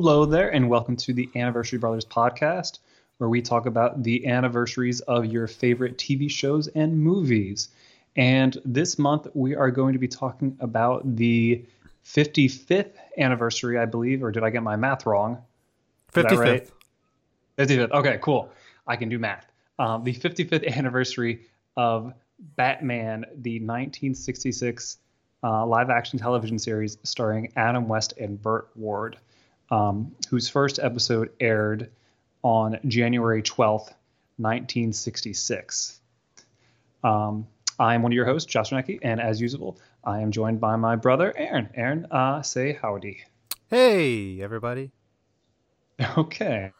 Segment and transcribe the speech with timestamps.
[0.00, 2.78] Hello there, and welcome to the Anniversary Brothers podcast,
[3.16, 7.70] where we talk about the anniversaries of your favorite TV shows and movies.
[8.14, 11.64] And this month, we are going to be talking about the
[12.04, 15.42] 55th anniversary, I believe, or did I get my math wrong?
[16.12, 16.38] 55th.
[16.38, 16.70] Right?
[17.58, 17.90] 55th.
[17.90, 18.52] Okay, cool.
[18.86, 19.50] I can do math.
[19.80, 21.40] Um, the 55th anniversary
[21.76, 22.14] of
[22.54, 24.98] Batman, the 1966
[25.42, 29.18] uh, live action television series starring Adam West and Burt Ward
[29.70, 31.90] um, whose first episode aired
[32.42, 33.92] on January 12th,
[34.36, 36.00] 1966.
[37.04, 37.46] Um,
[37.78, 40.76] I am one of your hosts, Josh Renecki, and as usual, I am joined by
[40.76, 41.68] my brother, Aaron.
[41.74, 43.22] Aaron, uh, say howdy.
[43.70, 44.90] Hey, everybody.
[46.16, 46.72] Okay.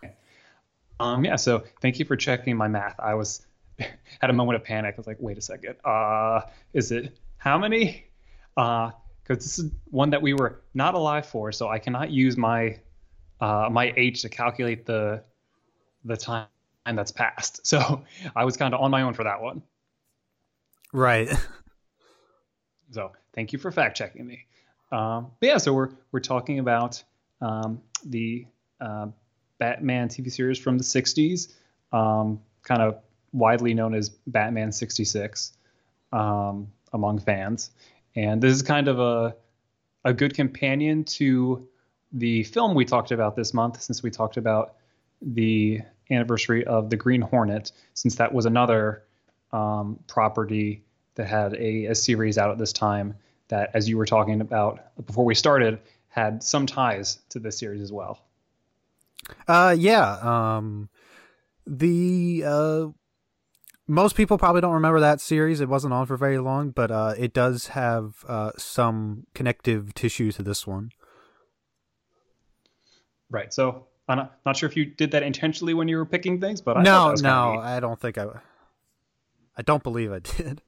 [1.01, 2.99] Um, yeah, so thank you for checking my math.
[2.99, 3.47] I was
[3.79, 4.95] had a moment of panic.
[4.95, 5.77] I was like, wait a second.
[5.85, 6.43] Uh,
[6.73, 8.05] is it how many?
[8.57, 8.91] Uh,
[9.29, 12.79] because this is one that we were not alive for, so I cannot use my
[13.41, 15.23] uh, my age to calculate the
[16.05, 16.47] the time
[16.87, 17.61] that's passed.
[17.65, 18.05] So
[18.35, 19.63] I was kind of on my own for that one.
[20.93, 21.29] Right.
[22.91, 24.47] so thank you for fact checking me.
[24.91, 27.03] Um, but yeah, so we're we're talking about
[27.43, 28.47] um, the
[28.81, 29.09] uh,
[29.59, 31.53] Batman TV series from the '60s,
[31.93, 32.99] um, kind of
[33.33, 35.53] widely known as Batman '66
[36.13, 37.71] um, among fans.
[38.19, 39.37] And this is kind of a
[40.05, 41.69] a good companion to
[42.13, 44.75] the film we talked about this month, since we talked about
[45.23, 49.05] the anniversary of the Green Hornet, since that was another
[49.53, 50.83] um, property
[51.15, 53.15] that had a, a, series out at this time
[53.49, 55.79] that, as you were talking about before we started,
[56.09, 58.21] had some ties to this series as well.
[59.47, 60.57] Uh, yeah.
[60.57, 60.89] Um,
[61.67, 62.87] the uh,
[63.89, 65.61] most people probably don't remember that series.
[65.61, 70.31] It wasn't on for very long, but uh, it does have uh, some connective tissue
[70.33, 70.93] to this one.
[73.31, 73.53] Right.
[73.53, 76.61] So I'm not, not sure if you did that intentionally when you were picking things,
[76.61, 78.27] but I no, no, I don't think I.
[79.57, 80.63] I don't believe I did.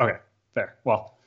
[0.00, 0.18] Okay,
[0.54, 0.76] fair.
[0.82, 1.18] Well,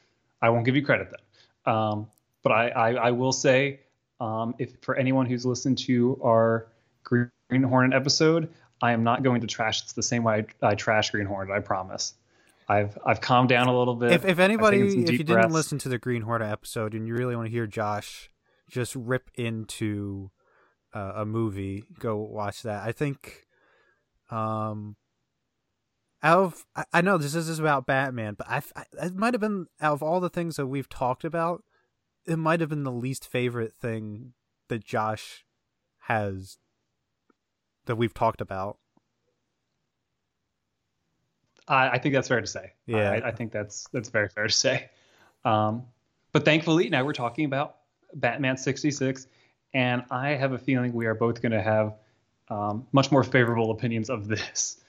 [0.41, 1.73] I won't give you credit then.
[1.73, 2.07] Um,
[2.43, 3.79] but I, I, I, will say,
[4.19, 6.67] um, if for anyone who's listened to our
[7.03, 8.49] Green Hornet episode,
[8.81, 9.83] I am not going to trash.
[9.83, 11.55] It's the same way I, I trash Green Hornet.
[11.55, 12.13] I promise.
[12.67, 14.11] I've I've calmed down a little bit.
[14.11, 15.23] If, if anybody, if you breaths.
[15.23, 18.29] didn't listen to the Green Hornet episode and you really want to hear Josh
[18.69, 20.31] just rip into
[20.93, 22.83] uh, a movie, go watch that.
[22.83, 23.45] I think,
[24.31, 24.95] um,
[26.23, 29.41] out of I, I know this is about Batman, but I, I it might have
[29.41, 31.63] been out of all the things that we've talked about,
[32.25, 34.33] it might have been the least favorite thing
[34.69, 35.45] that Josh
[36.07, 36.57] has
[37.85, 38.77] that we've talked about.
[41.67, 42.73] I, I think that's fair to say.
[42.85, 44.89] Yeah, I, I, think that's that's very fair to say.
[45.43, 45.83] Um,
[46.31, 47.77] but thankfully, now we're talking about
[48.13, 49.27] Batman 66,
[49.73, 51.95] and I have a feeling we are both going to have
[52.49, 54.83] um, much more favorable opinions of this.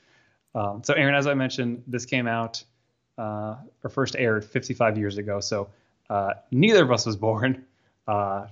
[0.55, 2.63] Um, so, Aaron, as I mentioned, this came out
[3.19, 5.41] uh, or first aired 55 years ago.
[5.41, 5.69] So,
[6.11, 7.65] uh, neither of us was born.
[8.07, 8.47] Uh,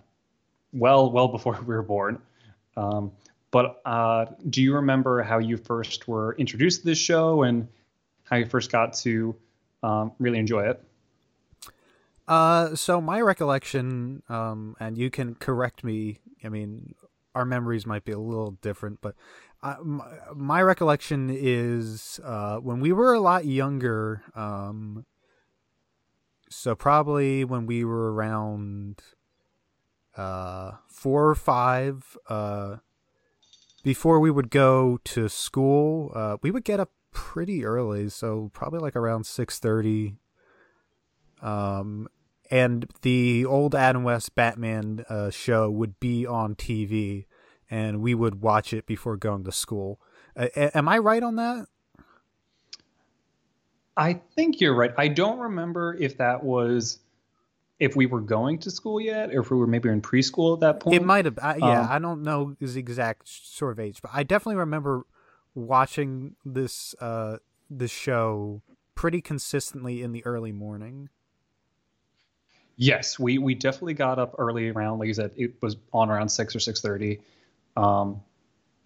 [0.72, 2.20] well, well before we were born.
[2.76, 3.12] Um,
[3.54, 7.68] but uh, do you remember how you first were introduced to this show and
[8.24, 9.32] how you first got to
[9.84, 10.82] um, really enjoy it?
[12.26, 16.18] Uh, so my recollection, um, and you can correct me.
[16.42, 16.96] I mean,
[17.36, 19.14] our memories might be a little different, but
[19.62, 20.04] uh, my,
[20.34, 24.24] my, recollection is uh, when we were a lot younger.
[24.34, 25.06] Um,
[26.50, 29.00] so probably when we were around
[30.16, 32.16] uh, four or five.
[32.28, 32.78] Uh,
[33.84, 38.80] before we would go to school, uh, we would get up pretty early, so probably
[38.80, 40.16] like around six thirty.
[41.40, 42.08] Um,
[42.50, 47.26] and the old Adam West Batman uh, show would be on TV,
[47.70, 50.00] and we would watch it before going to school.
[50.34, 51.66] Uh, am I right on that?
[53.96, 54.92] I think you're right.
[54.96, 57.00] I don't remember if that was
[57.80, 60.60] if we were going to school yet, or if we were maybe in preschool at
[60.60, 60.96] that point.
[60.96, 61.38] It might have.
[61.42, 65.06] I, yeah, um, I don't know his exact sort of age, but I definitely remember
[65.54, 67.38] watching this uh,
[67.68, 68.62] this show
[68.94, 71.08] pretty consistently in the early morning.
[72.76, 76.28] Yes, we we definitely got up early around like you said it was on around
[76.28, 77.20] six or six thirty,
[77.76, 78.20] um,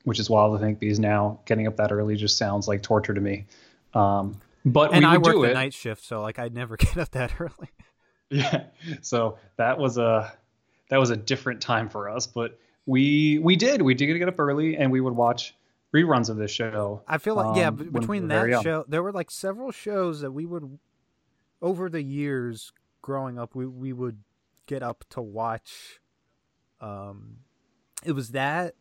[0.04, 3.14] which is wild to think because now getting up that early just sounds like torture
[3.14, 3.46] to me.
[3.94, 7.10] Um, but and we I work the night shift, so like I'd never get up
[7.12, 7.70] that early.
[8.30, 8.64] Yeah,
[9.00, 10.32] so that was a
[10.90, 14.38] that was a different time for us, but we we did we did get up
[14.38, 15.54] early and we would watch
[15.94, 17.02] reruns of this show.
[17.08, 20.32] I feel like um, yeah, between we that show, there were like several shows that
[20.32, 20.78] we would
[21.62, 24.18] over the years growing up, we we would
[24.66, 26.00] get up to watch
[26.80, 27.38] um,
[28.04, 28.74] it was that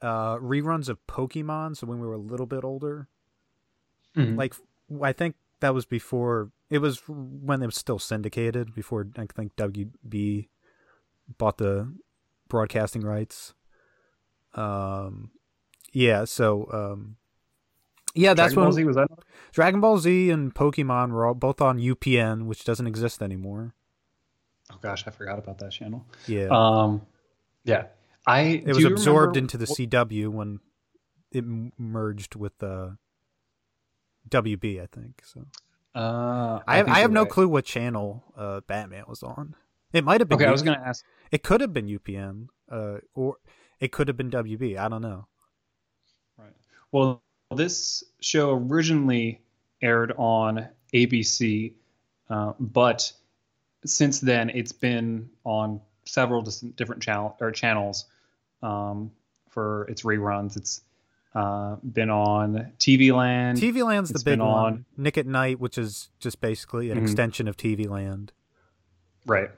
[0.00, 1.76] uh, reruns of Pokemon.
[1.76, 3.06] So when we were a little bit older,
[4.16, 4.36] Mhm.
[4.36, 4.54] like
[5.00, 9.56] I think that was before it was when it was still syndicated before I think
[9.56, 10.48] WB
[11.38, 11.92] bought the
[12.48, 13.54] broadcasting rights.
[14.54, 15.30] Um,
[15.92, 16.24] yeah.
[16.24, 17.16] So um,
[18.14, 19.08] yeah, that's Dragon when Ball Z was that.
[19.52, 23.74] Dragon Ball Z and Pokemon were all, both on UPN, which doesn't exist anymore.
[24.70, 26.04] Oh gosh, I forgot about that channel.
[26.26, 27.02] Yeah, Um,
[27.64, 27.86] yeah,
[28.26, 28.62] I.
[28.66, 30.60] it was absorbed into the CW when
[31.30, 31.44] it
[31.78, 32.96] merged with the
[34.28, 35.22] WB, I think.
[35.24, 35.46] So
[35.94, 37.30] Uh, I have, I have no right.
[37.30, 39.54] clue what channel uh, Batman was on.
[39.92, 40.38] It might have been.
[40.38, 41.04] Okay, I U- was going to ask.
[41.30, 43.36] It could have been UPN, uh, or
[43.80, 44.76] it could have been WB.
[44.78, 45.26] I don't know.
[46.36, 46.54] Right.
[46.90, 47.22] Well,
[47.54, 49.40] this show originally
[49.80, 51.74] aired on ABC,
[52.30, 53.12] uh, but
[53.84, 56.42] since then it's been on several
[56.76, 58.06] different channel or channels
[58.62, 59.10] um,
[59.50, 60.56] for its reruns.
[60.56, 60.82] It's
[61.34, 63.58] uh, been on TV Land.
[63.58, 64.48] TV Land's the big one.
[64.48, 67.02] on- Nick at Night, which is just basically an Mhm.
[67.02, 68.32] extension of TV Land.
[69.26, 69.50] Right.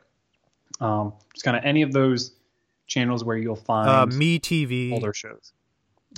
[0.80, 2.32] Um, just kind of any of those
[2.86, 4.92] channels where you'll find Uh, Me TV.
[4.92, 5.52] older shows.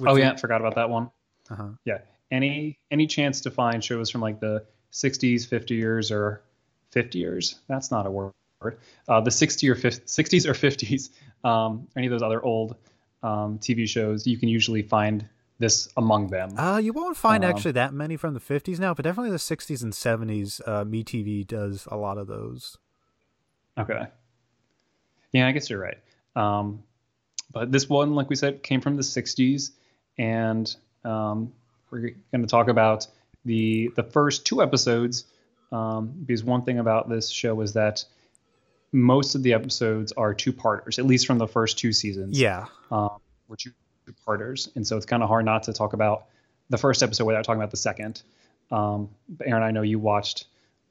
[0.07, 1.11] Oh yeah, forgot about that one.
[1.51, 1.69] Uh-huh.
[1.85, 1.99] Yeah.
[2.31, 6.43] Any any chance to find shows from like the 60s, 50 years, or
[6.91, 7.61] 50 years?
[7.69, 8.33] That's not a word.
[9.09, 11.11] Uh, the 60 or 50, 60s or 50s,
[11.45, 12.77] um, any of those other old
[13.23, 16.59] um, TV shows, you can usually find this among them.
[16.59, 19.39] Uh, you won't find Um, actually that many from the 50s now, but definitely the
[19.39, 20.61] 60s and 70s.
[20.67, 22.77] Uh, Me TV does a lot of those.
[23.79, 24.07] Okay.
[25.33, 25.99] Yeah, I guess you're right.
[26.35, 26.83] Um,
[27.53, 29.71] but this one, like we said, came from the 60s,
[30.19, 30.75] and
[31.05, 31.53] um,
[31.91, 32.01] we're
[32.33, 33.07] going to talk about
[33.45, 35.25] the the first two episodes.
[35.73, 38.05] Um, because one thing about this show is that
[38.93, 42.39] most of the episodes are two parters, at least from the first two seasons.
[42.39, 42.67] Yeah.
[42.91, 43.19] Um,
[43.59, 43.73] two
[44.13, 46.27] parters, and so it's kind of hard not to talk about
[46.69, 48.23] the first episode without talking about the second.
[48.71, 50.47] Um, but Aaron, I know you watched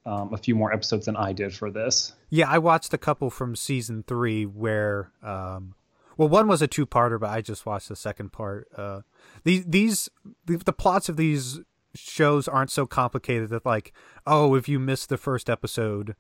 [0.06, 2.13] um, a few more episodes than I did for this.
[2.29, 5.75] Yeah, I watched a couple from season three where, um,
[6.17, 8.67] well, one was a two-parter, but I just watched the second part.
[8.75, 9.01] Uh,
[9.44, 10.09] these, these,
[10.45, 11.59] the, the plots of these
[11.94, 13.91] shows aren't so complicated that like,
[14.25, 16.15] oh, if you missed the first episode,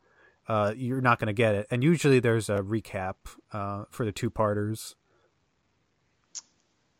[0.47, 1.67] uh, you're not going to get it.
[1.71, 3.15] And usually there's a recap,
[3.53, 4.95] uh, for the two-parters.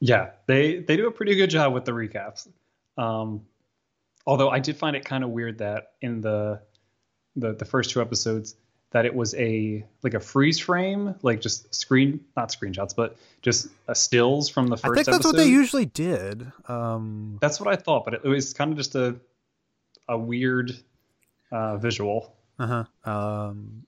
[0.05, 2.47] Yeah, they they do a pretty good job with the recaps.
[2.95, 3.41] Um,
[4.27, 6.61] although I did find it kind of weird that in the,
[7.35, 8.55] the the first two episodes
[8.91, 13.69] that it was a like a freeze frame, like just screen not screenshots, but just
[13.87, 14.91] uh, stills from the first.
[14.91, 15.29] I think that's episode.
[15.29, 16.51] what they usually did.
[16.67, 19.15] Um, That's what I thought, but it, was kind of just a
[20.07, 20.71] a weird
[21.51, 22.35] uh, visual.
[22.59, 22.83] uh-huh.
[23.09, 23.85] Um,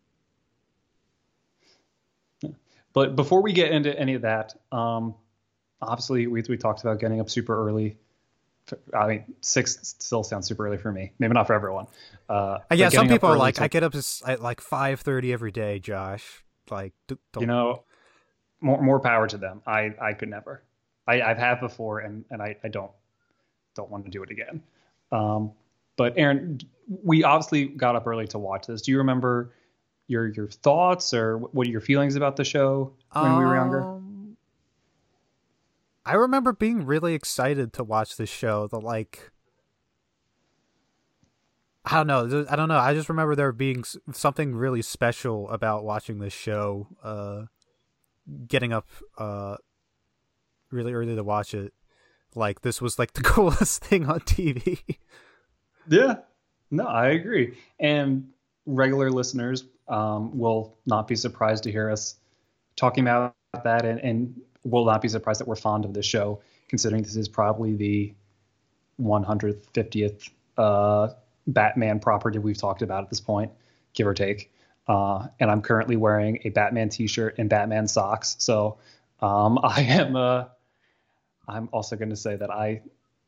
[2.93, 5.13] But before we get into any of that, um,
[5.81, 7.97] obviously we we talked about getting up super early.
[8.93, 11.13] I mean, six still sounds super early for me.
[11.19, 11.87] Maybe not for everyone.
[12.27, 13.93] Uh, yeah, some people are like, to- I get up
[14.25, 16.43] at like five thirty every day, Josh.
[16.69, 17.83] Like, don't, you know,
[18.59, 19.61] more more power to them.
[19.65, 20.63] I I could never.
[21.07, 22.91] I I've had before, and and I I don't
[23.75, 24.61] don't want to do it again.
[25.13, 25.53] Um,
[25.95, 26.59] but Aaron,
[27.03, 28.81] we obviously got up early to watch this.
[28.81, 29.53] Do you remember
[30.07, 34.01] your your thoughts or what are your feelings about the show when we were younger?
[36.07, 38.67] I remember being really excited to watch this show.
[38.67, 39.31] The like,
[41.83, 42.45] I don't know.
[42.49, 42.77] I don't know.
[42.77, 43.83] I just remember there being
[44.13, 46.87] something really special about watching this show.
[47.03, 47.43] Uh,
[48.47, 48.87] getting up
[49.17, 49.57] uh,
[50.71, 51.73] really early to watch it.
[52.35, 54.97] Like this was like the coolest thing on TV.
[55.89, 56.17] Yeah,
[56.71, 57.57] no, I agree.
[57.79, 58.29] And
[58.65, 62.15] regular listeners um, will not be surprised to hear us
[62.75, 66.41] talking about that, and, and will not be surprised that we're fond of this show,
[66.67, 68.13] considering this is probably the
[69.01, 71.09] 150th uh,
[71.47, 73.51] Batman property we've talked about at this point,
[73.93, 74.51] give or take.
[74.87, 78.77] Uh, and I'm currently wearing a Batman T-shirt and Batman socks, so
[79.21, 80.15] um, I am.
[80.15, 80.45] Uh,
[81.47, 82.81] I'm also going to say that I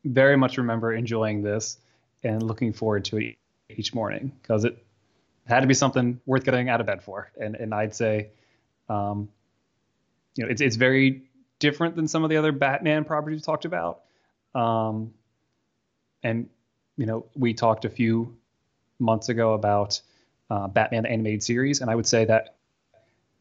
[0.04, 1.78] very much remember enjoying this
[2.24, 3.38] and looking forward to it
[3.70, 4.78] each morning because it
[5.48, 7.32] had to be something worth getting out of bed for.
[7.40, 8.30] And and I'd say,
[8.90, 9.30] um,
[10.36, 11.29] you know, it's it's very
[11.60, 14.02] different than some of the other Batman properties talked about.
[14.56, 15.14] Um,
[16.24, 16.50] and
[16.98, 18.38] you know, we talked a few
[19.00, 20.02] months ago about
[20.50, 22.56] uh, Batman the animated series, and I would say that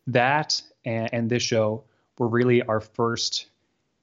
[0.09, 1.85] that and, and this show
[2.19, 3.47] were really our first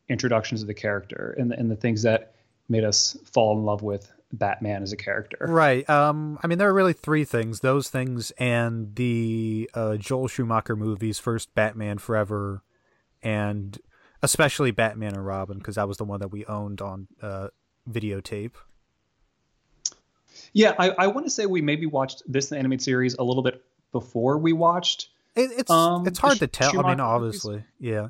[0.09, 2.35] introductions to the character and the, and the things that
[2.69, 5.45] made us fall in love with Batman as a character.
[5.47, 5.89] Right.
[5.89, 6.39] Um.
[6.43, 11.19] I mean, there are really three things: those things, and the uh, Joel Schumacher movies,
[11.19, 12.63] first Batman Forever,
[13.21, 13.79] and
[14.25, 17.47] especially Batman and Robin because that was the one that we owned on uh,
[17.89, 18.53] videotape.
[20.51, 23.63] Yeah, I, I want to say we maybe watched this animated series a little bit
[23.91, 25.09] before we watched.
[25.35, 26.71] It, it's um, it's hard to tell.
[26.71, 27.67] Schumacher I mean, obviously, movies.
[27.79, 28.07] yeah.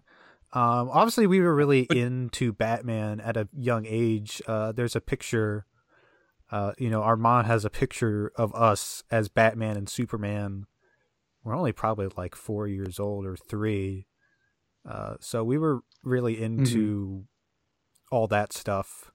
[0.53, 4.41] Um, obviously, we were really but, into Batman at a young age.
[4.47, 5.65] Uh, there's a picture.
[6.49, 10.65] Uh, you know, Armand has a picture of us as Batman and Superman.
[11.43, 14.05] We're only probably like four years old or three,
[14.87, 18.15] uh, so we were really into mm-hmm.
[18.15, 19.11] all that stuff.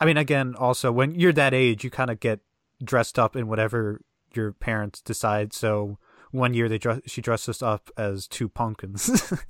[0.00, 2.40] I mean, again, also when you're that age, you kind of get
[2.82, 4.00] dressed up in whatever
[4.34, 5.52] your parents decide.
[5.52, 5.98] So
[6.30, 9.32] one year they dress, she dressed us up as two pumpkins.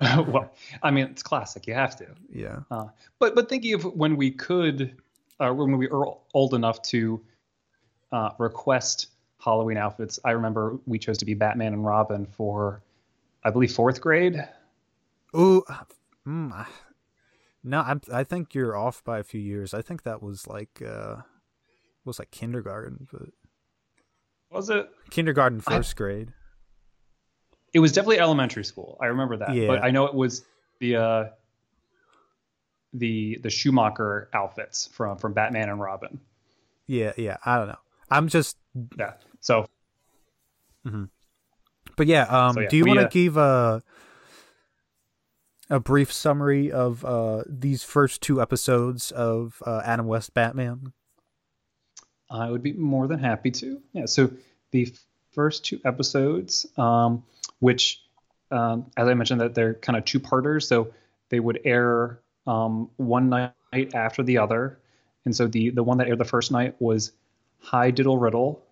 [0.00, 1.66] well, I mean, it's classic.
[1.66, 2.06] You have to.
[2.32, 2.60] Yeah.
[2.70, 2.86] Uh,
[3.18, 4.96] but but thinking of when we could,
[5.38, 7.20] uh, when we were old enough to
[8.10, 9.08] uh, request
[9.38, 12.82] Halloween outfits, I remember we chose to be Batman and Robin for,
[13.44, 14.42] I believe, fourth grade.
[15.34, 15.64] Ooh,
[16.26, 16.66] mm,
[17.64, 19.72] no, I I think you're off by a few years.
[19.72, 21.16] I think that was like uh,
[22.04, 23.30] was like kindergarten, but
[24.50, 26.32] was it kindergarten, first I, grade?
[27.72, 28.98] It was definitely elementary school.
[29.00, 29.66] I remember that, yeah.
[29.66, 30.44] but I know it was
[30.80, 31.24] the uh,
[32.92, 36.20] the the Schumacher outfits from from Batman and Robin.
[36.86, 37.38] Yeah, yeah.
[37.44, 37.78] I don't know.
[38.10, 38.58] I'm just
[38.98, 39.14] yeah.
[39.40, 39.66] So,
[40.86, 41.04] mm-hmm.
[41.96, 42.24] but yeah.
[42.24, 43.82] Um, so, yeah, do you want to uh, give a
[45.72, 50.92] a brief summary of uh, these first two episodes of uh, Adam West Batman?
[52.30, 53.80] I would be more than happy to.
[53.94, 54.04] Yeah.
[54.04, 54.30] So
[54.70, 54.92] the
[55.32, 57.24] first two episodes, um,
[57.58, 58.02] which,
[58.50, 60.68] um, as I mentioned, that they're kind of two parters.
[60.68, 60.92] So
[61.30, 64.78] they would air um, one night after the other.
[65.24, 67.12] And so the the one that aired the first night was
[67.60, 68.62] Hi Diddle Riddle,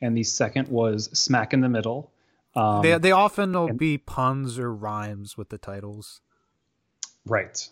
[0.00, 2.10] and the second was Smack in the Middle.
[2.56, 6.20] Um, they they often will and, be puns or rhymes with the titles.
[7.26, 7.68] Right.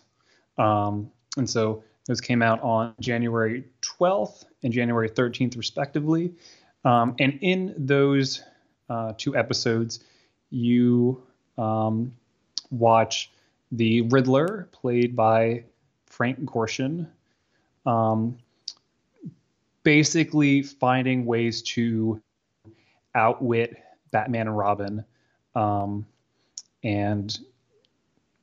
[0.57, 6.33] Um, and so those came out on January 12th and January 13th, respectively.
[6.83, 8.43] Um, and in those
[8.89, 10.03] uh, two episodes,
[10.49, 11.21] you
[11.57, 12.13] um,
[12.69, 13.31] watch
[13.71, 15.63] the Riddler, played by
[16.05, 17.07] Frank Gorshin,
[17.85, 18.37] um,
[19.83, 22.21] basically finding ways to
[23.15, 23.77] outwit
[24.11, 25.05] Batman and Robin,
[25.55, 26.05] um,
[26.83, 27.39] and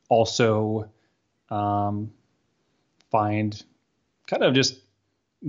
[0.09, 0.89] also
[1.49, 2.11] um,
[3.11, 3.63] find
[4.27, 4.79] kind of just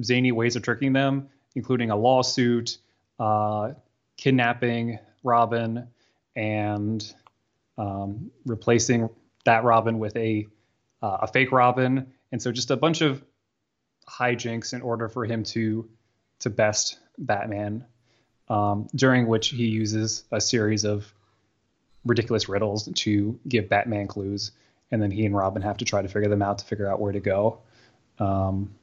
[0.03, 2.79] zany ways of tricking them, including a lawsuit,
[3.19, 3.73] uh,
[4.17, 5.89] kidnapping Robin,
[6.35, 7.15] and
[7.77, 9.11] um, replacing
[9.45, 10.47] that Robin with a
[11.03, 13.25] uh, a fake Robin, and so just a bunch of
[14.09, 15.89] hijinks in order for him to
[16.41, 17.85] to best Batman,
[18.49, 21.13] um, during which he uses a series of
[22.05, 24.53] ridiculous riddles to give Batman clues,
[24.91, 27.01] and then he and Robin have to try to figure them out to figure out
[27.01, 27.61] where to go.
[28.19, 28.75] Um,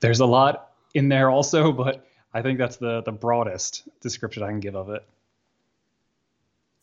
[0.00, 4.48] there's a lot in there also, but I think that's the the broadest description I
[4.48, 5.04] can give of it.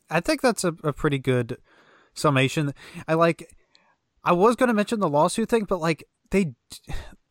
[0.09, 1.57] I think that's a, a pretty good
[2.13, 2.73] summation.
[3.07, 3.55] I like.
[4.23, 6.53] I was going to mention the lawsuit thing, but like they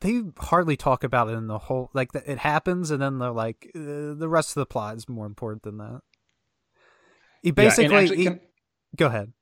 [0.01, 3.71] they hardly talk about it in the whole like it happens, and then they're like
[3.75, 6.01] uh, the rest of the plot is more important than that.
[7.43, 8.41] He basically yeah, actually, he, can,
[8.97, 9.33] go ahead.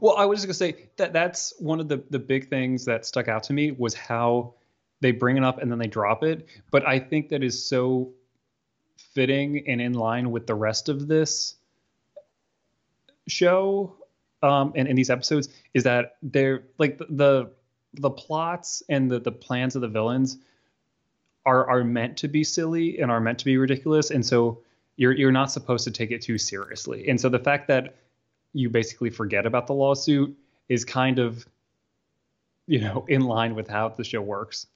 [0.00, 3.04] Well, I was just gonna say that that's one of the the big things that
[3.04, 4.54] stuck out to me was how
[5.00, 6.46] they bring it up and then they drop it.
[6.70, 8.12] But I think that is so
[9.14, 11.56] fitting and in line with the rest of this
[13.28, 13.96] show
[14.42, 17.50] um, and in these episodes is that they're like the, the
[17.94, 20.38] the plots and the, the plans of the villains
[21.44, 24.62] are are meant to be silly and are meant to be ridiculous and so
[24.96, 27.96] you're you're not supposed to take it too seriously and so the fact that
[28.52, 30.36] you basically forget about the lawsuit
[30.68, 31.46] is kind of
[32.66, 34.66] you know in line with how the show works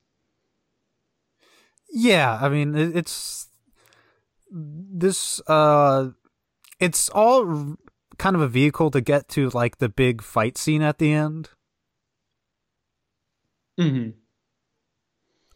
[1.90, 3.48] yeah i mean it's
[4.50, 6.08] this uh
[6.80, 7.76] it's all
[8.18, 11.50] kind of a vehicle to get to like the big fight scene at the end
[13.78, 14.10] mm-hmm.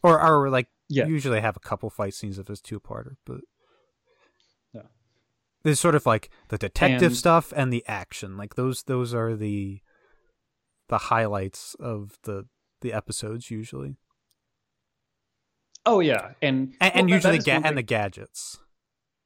[0.02, 1.06] or or like yeah.
[1.06, 3.40] usually have a couple fight scenes if it's two-parter but
[5.62, 8.36] there's sort of like the detective and, stuff and the action.
[8.36, 9.80] Like those those are the
[10.88, 12.46] the highlights of the
[12.80, 13.96] the episodes usually.
[15.86, 18.58] Oh yeah, and and, and well, usually ga- and the gadgets.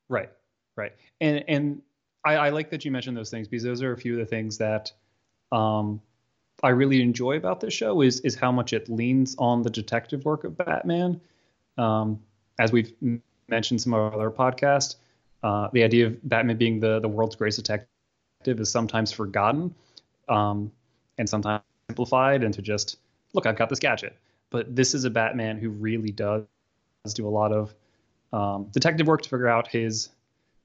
[0.09, 0.31] Right,
[0.77, 1.83] right, and and
[2.25, 4.27] I, I like that you mentioned those things because those are a few of the
[4.27, 4.93] things that
[5.53, 6.01] um,
[6.63, 10.25] I really enjoy about this show is is how much it leans on the detective
[10.25, 11.21] work of Batman.
[11.77, 12.21] Um,
[12.59, 12.93] as we've
[13.49, 14.95] mentioned some of our other podcasts,
[15.45, 19.75] uh, the idea of Batman being the the world's greatest detective is sometimes forgotten,
[20.29, 20.73] um,
[21.19, 22.97] and sometimes simplified into just
[23.35, 24.17] look, I've got this gadget.
[24.51, 26.47] But this is a Batman who really does
[27.13, 27.75] do a lot of
[28.33, 30.09] um, detective work to figure out his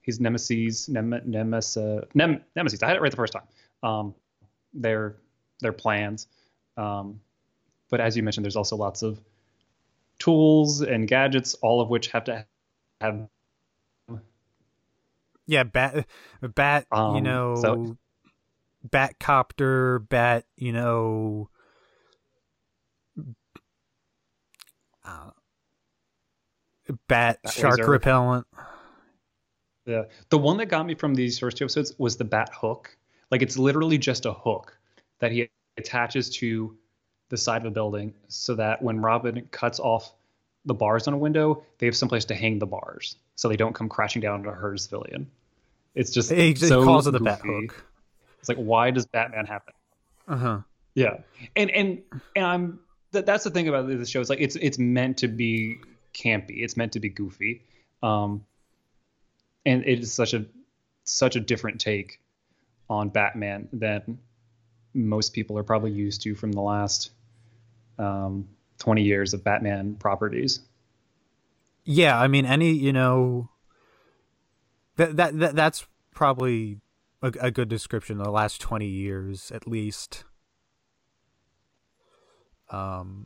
[0.02, 2.82] his nemesis, nem, nemesis, uh, nem, nemesis.
[2.82, 3.44] I had it right the first time.
[3.84, 4.16] Um,
[4.74, 5.18] their
[5.60, 6.28] their plans.
[6.78, 7.20] Um,
[7.90, 9.20] but as you mentioned, there's also lots of
[10.20, 12.46] tools and gadgets, all of which have to
[13.02, 13.28] have.
[15.50, 16.06] Yeah, bat,
[16.56, 16.86] bat.
[16.92, 17.98] Um, you know, so-
[18.84, 20.46] bat copter, bat.
[20.58, 21.50] You know,
[25.04, 25.32] uh,
[27.08, 27.90] bat Bat shark laser.
[27.90, 28.46] repellent.
[29.86, 32.96] The the one that got me from these first two episodes was the bat hook.
[33.32, 34.78] Like it's literally just a hook
[35.18, 36.78] that he attaches to
[37.30, 40.14] the side of a building so that when Robin cuts off
[40.66, 43.74] the bars on a window, they have someplace to hang the bars so they don't
[43.74, 45.32] come crashing down to a civilian.
[45.96, 47.68] It's just just so calls it the bat goofy.
[47.68, 47.86] hook.
[48.40, 49.74] It's like why does Batman happen?
[50.28, 50.60] Uh huh.
[50.96, 51.18] Yeah,
[51.56, 52.02] and and
[52.36, 52.80] and I'm
[53.12, 54.22] that, that's the thing about this show.
[54.22, 55.80] It's like it's it's meant to be
[56.14, 56.64] campy.
[56.64, 57.64] It's meant to be goofy,
[58.04, 58.46] um,
[59.66, 60.46] and it is such a
[61.04, 62.20] such a different take
[62.90, 64.20] on Batman than
[64.94, 67.12] most people are probably used to from the last
[67.98, 68.48] um,
[68.80, 70.62] 20 years of Batman properties.
[71.84, 73.50] Yeah, I mean, any you know,
[75.00, 76.78] that that, that that's probably
[77.22, 80.24] a, a good description of the last twenty years at least.
[82.70, 83.26] Um,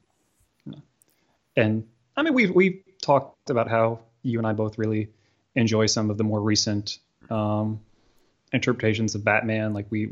[1.55, 5.09] And I mean, we've we've talked about how you and I both really
[5.55, 7.79] enjoy some of the more recent um,
[8.51, 9.73] interpretations of Batman.
[9.73, 10.09] Like we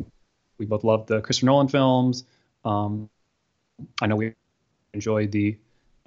[0.58, 2.24] we both love the Christopher Nolan films.
[2.64, 3.10] Um,
[4.02, 4.36] I know we
[4.94, 5.58] enjoy the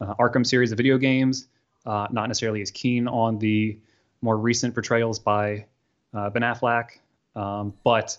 [0.01, 1.49] uh, Arkham series of video games.
[1.85, 3.79] Uh, not necessarily as keen on the
[4.25, 5.67] more recent portrayals by
[6.15, 6.99] uh, Ben Affleck,
[7.37, 8.17] um, but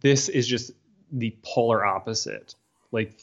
[0.00, 0.72] this is just
[1.10, 2.54] the polar opposite.
[2.92, 3.16] Like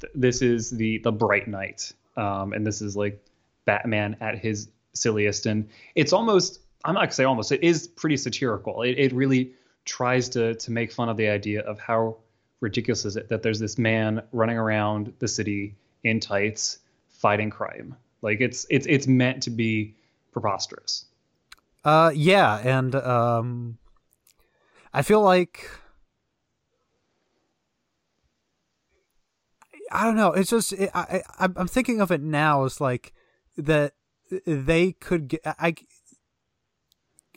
[0.00, 3.22] th- this is the the bright knight um, and this is like
[3.66, 5.46] batman at his silliest.
[5.46, 8.82] And it's almost i'm not gonna say almost it is pretty satirical.
[8.82, 9.52] It, it really
[9.84, 12.16] tries to to make fun of the idea of how
[12.60, 16.78] ridiculous is it that there's this man running around the city in tights
[17.08, 19.94] fighting crime like it's it's it's meant to be
[20.32, 21.04] preposterous
[21.84, 23.78] uh, yeah, and um,
[24.92, 25.68] I feel like
[29.90, 30.32] I don't know.
[30.32, 33.12] It's just it, I, I I'm thinking of it now as like
[33.56, 33.94] that
[34.46, 35.74] they could get I.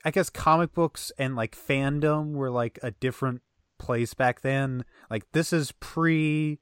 [0.08, 3.42] I guess comic books and like fandom were like a different
[3.80, 4.86] place back then.
[5.10, 6.60] Like this is pre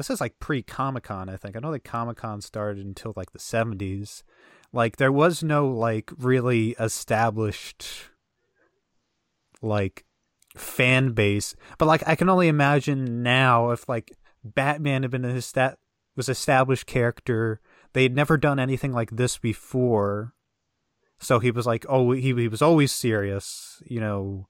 [0.00, 1.56] this is like pre Comic Con, I think.
[1.56, 4.24] I know that Comic Con started until like the seventies.
[4.72, 8.08] Like there was no like really established
[9.60, 10.06] like
[10.56, 11.54] fan base.
[11.76, 15.76] But like I can only imagine now if like Batman had been a esta-
[16.16, 17.60] was established character,
[17.92, 20.32] they had never done anything like this before.
[21.18, 24.48] So he was like, oh, he he was always serious, you know.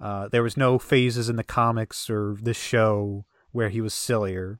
[0.00, 4.58] Uh, there was no phases in the comics or this show where he was sillier,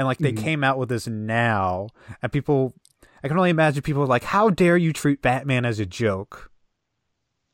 [0.00, 0.38] and like they Mhm.
[0.38, 1.88] came out with this now,
[2.22, 2.72] and people,
[3.22, 6.50] I can only imagine people like, how dare you treat Batman as a joke?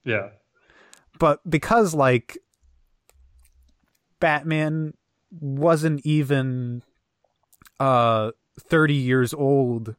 [0.04, 0.28] yeah
[1.18, 2.38] but because like
[4.20, 4.94] Batman
[5.40, 6.82] wasn't even
[7.80, 8.30] uh
[8.60, 9.96] 30 years old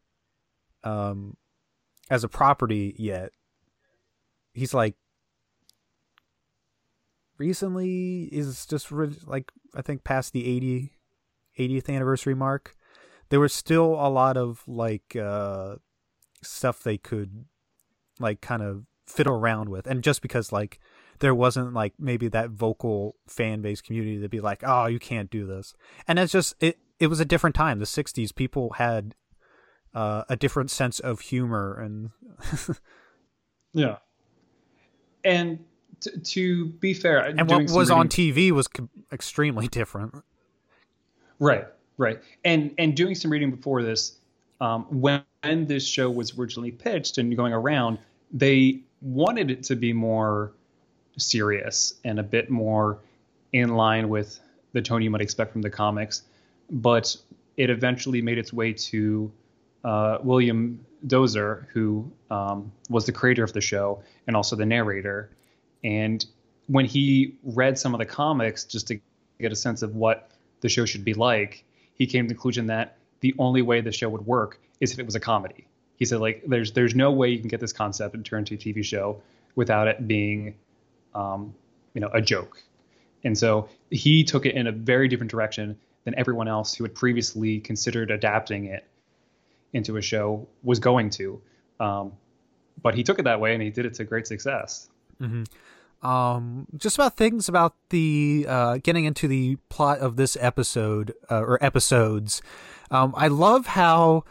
[0.86, 1.36] um
[2.10, 3.32] as a property yet
[4.54, 4.96] he's like
[7.38, 10.92] recently is just re- like I think past the 80
[11.58, 12.76] 80th anniversary mark.
[13.30, 15.76] There was still a lot of like uh
[16.44, 17.46] stuff they could
[18.20, 19.88] like kind of fiddle around with.
[19.88, 20.80] And just because like
[21.20, 25.30] there wasn't like maybe that vocal fan base community to be like oh you can't
[25.30, 25.74] do this.
[26.08, 27.80] And it's just it it was a different time.
[27.80, 29.14] The 60s people had
[29.94, 32.12] uh, a different sense of humor and
[33.74, 33.98] yeah.
[35.24, 35.66] And
[36.00, 40.24] t- to be fair and what was on TV was co- extremely different
[41.40, 42.20] Right, right.
[42.44, 44.20] And and doing some reading before this,
[44.62, 48.00] um, when, when this show was originally pitched and going around,
[48.32, 50.54] they wanted it to be more
[51.18, 53.00] serious and a bit more
[53.54, 54.40] in line with
[54.74, 56.24] the tone you might expect from the comics.
[56.70, 57.16] But
[57.56, 59.32] it eventually made its way to
[59.84, 65.32] uh, William Dozier, who um, was the creator of the show and also the narrator.
[65.84, 66.26] And
[66.68, 69.00] when he read some of the comics, just to
[69.40, 72.68] get a sense of what the show should be like, he came to the conclusion
[72.68, 75.68] that the only way the show would work is if it was a comedy.
[75.98, 78.54] He said, like, there's there's no way you can get this concept and turn into
[78.54, 79.22] a TV show
[79.56, 80.56] without it being
[81.16, 81.56] um,
[81.94, 82.62] you know a joke,
[83.24, 86.94] and so he took it in a very different direction than everyone else who had
[86.94, 88.86] previously considered adapting it
[89.74, 91.42] into a show was going to.
[91.80, 92.14] Um,
[92.82, 94.88] but he took it that way and he did it to great success.
[95.22, 95.44] Mm-hmm.
[96.04, 101.40] Um, just about things about the uh, getting into the plot of this episode uh,
[101.40, 102.42] or episodes.
[102.92, 104.24] Um, I love how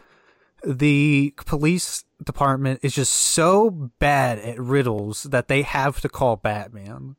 [0.65, 7.15] the police department is just so bad at riddles that they have to call Batman.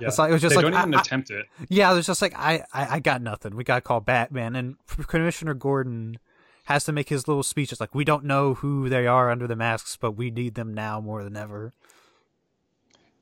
[0.00, 0.08] Yeah.
[0.08, 1.46] It's like it was just they like don't even I, attempt it.
[1.68, 3.56] Yeah, was just like I, I, I got nothing.
[3.56, 6.18] We got to call Batman, and Commissioner Gordon
[6.64, 7.72] has to make his little speech.
[7.72, 10.72] It's like we don't know who they are under the masks, but we need them
[10.72, 11.72] now more than ever.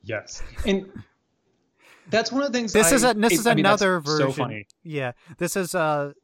[0.06, 0.86] Yes, and
[2.08, 2.72] that's one of the things.
[2.72, 4.28] This I, is a this it, is I mean, another version.
[4.28, 4.66] So funny.
[4.84, 6.14] Yeah, this is a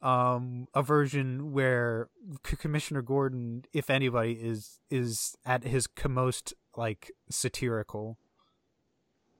[0.00, 2.08] um a version where
[2.42, 8.18] Commissioner Gordon, if anybody, is is at his most like satirical.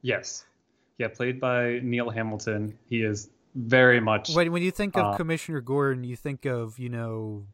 [0.02, 0.44] Yes,
[0.98, 2.76] yeah, played by Neil Hamilton.
[2.88, 4.34] He is very much.
[4.34, 7.46] When when you think of uh, Commissioner Gordon, you think of you know,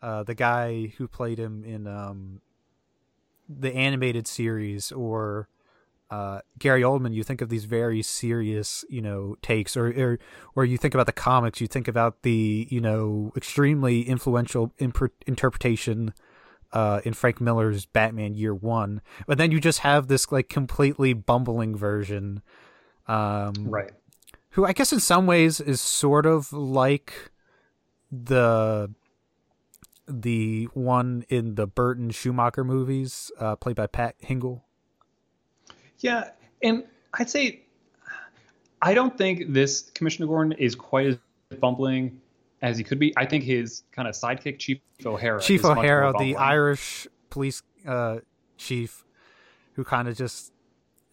[0.00, 2.40] uh, the guy who played him in um,
[3.48, 5.48] the animated series, or
[6.12, 7.14] uh, Gary Oldman.
[7.14, 10.18] You think of these very serious, you know, takes, or or
[10.54, 11.60] or you think about the comics.
[11.60, 16.12] You think about the you know extremely influential imp- interpretation.
[16.74, 21.12] Uh, in Frank Miller's Batman Year One, but then you just have this like completely
[21.12, 22.40] bumbling version
[23.06, 23.92] um, right?
[24.50, 27.32] Who I guess in some ways is sort of like
[28.10, 28.94] the
[30.06, 34.62] the one in the Burton Schumacher movies, uh, played by Pat Hingle.
[36.02, 36.30] Yeah,
[36.62, 36.84] and
[37.14, 37.62] I'd say
[38.80, 41.16] I don't think this Commissioner Gordon is quite as
[41.60, 42.20] bumbling
[42.60, 43.12] as he could be.
[43.16, 48.18] I think his kind of sidekick, Chief O'Hara, Chief O'Hara, the Irish police uh,
[48.56, 49.04] chief,
[49.74, 50.52] who kind of just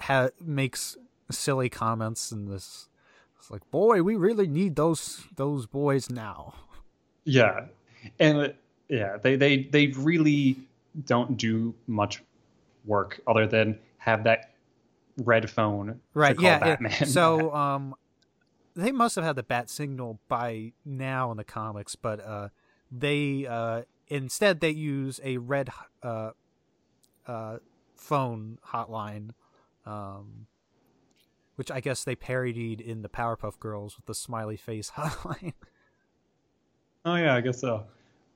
[0.01, 0.97] ha- makes
[1.31, 2.89] silly comments and this
[3.37, 6.55] it's like boy we really need those those boys now
[7.23, 7.65] yeah
[8.19, 8.53] and
[8.87, 10.57] yeah they they they really
[11.05, 12.23] don't do much
[12.85, 14.53] work other than have that
[15.19, 17.05] red phone right yeah, Batman.
[17.05, 17.95] so um
[18.75, 22.49] they must have had the bat signal by now in the comics but uh
[22.91, 25.69] they uh instead they use a red
[26.03, 26.31] uh
[27.27, 27.57] uh
[27.95, 29.31] phone hotline
[29.85, 30.47] um
[31.59, 35.51] which I guess they parodied in the Powerpuff Girls with the smiley face hotline.
[37.03, 37.83] oh yeah, I guess so.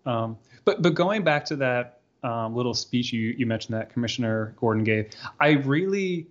[0.06, 4.54] Um, but but going back to that um, little speech you you mentioned that Commissioner
[4.60, 6.28] Gordon gave, I really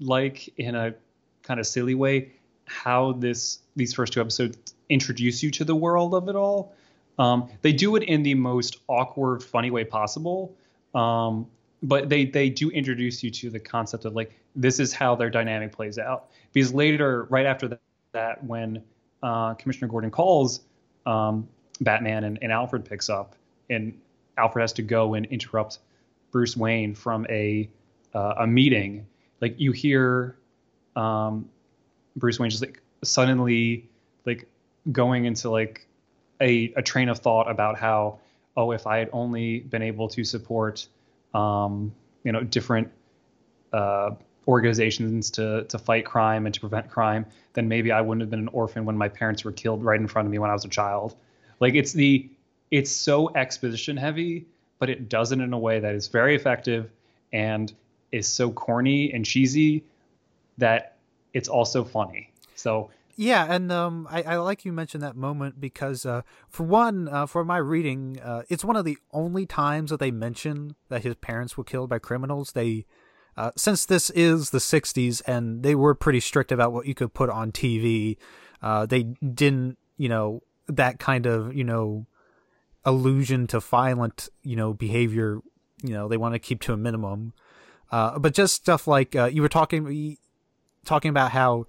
[0.00, 0.94] like in a
[1.42, 2.32] kind of silly way
[2.66, 6.74] how this these first two episodes introduce you to the world of it all.
[7.18, 10.54] Um, they do it in the most awkward, funny way possible.
[10.94, 11.46] Um,
[11.84, 15.30] but they they do introduce you to the concept of like this is how their
[15.30, 17.78] dynamic plays out because later right after
[18.12, 18.82] that when
[19.22, 20.60] uh, commissioner gordon calls
[21.06, 21.46] um,
[21.80, 23.36] batman and, and, alfred picks up
[23.68, 23.98] and
[24.38, 25.78] alfred has to go and interrupt
[26.30, 27.68] bruce wayne from a
[28.14, 29.06] uh, a meeting
[29.40, 30.36] like you hear
[30.96, 31.48] um,
[32.16, 33.88] bruce wayne just like suddenly
[34.24, 34.48] like
[34.90, 35.86] going into like
[36.40, 38.18] a, a train of thought about how
[38.56, 40.86] oh if i had only been able to support
[41.34, 41.92] um,
[42.22, 42.90] you know, different
[43.72, 44.10] uh,
[44.46, 48.40] organizations to to fight crime and to prevent crime, then maybe I wouldn't have been
[48.40, 50.64] an orphan when my parents were killed right in front of me when I was
[50.64, 51.16] a child.
[51.60, 52.28] Like it's the
[52.70, 54.46] it's so exposition heavy,
[54.78, 56.90] but it does it in a way that is very effective
[57.32, 57.72] and
[58.14, 59.84] is so corny and cheesy
[60.58, 60.96] that
[61.32, 62.30] it's also funny.
[62.54, 67.08] So yeah, and um, I, I like you mentioned that moment because, uh, for one,
[67.08, 71.04] uh, for my reading, uh, it's one of the only times that they mention that
[71.04, 72.52] his parents were killed by criminals.
[72.52, 72.86] They,
[73.36, 77.14] uh, since this is the '60s and they were pretty strict about what you could
[77.14, 78.16] put on TV,
[78.62, 82.06] uh, they didn't, you know, that kind of, you know,
[82.84, 85.40] allusion to violent, you know, behavior.
[85.82, 87.32] You know, they want to keep to a minimum.
[87.94, 90.18] Uh, but just stuff like you were talking,
[90.84, 91.64] talking about how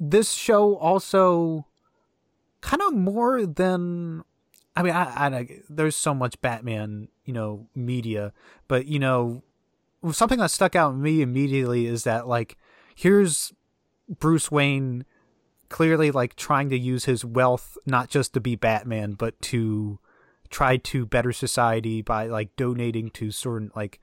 [0.00, 1.66] this show also
[2.62, 4.24] kind of more than
[4.74, 8.32] I mean, I, I, there's so much Batman, you know, media,
[8.66, 9.42] but you know,
[10.10, 12.56] something that stuck out to me immediately is that like,
[12.96, 13.52] here's
[14.08, 15.04] Bruce Wayne
[15.68, 19.98] clearly like trying to use his wealth not just to be Batman, but to
[20.48, 24.00] try to better society by like donating to certain like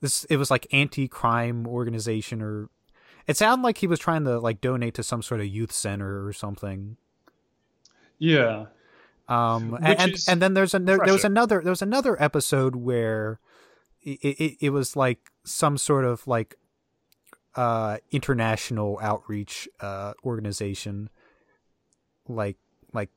[0.00, 0.24] this.
[0.24, 2.68] It was like anti-crime organization or
[3.26, 6.26] it sounded like he was trying to like donate to some sort of youth center
[6.26, 6.96] or something.
[8.18, 8.66] Yeah.
[9.28, 12.74] Um, and, and, and then there's a there, there, was another there was another episode
[12.74, 13.38] where
[14.02, 16.56] it, it, it was like some sort of like
[17.54, 21.10] uh, international outreach uh, organization.
[22.26, 22.56] Like
[22.94, 23.10] like,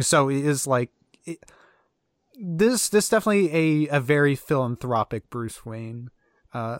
[0.00, 0.90] so it is like
[1.24, 1.38] it,
[2.38, 2.88] this.
[2.88, 6.10] This definitely a a very philanthropic Bruce Wayne.
[6.52, 6.78] Uh,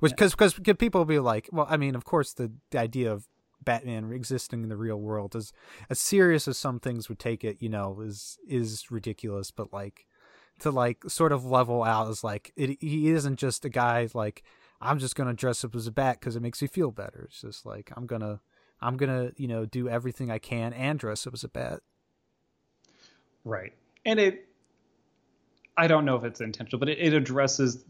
[0.00, 3.12] which because because people will be like, well, I mean, of course, the, the idea
[3.12, 3.28] of
[3.62, 5.52] Batman existing in the real world is
[5.88, 9.50] as serious as some things would take it, you know, is is ridiculous.
[9.50, 10.06] But like
[10.60, 14.42] to like sort of level out is like it, he isn't just a guy like
[14.80, 17.26] I'm just gonna dress up as a bat because it makes me feel better.
[17.28, 18.40] It's just like I'm gonna
[18.80, 21.80] I'm gonna you know do everything I can and dress up as a bat.
[23.44, 23.72] Right,
[24.04, 24.46] and it
[25.76, 27.84] I don't know if it's intentional, but it, it addresses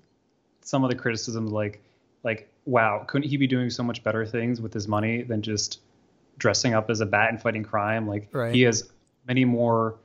[0.63, 1.83] some of the criticisms like
[2.23, 5.81] like wow, couldn't he be doing so much better things with his money than just
[6.39, 8.07] dressing up as a bat and fighting crime?
[8.07, 8.55] Like right.
[8.55, 8.91] he has
[9.27, 9.97] many more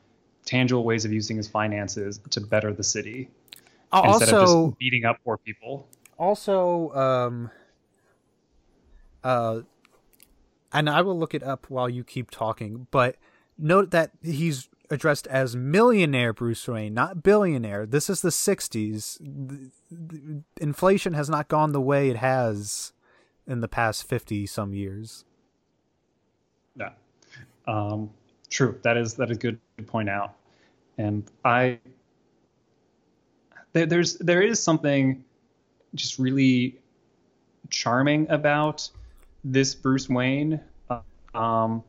[0.46, 3.30] tangible ways of using his finances to better the city
[3.94, 5.88] instead of just beating up poor people.
[6.18, 7.52] Also, um,
[9.24, 9.62] uh,
[10.72, 13.18] and I will look it up while you keep talking, but
[13.58, 17.86] note that he's addressed as millionaire Bruce Wayne, not billionaire.
[17.86, 19.18] This is the 60s.
[19.20, 22.94] The, the, inflation has not gone the way it has
[23.48, 25.26] in the past 50 some years.
[26.76, 26.90] Yeah.
[27.68, 28.10] Um,
[28.50, 28.80] true.
[28.84, 30.36] That is that is good to point out.
[30.98, 31.80] And I
[33.74, 35.24] there, there's there is something
[35.94, 36.80] just really
[37.70, 38.90] charming about
[39.44, 40.60] this Bruce Wayne.
[41.34, 41.84] Um,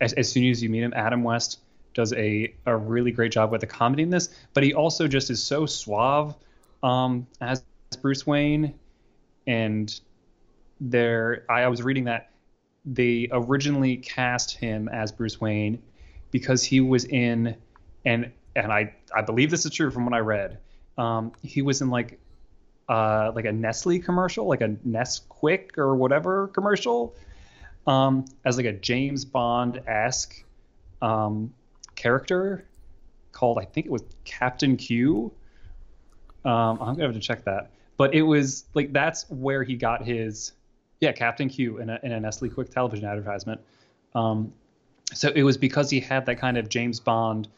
[0.00, 1.60] as, as soon as you meet him, Adam West
[1.94, 5.30] does a, a really great job with the comedy in this, but he also just
[5.30, 6.34] is so suave
[6.82, 7.64] um, as
[8.00, 8.74] Bruce Wayne.
[9.46, 10.00] And
[10.80, 12.30] there, I, I was reading that
[12.84, 15.80] they originally cast him as Bruce Wayne
[16.30, 17.56] because he was in,
[18.04, 20.58] and and I I believe this is true from what I read.
[20.98, 22.18] Um, he was in like
[22.88, 27.14] uh, like a Nestle commercial, like a Nesquik or whatever commercial,
[27.86, 30.44] um, as like a James Bond esque
[31.00, 31.52] um,
[31.94, 32.64] character
[33.32, 35.32] called I think it was Captain Q.
[36.44, 40.04] Um, I'm gonna have to check that, but it was like that's where he got
[40.04, 40.52] his
[41.00, 43.60] yeah Captain Q in a, in a Nestle Quik television advertisement.
[44.14, 44.52] Um,
[45.12, 47.48] so it was because he had that kind of James Bond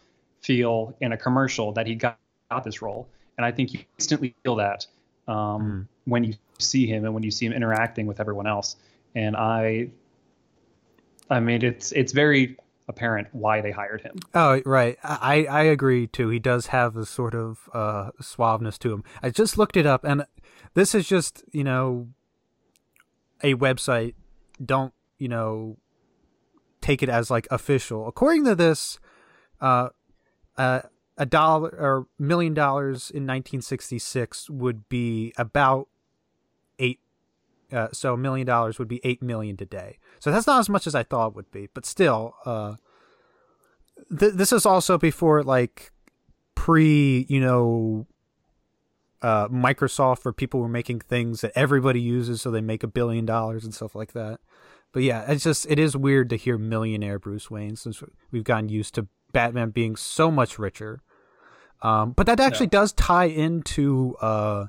[0.40, 2.18] feel in a commercial that he got,
[2.50, 4.86] got this role, and I think you instantly feel that
[5.28, 5.86] um, mm.
[6.04, 8.76] when you see him and when you see him interacting with everyone else.
[9.14, 9.88] And I,
[11.30, 12.56] I mean, it's it's very
[12.88, 14.16] apparent why they hired him.
[14.34, 14.98] Oh, right.
[15.02, 16.28] I, I agree too.
[16.28, 19.04] He does have a sort of uh, suaveness to him.
[19.22, 20.26] I just looked it up, and
[20.74, 22.08] this is just you know
[23.42, 24.14] a website.
[24.64, 25.78] Don't you know
[26.80, 28.06] take it as like official.
[28.06, 28.98] According to this,
[29.60, 29.88] uh,
[30.58, 30.80] uh,
[31.16, 35.88] a dollar or million dollars in 1966 would be about.
[37.74, 39.98] Uh, so a million dollars would be eight million today.
[40.20, 42.76] So that's not as much as I thought it would be, but still, uh,
[44.16, 45.90] th- this is also before like
[46.54, 48.06] pre, you know,
[49.22, 53.24] uh, Microsoft where people were making things that everybody uses, so they make a billion
[53.24, 54.38] dollars and stuff like that.
[54.92, 58.68] But yeah, it's just it is weird to hear millionaire Bruce Wayne since we've gotten
[58.68, 61.02] used to Batman being so much richer.
[61.82, 62.80] Um, but that actually yeah.
[62.80, 64.66] does tie into uh,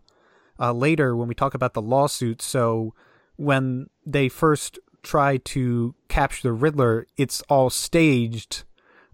[0.59, 2.41] uh, later when we talk about the lawsuit.
[2.41, 2.93] So
[3.35, 8.63] when they first try to capture the Riddler, it's all staged.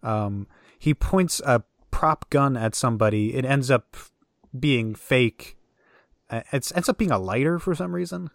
[0.03, 0.47] Um,
[0.79, 3.35] he points a prop gun at somebody.
[3.35, 3.95] It ends up
[4.57, 5.57] being fake.
[6.29, 8.29] Uh, it ends up being a lighter for some reason.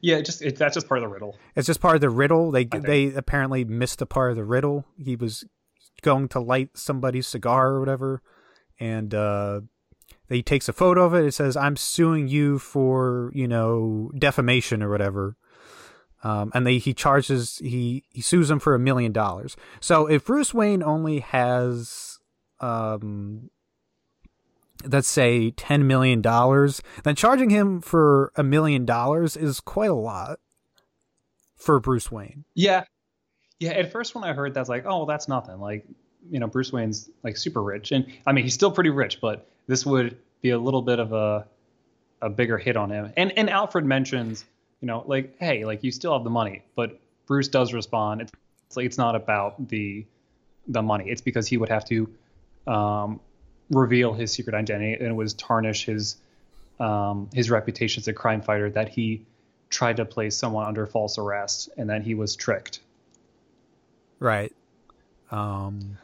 [0.00, 1.36] Yeah, just it, that's just part of the riddle.
[1.54, 2.50] It's just part of the riddle.
[2.50, 4.84] They they apparently missed a part of the riddle.
[5.02, 5.44] He was
[6.02, 8.22] going to light somebody's cigar or whatever,
[8.78, 9.60] and uh,
[10.28, 11.24] he takes a photo of it.
[11.24, 15.36] It says, "I'm suing you for you know defamation or whatever."
[16.24, 19.56] Um, and they he charges he he sues him for a million dollars.
[19.80, 22.18] So if Bruce Wayne only has
[22.60, 23.50] um
[24.84, 29.94] let's say ten million dollars, then charging him for a million dollars is quite a
[29.94, 30.38] lot
[31.56, 32.44] for Bruce Wayne.
[32.54, 32.84] Yeah,
[33.58, 33.70] yeah.
[33.70, 35.58] At first, when I heard that's like, oh, that's nothing.
[35.58, 35.86] Like,
[36.28, 39.48] you know, Bruce Wayne's like super rich, and I mean, he's still pretty rich, but
[39.66, 41.46] this would be a little bit of a
[42.22, 43.12] a bigger hit on him.
[43.16, 44.44] And and Alfred mentions,
[44.80, 48.22] you know, like, hey, like you still have the money, but Bruce does respond.
[48.22, 48.32] It's,
[48.66, 50.06] it's like it's not about the
[50.68, 51.08] the money.
[51.08, 52.08] It's because he would have to
[52.66, 53.20] um,
[53.70, 56.16] reveal his secret identity and it was tarnish his
[56.78, 59.24] um, his reputation as a crime fighter that he
[59.70, 62.80] tried to place someone under false arrest and then he was tricked.
[64.18, 64.52] Right.
[65.30, 65.98] Um.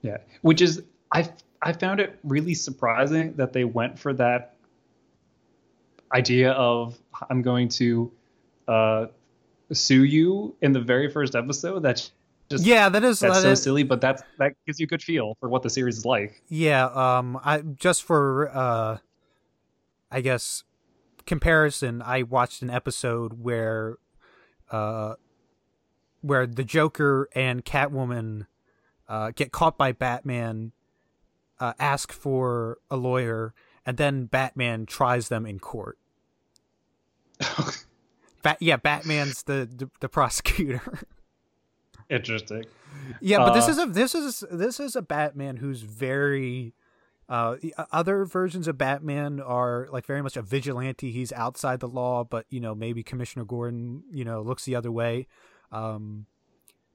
[0.00, 1.30] Yeah, which is I
[1.62, 4.56] I found it really surprising that they went for that
[6.12, 6.98] idea of
[7.30, 8.10] I'm going to
[8.68, 9.06] uh,
[9.72, 11.80] sue you in the very first episode.
[11.82, 12.10] That's
[12.50, 14.86] just yeah, that is that's that so is- silly, but that's that gives you a
[14.86, 16.42] good feel for what the series is like.
[16.48, 18.98] Yeah, um I just for uh
[20.10, 20.64] I guess
[21.26, 23.96] comparison, I watched an episode where
[24.70, 25.14] uh
[26.20, 28.46] where the Joker and Catwoman
[29.08, 30.72] uh get caught by Batman,
[31.62, 33.54] uh ask for a lawyer,
[33.86, 35.98] and then Batman tries them in court.
[38.42, 40.82] Bat- yeah, Batman's the, the the prosecutor.
[42.10, 42.64] Interesting.
[43.20, 46.74] Yeah, but this Uh, is a this is this is a Batman who's very
[47.28, 47.56] uh
[47.92, 51.12] other versions of Batman are like very much a vigilante.
[51.12, 54.90] He's outside the law, but you know, maybe Commissioner Gordon, you know, looks the other
[54.92, 55.26] way.
[55.70, 56.26] Um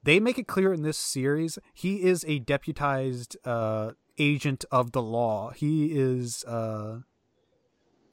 [0.02, 5.02] they make it clear in this series he is a deputized uh agent of the
[5.02, 5.50] law.
[5.50, 7.00] He is uh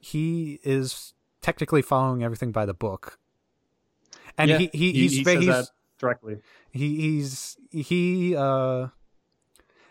[0.00, 3.18] he is technically following everything by the book.
[4.38, 6.36] And Yeah, he, he he- he's he says he's that directly.
[6.72, 8.88] he he's he uh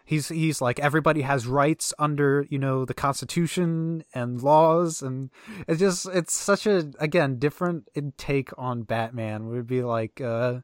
[0.05, 5.31] he's he's like everybody has rights under you know the constitution and laws and
[5.67, 10.59] it's just it's such a again different take on batman would be like uh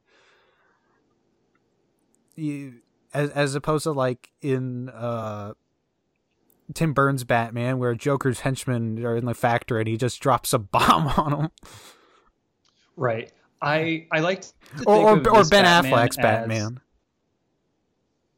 [2.36, 2.74] you
[3.14, 5.54] as as opposed to like in uh
[6.74, 10.58] Tim Burton's Batman where Joker's henchmen are in the factory and he just drops a
[10.58, 11.50] bomb on them
[12.96, 13.32] Right.
[13.60, 14.44] I I like
[14.86, 16.80] or or, or Ben Batman Affleck's as- Batman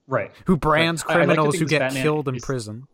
[0.06, 0.30] Right.
[0.46, 2.86] who brands I- I like criminals who get Batman killed in is- prison.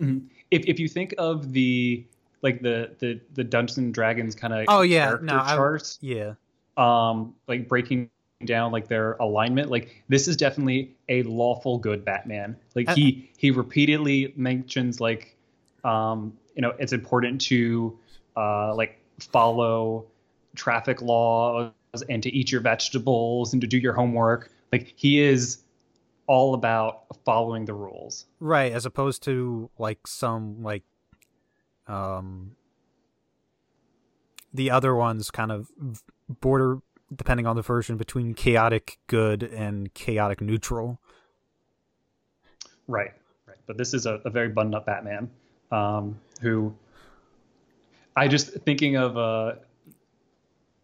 [0.00, 0.28] Mhm.
[0.50, 2.06] If if you think of the
[2.42, 6.34] like the the the Dungeons and Dragons kind of Oh, yeah, no, I- Yeah,
[6.76, 8.10] um, like breaking
[8.44, 12.56] down like their alignment, like this is definitely a lawful good Batman.
[12.74, 15.36] Like Uh, he he repeatedly mentions like,
[15.84, 17.98] um, you know, it's important to
[18.36, 20.06] uh like follow
[20.54, 21.72] traffic laws
[22.08, 24.50] and to eat your vegetables and to do your homework.
[24.72, 25.58] Like he is
[26.26, 28.26] all about following the rules.
[28.38, 28.70] right.
[28.70, 30.84] As opposed to like some like,
[31.86, 32.52] um,
[34.52, 35.70] the other ones kind of
[36.28, 36.80] border
[37.14, 41.00] depending on the version between chaotic good and chaotic neutral.
[42.86, 43.12] Right,
[43.46, 43.56] right.
[43.66, 45.30] But this is a, a very buttoned up Batman
[45.70, 46.74] um, who
[48.16, 49.54] I just thinking of uh,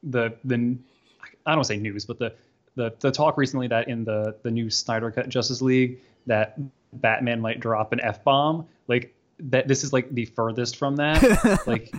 [0.02, 2.34] the the I don't want to say news, but the,
[2.76, 6.58] the the talk recently that in the the new Snyder Cut Justice League that
[6.92, 8.66] Batman might drop an f bomb.
[8.88, 11.62] Like that, this is like the furthest from that.
[11.66, 11.92] like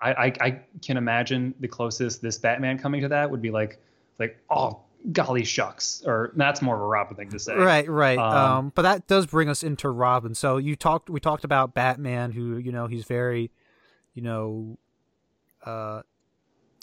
[0.00, 3.78] I, I I can imagine the closest this Batman coming to that would be like
[4.18, 4.80] like oh
[5.12, 7.54] golly shucks or that's more of a Robin thing to say.
[7.54, 8.18] Right, right.
[8.18, 10.34] Um, Um, but that does bring us into Robin.
[10.34, 13.50] So you talked, we talked about Batman, who you know he's very,
[14.14, 14.78] you know,
[15.64, 16.02] uh,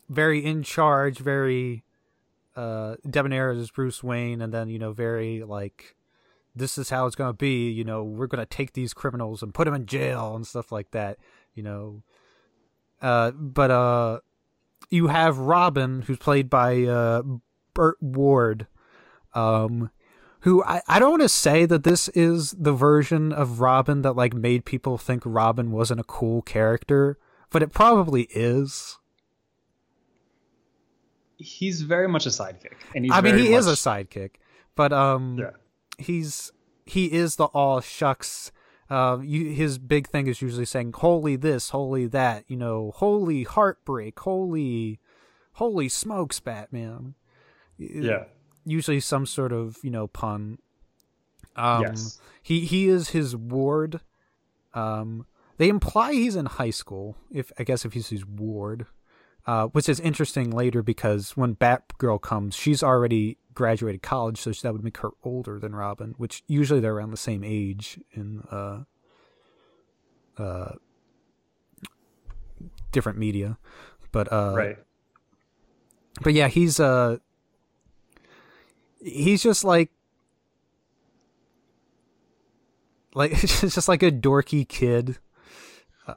[0.09, 1.83] very in charge, very
[2.55, 5.95] uh debonair as Bruce Wayne, and then you know very like,
[6.55, 7.69] this is how it's gonna be.
[7.69, 10.89] You know, we're gonna take these criminals and put them in jail and stuff like
[10.91, 11.19] that.
[11.53, 12.01] You know,
[13.01, 14.19] uh, but uh,
[14.89, 17.21] you have Robin, who's played by uh
[17.73, 18.67] Burt Ward,
[19.33, 19.91] um,
[20.41, 24.13] who I, I don't want to say that this is the version of Robin that
[24.13, 27.17] like made people think Robin wasn't a cool character,
[27.49, 28.97] but it probably is.
[31.37, 34.31] He's very much a sidekick, and he's I mean, he is a sidekick,
[34.75, 35.51] but um, Yeah.
[35.99, 36.51] he's
[36.85, 38.51] he is the all shucks.
[38.89, 43.43] Uh, you, his big thing is usually saying "holy this, holy that," you know, "holy
[43.43, 44.99] heartbreak," "holy,
[45.53, 47.15] holy smokes, Batman."
[47.77, 48.23] Yeah.
[48.65, 50.59] usually some sort of you know pun.
[51.55, 52.19] Um, Yes.
[52.41, 53.99] He he is his ward.
[54.73, 55.25] Um,
[55.57, 57.17] they imply he's in high school.
[57.31, 58.85] If I guess if he's his ward,
[59.45, 64.71] uh, which is interesting later because when Batgirl comes, she's already graduated college, so that
[64.71, 66.13] would make her older than Robin.
[66.17, 68.83] Which usually they're around the same age in uh,
[70.37, 70.73] uh,
[72.91, 73.57] different media.
[74.11, 74.77] But uh, right.
[76.21, 77.17] but yeah, he's uh
[79.01, 79.89] he's just like
[83.15, 85.17] like it's just like a dorky kid.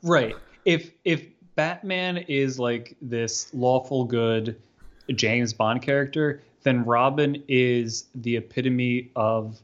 [0.03, 0.37] Right.
[0.67, 1.25] If if
[1.55, 4.61] Batman is like this lawful good
[5.15, 9.59] James Bond character, then Robin is the epitome of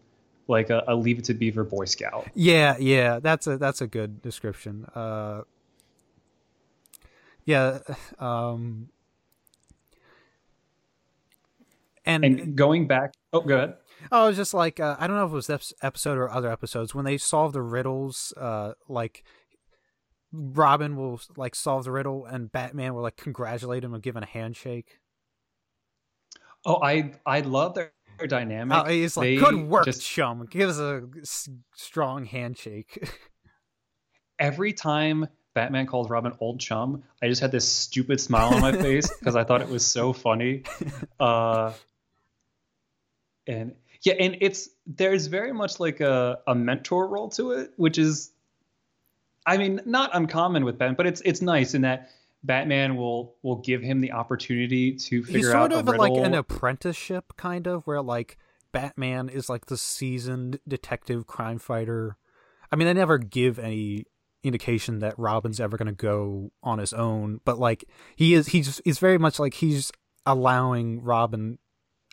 [0.48, 2.28] like a, a Leave It to Beaver Boy Scout.
[2.34, 4.84] Yeah, yeah, that's a that's a good description.
[4.94, 5.42] Uh
[7.44, 7.78] yeah,
[8.18, 8.88] um
[12.06, 13.74] and, And going back, oh, go ahead.
[14.12, 16.30] Oh, it was just like uh, I don't know if it was this episode or
[16.30, 18.32] other episodes when they solve the riddles.
[18.36, 19.24] Uh, like
[20.32, 24.22] Robin will like solve the riddle, and Batman will like congratulate him and give him
[24.22, 25.00] a handshake.
[26.66, 28.76] Oh, I I love their, their dynamic.
[28.76, 33.08] Oh, he's like, They "Good work, just- chum." Gives a s- strong handshake.
[34.38, 38.72] every time Batman calls Robin old chum, I just had this stupid smile on my
[38.82, 40.64] face because I thought it was so funny.
[41.18, 41.72] Uh,
[43.46, 47.96] and yeah, and it's there's very much like a, a mentor role to it, which
[47.96, 48.30] is,
[49.46, 52.10] I mean, not uncommon with Ben, but it's it's nice in that
[52.42, 56.12] Batman will will give him the opportunity to figure he's out sort of a like
[56.12, 58.38] an apprenticeship, kind of, where like
[58.72, 62.16] Batman is like the seasoned detective crime fighter.
[62.70, 64.04] I mean, they never give any
[64.42, 67.84] indication that Robin's ever going to go on his own, but like
[68.14, 69.90] he is, he's he's very much like he's
[70.24, 71.58] allowing Robin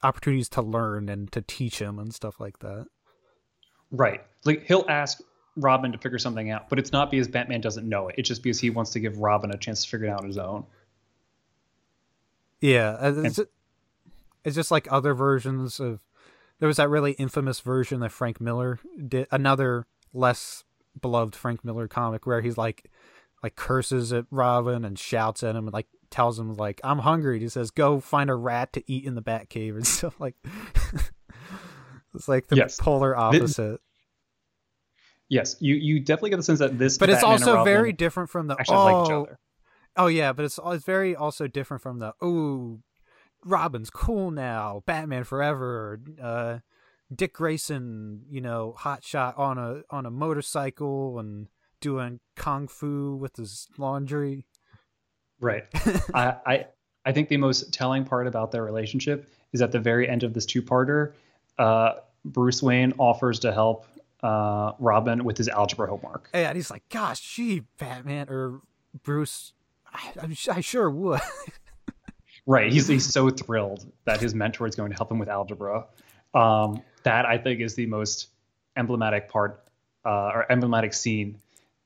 [0.04, 2.86] opportunities to learn and to teach him and stuff like that.
[3.92, 4.22] Right.
[4.46, 5.22] Like he'll ask
[5.56, 8.16] Robin to figure something out, but it's not because Batman doesn't know it.
[8.18, 10.28] It's just because he wants to give Robin a chance to figure it out on
[10.28, 10.66] his own.
[12.62, 13.40] Yeah, uh, it's,
[14.46, 16.00] it's just like other versions of.
[16.60, 20.64] There was that really infamous version that Frank Miller did, another less
[21.02, 22.90] beloved Frank Miller comic where he's like,
[23.42, 27.40] like curses at Robin and shouts at him and like tells him like I'm hungry.
[27.42, 30.36] He says go find a rat to eat in the Batcave and stuff like.
[32.16, 32.78] it's like the Yes.
[32.80, 33.82] polar opposite,
[35.34, 37.74] Yes, you you definitely get the sense that this, but it's Batman and also Robin
[37.74, 39.40] very different from the actually oh, like each other.
[39.98, 42.82] Oh yeah, but it's it's very also different from the oh,
[43.44, 46.60] Robin's cool now, Batman forever, uh,
[47.14, 51.48] Dick Grayson, you know, hot shot on a on a motorcycle and
[51.82, 54.46] doing kung fu with his laundry.
[55.40, 55.64] Right.
[56.14, 56.66] I, I
[57.06, 60.36] I think the most telling part about their relationship is at the very end of
[60.36, 61.14] this two-parter,
[61.58, 63.88] uh, Bruce Wayne offers to help
[64.24, 66.30] uh, Robin with his algebra homework.
[66.34, 68.62] And he's like, "Gosh, gee, Batman or
[69.04, 69.54] Bruce,
[69.94, 71.22] I, I sure would."
[72.46, 72.72] Right.
[72.72, 75.86] He's he's so thrilled that his mentor is going to help him with algebra.
[76.34, 78.28] Um, that I think is the most
[78.76, 79.64] emblematic part
[80.06, 81.40] uh, or emblematic scene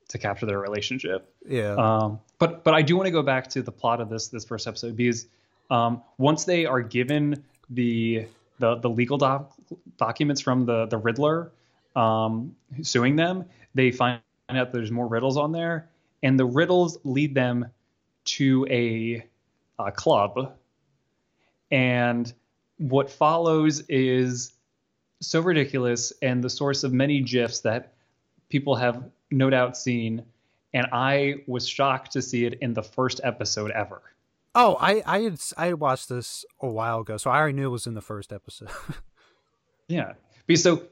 [0.08, 1.32] to capture their relationship.
[1.48, 4.28] yeah, Um, but but I do want to go back to the plot of this
[4.28, 5.26] this first episode because
[5.70, 8.26] um, once they are given the
[8.58, 9.52] the, the legal doc,
[9.96, 11.52] documents from the the Riddler
[11.98, 13.44] um, suing them,
[13.74, 15.90] they find out there's more riddles on there,
[16.22, 17.66] and the riddles lead them
[18.24, 19.26] to a,
[19.78, 20.54] a club,
[21.70, 22.32] and
[22.78, 24.52] what follows is
[25.20, 27.94] so ridiculous and the source of many gifs that
[28.48, 30.24] people have no doubt seen
[30.74, 34.02] and I was shocked to see it in the first episode ever.
[34.54, 37.66] Oh, I I had I had watched this a while ago, so I already knew
[37.66, 38.70] it was in the first episode.
[39.90, 40.12] Yeah,
[40.46, 40.82] because so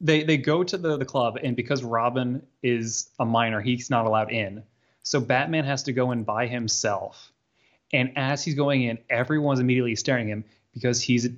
[0.00, 4.06] they they go to the the club, and because Robin is a minor, he's not
[4.06, 4.62] allowed in.
[5.02, 7.32] So Batman has to go in by himself,
[7.92, 11.30] and as he's going in, everyone's immediately staring at him because he's a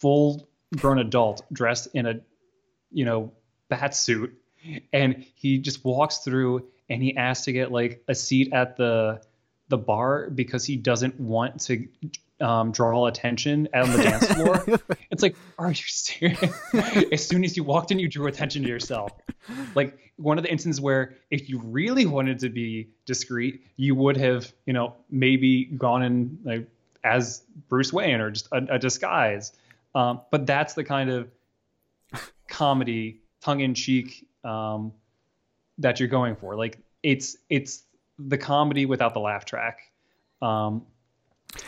[0.00, 2.20] full grown adult dressed in a
[2.90, 3.32] you know
[3.68, 4.38] bat suit,
[4.92, 9.20] and he just walks through and he asks to get like a seat at the
[9.68, 11.88] the bar because he doesn't want to
[12.40, 14.64] um, draw attention on the dance floor.
[15.10, 16.52] It's like, are you serious?
[17.12, 19.12] as soon as you walked in, you drew attention to yourself.
[19.74, 24.18] Like one of the instances where if you really wanted to be discreet, you would
[24.18, 26.68] have, you know, maybe gone in like
[27.02, 29.52] as Bruce Wayne or just a, a disguise.
[29.94, 31.30] Um, but that's the kind of
[32.48, 34.92] comedy, tongue-in-cheek um,
[35.78, 36.56] that you're going for.
[36.56, 37.84] Like it's it's
[38.18, 39.80] the comedy without the laugh track.
[40.42, 40.84] Um,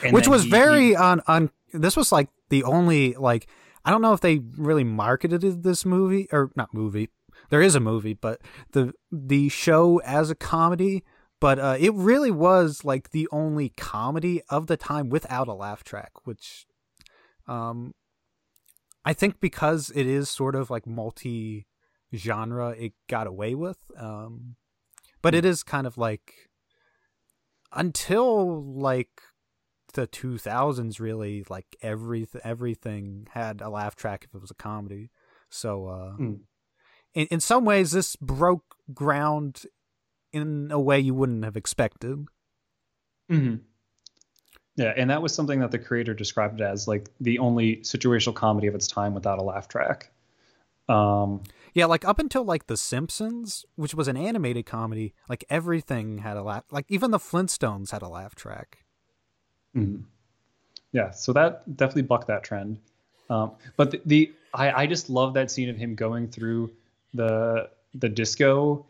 [0.03, 3.47] and which was he- very he- on on this was like the only like
[3.85, 7.09] i don't know if they really marketed this movie or not movie.
[7.51, 8.41] There is a movie but
[8.73, 11.05] the the show as a comedy
[11.41, 15.83] but uh it really was like the only comedy of the time without a laugh
[15.85, 16.67] track which
[17.47, 17.95] um
[19.05, 21.67] i think because it is sort of like multi
[22.15, 24.57] genre it got away with um
[25.23, 26.35] but it is kind of like
[27.73, 29.21] until like
[29.95, 35.11] the 2000s really like every everything had a laugh track if it was a comedy
[35.51, 36.41] so uh Mm.
[37.15, 39.65] in, in some ways this broke ground
[40.33, 42.27] in a way you wouldn't have expected
[43.29, 43.57] hmm
[44.77, 48.35] Yeah, and that was something that the creator described it as like the only situational
[48.35, 50.11] comedy of its time without a laugh track.
[50.89, 51.43] Um,
[51.75, 56.37] yeah like up until like the simpsons which was an animated comedy like everything had
[56.39, 58.79] a laugh like even the flintstones had a laugh track
[59.77, 60.03] mhm.
[60.93, 62.79] Yeah, so that definitely bucked that trend.
[63.31, 66.71] Um, but the, the I I just love that scene of him going through
[67.15, 68.87] the the disco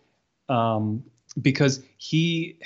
[0.48, 1.02] um,
[1.42, 2.58] because he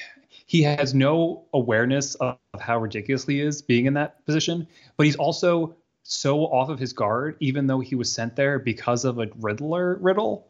[0.46, 5.16] he has no awareness of how ridiculous he is being in that position, but he's
[5.16, 9.28] also so off of his guard, even though he was sent there because of a
[9.40, 10.46] Riddler riddle.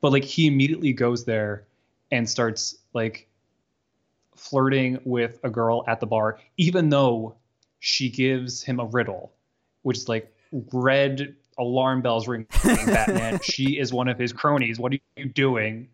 [0.00, 1.64] But like he immediately goes there
[2.10, 3.28] and starts like
[4.40, 7.36] flirting with a girl at the bar, even though
[7.78, 9.32] she gives him a riddle,
[9.82, 10.34] which is like
[10.72, 12.46] red alarm bells ringing.
[12.64, 14.78] Batman, she is one of his cronies.
[14.78, 15.88] What are you doing?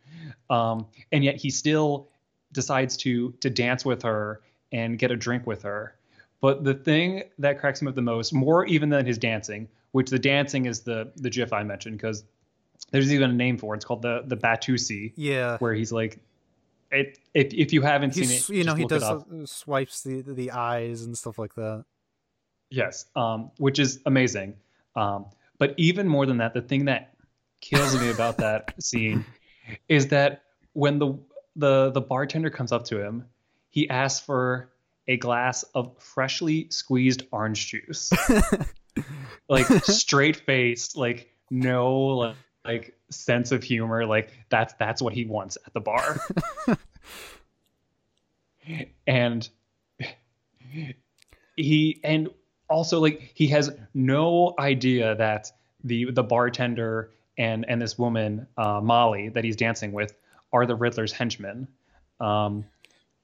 [0.49, 2.09] Um, and yet he still
[2.53, 4.41] decides to to dance with her
[4.73, 5.97] and get a drink with her.
[6.41, 10.11] But the thing that cracks him up the most, more even than his dancing, which
[10.11, 12.23] the dancing is the the GIF I mentioned because
[12.93, 13.79] there's even a name for it.
[13.79, 15.13] It's called the the Batusi.
[15.17, 16.21] Yeah, where he's like,
[16.97, 20.23] it, if if you haven't He's, seen it, you know, he does uh, swipes the
[20.23, 21.85] the eyes and stuff like that.
[22.71, 24.55] Yes, um, which is amazing.
[24.95, 25.27] Um,
[25.59, 27.15] but even more than that, the thing that
[27.61, 29.25] kills me about that scene
[29.89, 30.43] is that
[30.73, 31.19] when the
[31.55, 33.25] the the bartender comes up to him,
[33.71, 34.73] he asks for
[35.09, 38.11] a glass of freshly squeezed orange juice,
[39.49, 42.37] like straight faced, like no like,
[42.67, 44.07] like sense of humor.
[44.07, 46.21] Like that's that's what he wants at the bar,
[49.07, 49.49] and
[51.57, 52.29] he and
[52.69, 55.51] also like he has no idea that
[55.85, 60.15] the the bartender and and this woman uh, Molly that he's dancing with
[60.53, 61.69] are the Riddler's henchmen.
[62.21, 62.65] Um,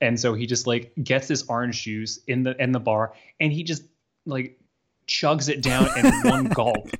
[0.00, 3.52] and so he just like gets this orange juice in the in the bar and
[3.52, 3.84] he just
[4.26, 4.58] like
[5.06, 6.90] chugs it down in one gulp,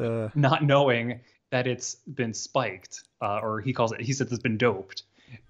[0.00, 0.28] uh.
[0.34, 1.20] not knowing
[1.50, 5.02] that it's been spiked uh, or he calls it he says it's been doped.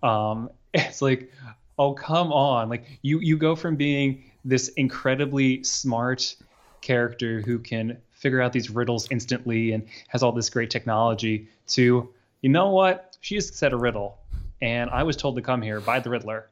[0.03, 1.33] Um, it's like
[1.79, 6.35] oh come on like you you go from being this incredibly smart
[6.81, 12.09] character who can figure out these riddles instantly and has all this great technology to
[12.43, 14.19] you know what she just said a riddle
[14.61, 16.49] and i was told to come here by the riddler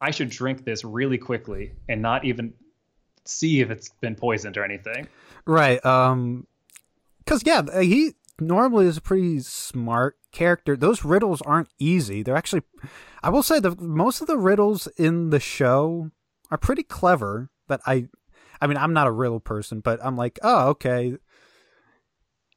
[0.00, 2.52] i should drink this really quickly and not even
[3.24, 5.06] see if it's been poisoned or anything
[5.44, 6.46] right um
[7.28, 12.62] because yeah he normally is a pretty smart character those riddles aren't easy they're actually
[13.22, 16.10] i will say the most of the riddles in the show
[16.50, 18.08] are pretty clever that I
[18.60, 21.16] I mean, I'm not a riddle person, but I'm like, oh, okay.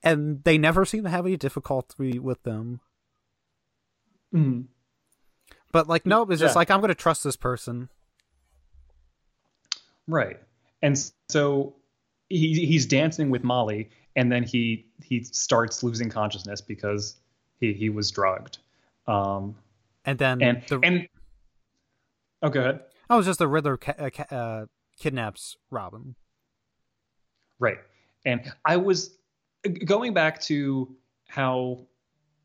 [0.03, 2.82] And they never seem to have any difficulty with them.
[4.34, 4.65] Mm.
[5.72, 6.47] But like, no, it's yeah.
[6.47, 7.89] just like I'm going to trust this person.
[10.07, 10.39] Right,
[10.82, 10.97] and
[11.30, 11.76] so
[12.28, 17.18] he he's dancing with Molly, and then he he starts losing consciousness because
[17.59, 18.59] he he was drugged.
[19.07, 19.55] Um,
[20.05, 20.80] and then and the...
[20.84, 21.07] and
[22.41, 22.82] oh, go ahead.
[23.09, 24.66] Oh, it's just the Riddler ca- uh, ca- uh,
[24.97, 26.16] kidnaps Robin.
[27.59, 27.78] Right.
[28.26, 29.18] And I was
[29.86, 30.95] going back to
[31.28, 31.86] how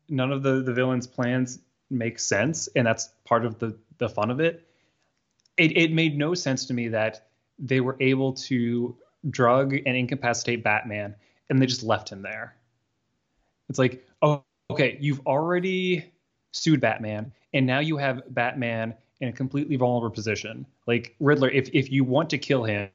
[0.09, 1.59] none of the, the villain's plans
[1.89, 4.67] make sense, and that's part of the, the fun of it.
[5.57, 5.75] it.
[5.77, 7.27] It made no sense to me that
[7.59, 8.95] they were able to
[9.29, 11.15] drug and incapacitate Batman
[11.49, 12.55] and they just left him there.
[13.69, 16.11] It's like, oh, okay, you've already
[16.51, 20.65] sued Batman, and now you have Batman in a completely vulnerable position.
[20.85, 22.89] Like Riddler, if if you want to kill him,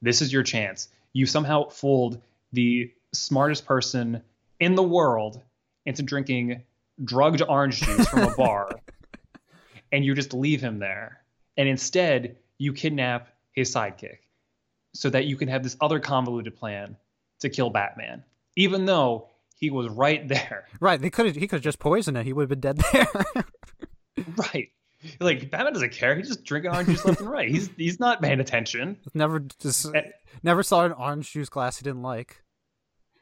[0.00, 0.88] this is your chance.
[1.12, 2.20] You somehow fooled
[2.52, 4.22] the smartest person
[4.60, 5.40] in the world
[5.84, 6.62] into drinking
[7.04, 8.70] drugged orange juice from a bar,
[9.90, 11.22] and you just leave him there.
[11.56, 14.18] And instead, you kidnap his sidekick
[14.94, 16.96] so that you can have this other convoluted plan
[17.42, 18.24] to kill Batman,
[18.56, 20.66] even though he was right there.
[20.80, 21.00] Right.
[21.00, 21.36] They could.
[21.36, 22.26] He could have just poisoned it.
[22.26, 23.44] He would have been dead there.
[24.36, 24.70] right.
[25.20, 26.16] Like Batman doesn't care.
[26.16, 27.48] He's just drinking orange juice left and right.
[27.48, 28.98] He's he's not paying attention.
[29.14, 30.12] Never just and,
[30.42, 32.42] never saw an orange juice glass he didn't like.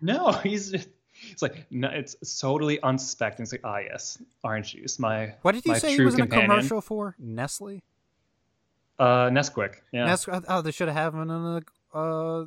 [0.02, 0.88] No, he's just,
[1.30, 3.44] it's like no, it's totally unsuspecting.
[3.44, 4.98] It's like ah yes, orange juice.
[4.98, 6.44] My what did you say he was companion.
[6.44, 7.82] in a commercial for Nestle?
[8.98, 9.76] Uh, Nesquik.
[9.92, 10.14] Yeah.
[10.48, 12.44] Oh, they should have had him in a uh,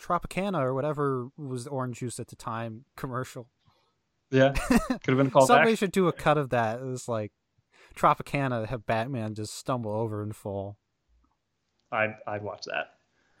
[0.00, 3.48] Tropicana or whatever was orange juice at the time commercial.
[4.30, 5.46] Yeah, could have been called.
[5.46, 5.78] Somebody back.
[5.78, 6.80] should do a cut of that.
[6.80, 7.32] It was like
[7.94, 10.76] Tropicana have Batman just stumble over and fall.
[11.92, 12.90] I'd I'd watch that.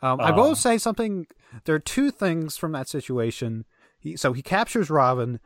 [0.02, 1.26] Um, um, I will um, say something.
[1.64, 3.64] There are two things from that situation.
[3.98, 5.40] He, so he captures Robin.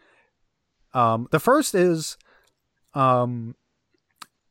[0.92, 2.18] Um, the first is,
[2.94, 3.54] um,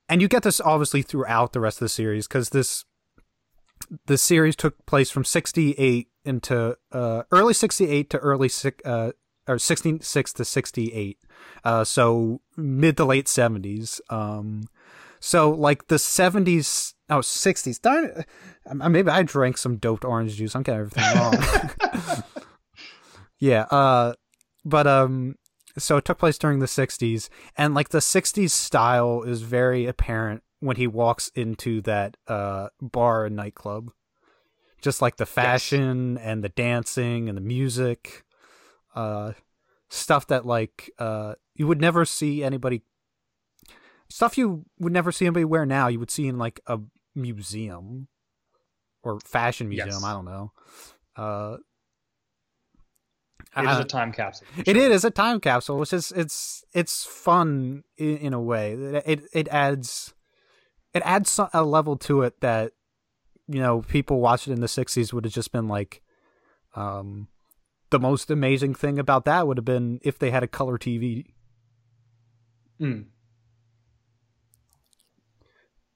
[0.08, 2.86] and you get this obviously throughout the rest of the series because this
[4.06, 8.50] the series took place from 68 into uh, early 68 to early
[8.86, 9.12] uh,
[9.48, 11.18] or 66 to 68
[11.64, 14.64] uh, so mid to late 70s um,
[15.20, 18.26] so like the 70s oh 60s darn it.
[18.74, 20.54] Maybe i drank some doped orange juice.
[20.56, 22.24] I'm getting everything wrong.
[23.40, 23.64] Yeah.
[23.64, 24.14] Uh,
[24.66, 25.36] but um,
[25.78, 30.44] so it took place during the '60s, and like the '60s style is very apparent
[30.60, 33.92] when he walks into that uh bar and nightclub.
[34.82, 36.26] Just like the fashion yes.
[36.26, 38.26] and the dancing and the music,
[38.96, 39.34] uh,
[39.90, 42.82] stuff that like uh you would never see anybody
[44.10, 46.80] stuff you would never see anybody wear now you would see in like a
[47.16, 48.08] museum
[49.04, 50.04] or fashion museum yes.
[50.04, 50.52] i don't know
[51.16, 51.58] uh
[53.56, 54.46] it is a time capsule.
[54.54, 54.64] Sure.
[54.68, 58.74] It is a time capsule, which is it's it's fun in, in, a way.
[58.74, 60.14] It it adds
[60.94, 62.74] it adds a level to it that
[63.48, 66.02] you know people watching in the '60s would have just been like,
[66.76, 67.28] um,
[67.90, 71.34] the most amazing thing about that would have been if they had a color TV.
[72.80, 73.06] Mm.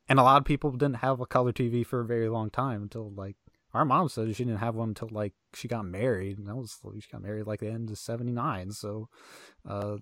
[0.07, 2.83] And a lot of people didn't have a color TV for a very long time
[2.83, 3.35] until like
[3.73, 6.37] our mom said she didn't have one until like she got married.
[6.37, 8.71] And that was she got married like the end of '79.
[8.71, 9.09] So,
[9.67, 9.97] uh,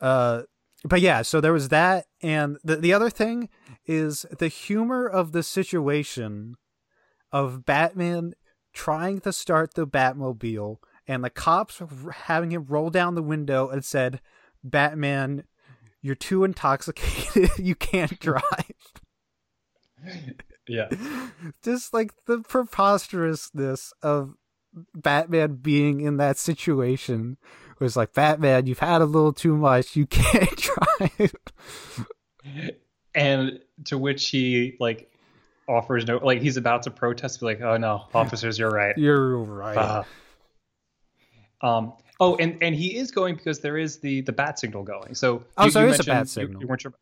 [0.00, 0.42] uh,
[0.84, 1.22] but yeah.
[1.22, 3.48] So there was that, and the the other thing
[3.86, 6.56] is the humor of the situation
[7.32, 8.34] of Batman
[8.72, 10.76] trying to start the Batmobile,
[11.06, 11.80] and the cops
[12.12, 14.20] having him roll down the window and said,
[14.62, 15.44] "Batman,
[16.02, 17.50] you're too intoxicated.
[17.58, 18.42] you can't drive."
[20.68, 20.88] yeah.
[21.62, 24.34] Just like the preposterousness of
[24.94, 27.38] Batman being in that situation
[27.80, 29.96] was like, Batman, you've had a little too much.
[29.96, 31.34] You can't drive.
[33.14, 35.10] and to which he like
[35.66, 38.96] offers no like he's about to protest be like oh no officers you're right.
[38.96, 39.76] You're right.
[39.76, 44.82] Uh, um oh and and he is going because there is the the bat signal
[44.82, 45.14] going.
[45.14, 46.92] So oh you, so there is a bat signal you, you sure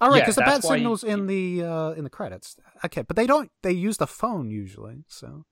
[0.00, 2.56] all right because yeah, the bat signal's he, in the uh in the credits.
[2.84, 5.44] Okay but they don't they use the phone usually so.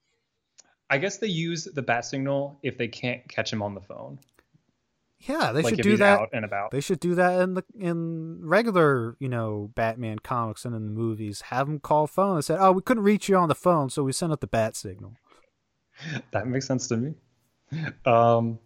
[0.91, 4.17] I guess they use the bat signal if they can't catch him on the phone
[5.21, 6.29] yeah, they like should do that.
[6.31, 6.71] and about.
[6.71, 10.91] They should do that in the in regular, you know, Batman comics and in the
[10.91, 11.41] movies.
[11.41, 14.03] Have them call phone and say, "Oh, we couldn't reach you on the phone, so
[14.03, 15.15] we sent up the bat signal."
[16.31, 17.13] That makes sense to me.
[18.05, 18.57] Um,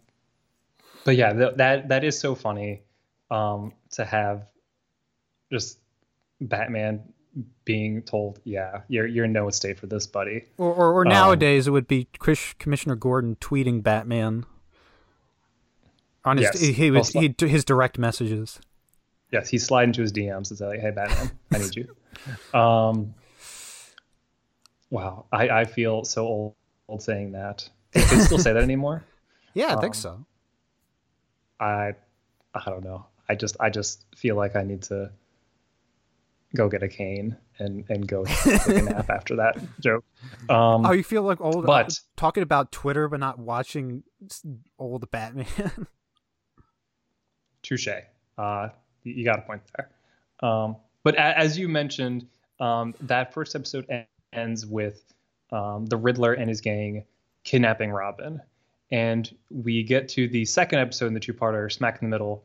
[1.04, 2.82] but yeah, th- that that is so funny
[3.28, 4.46] um, to have
[5.50, 5.80] just
[6.40, 7.02] Batman
[7.64, 11.66] being told, "Yeah, you're you're in no state for this, buddy." Or or, or nowadays
[11.66, 14.46] um, it would be Chris, Commissioner Gordon tweeting Batman
[16.24, 16.76] on his yes.
[16.76, 18.60] he, was, he his direct messages.
[19.30, 21.94] Yes, he's sliding into his DMs and say like, "Hey Batman, I need you."
[22.54, 23.14] Um,
[24.88, 26.54] wow, I, I feel so old,
[26.88, 27.68] old saying that.
[27.92, 29.04] Can they still say that anymore?
[29.56, 30.26] Yeah, I um, think so.
[31.60, 31.94] I
[32.52, 33.06] I don't know.
[33.28, 35.12] I just I just feel like I need to
[36.56, 40.04] go get a cane and and go take a nap after that joke.
[40.48, 44.02] Um, oh, you feel like old, but talking about Twitter but not watching
[44.78, 45.86] old Batman.
[47.64, 47.88] Touche.
[48.38, 48.68] Uh,
[49.02, 49.90] you got a point there.
[50.48, 52.26] Um, but a- as you mentioned,
[52.60, 55.02] um, that first episode ends with
[55.50, 57.04] um, the Riddler and his gang
[57.42, 58.40] kidnapping Robin.
[58.90, 62.44] And we get to the second episode in the two parter, smack in the middle,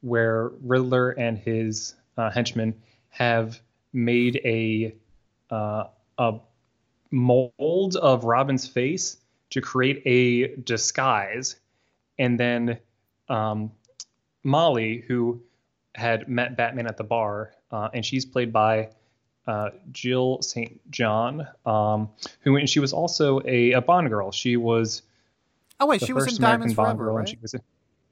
[0.00, 2.74] where Riddler and his uh, henchmen
[3.10, 3.60] have
[3.92, 4.94] made a
[5.50, 5.84] uh,
[6.18, 6.38] a
[7.10, 9.16] mold of Robin's face
[9.50, 11.56] to create a disguise,
[12.18, 12.78] and then
[13.28, 13.72] um,
[14.42, 15.42] Molly, who
[15.94, 18.90] had met Batman at the bar, uh, and she's played by
[19.46, 20.80] uh, Jill St.
[20.90, 22.10] John, um,
[22.40, 24.30] who and she was also a, a, Bond girl.
[24.30, 25.02] She was
[25.80, 27.28] oh wait, she was in American Diamonds Bond Forever, girl, right?
[27.28, 27.60] she was in,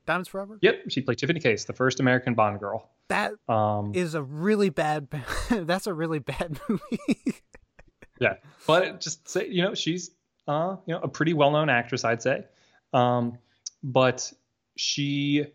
[0.07, 0.59] Diamonds Forever.
[0.62, 2.91] Yep, she played Tiffany Case, the first American Bond girl.
[3.09, 5.09] That um, is a really bad.
[5.51, 7.35] that's a really bad movie.
[8.20, 8.35] yeah,
[8.66, 10.11] but just say you know she's
[10.47, 12.45] uh you know a pretty well known actress, I'd say.
[12.93, 13.39] Um,
[13.83, 14.33] but
[14.76, 15.47] she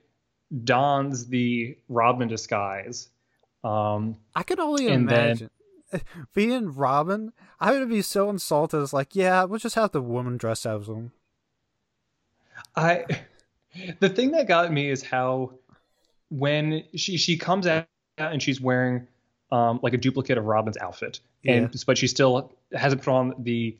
[0.64, 3.10] dons the Robin disguise.
[3.64, 5.49] Um, I could only imagine
[5.91, 6.01] then,
[6.34, 7.32] being Robin.
[7.60, 8.82] I would be so insulted.
[8.82, 11.12] It's like, yeah, we'll just have the woman dress as him.
[12.76, 13.06] I,
[13.99, 15.54] the thing that got me is how
[16.30, 17.86] when she she comes out
[18.18, 19.08] and she's wearing
[19.51, 21.54] um, like a duplicate of Robin's outfit, yeah.
[21.54, 23.78] and but she still hasn't put on the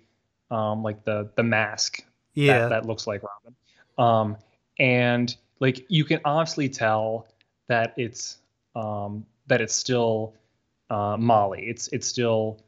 [0.52, 2.04] um, like the the mask
[2.36, 2.60] yeah.
[2.60, 3.56] that, that looks like Robin.
[3.98, 4.38] Um,
[4.80, 7.26] and like you can honestly tell
[7.70, 8.38] that it's
[8.76, 10.36] um, that it's still
[10.90, 11.64] uh, Molly.
[11.70, 12.60] It's it's still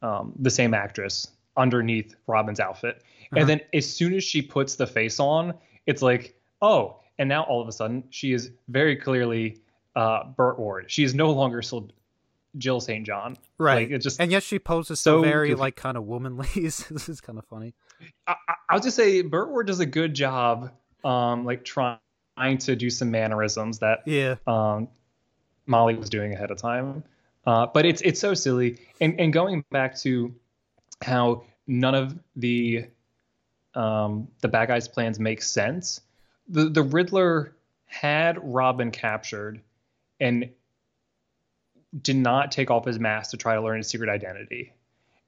[0.00, 1.26] um, the same actress
[1.56, 3.02] underneath Robin's outfit.
[3.02, 3.40] Uh-huh.
[3.40, 5.54] And then as soon as she puts the face on,
[5.86, 9.58] it's like, oh, and now all of a sudden she is very clearly
[9.96, 10.84] uh, Burt Ward.
[10.86, 11.90] She is no longer still
[12.58, 13.04] Jill St.
[13.04, 13.36] John.
[13.58, 13.88] Right.
[13.88, 15.60] Like, it just and yet she poses so so very goofy.
[15.60, 16.46] like kind of womanly.
[16.54, 17.74] this is kind of funny.
[18.24, 20.70] I, I- I'll just say Burt Ward does a good job,
[21.04, 21.98] um, like trying
[22.36, 24.36] to do some mannerisms that Yeah.
[24.46, 24.88] um,
[25.66, 27.02] Molly was doing ahead of time.
[27.46, 28.78] Uh, but it's it's so silly.
[29.00, 30.34] And and going back to
[31.02, 32.86] how none of the
[33.74, 36.00] um, the bad guys' plans make sense.
[36.48, 37.56] The the Riddler
[37.86, 39.60] had Robin captured
[40.18, 40.50] and
[42.02, 44.72] did not take off his mask to try to learn his secret identity.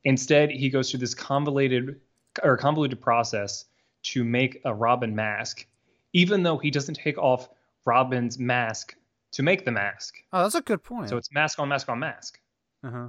[0.04, 2.00] Instead, he goes through this convoluted
[2.42, 3.64] or convoluted process
[4.02, 5.66] to make a Robin mask,
[6.12, 7.48] even though he doesn't take off
[7.84, 8.94] Robin's mask
[9.32, 10.14] to make the mask.
[10.32, 11.08] Oh, that's a good point.
[11.08, 12.38] So it's mask on mask on mask.
[12.84, 13.08] uh-huh.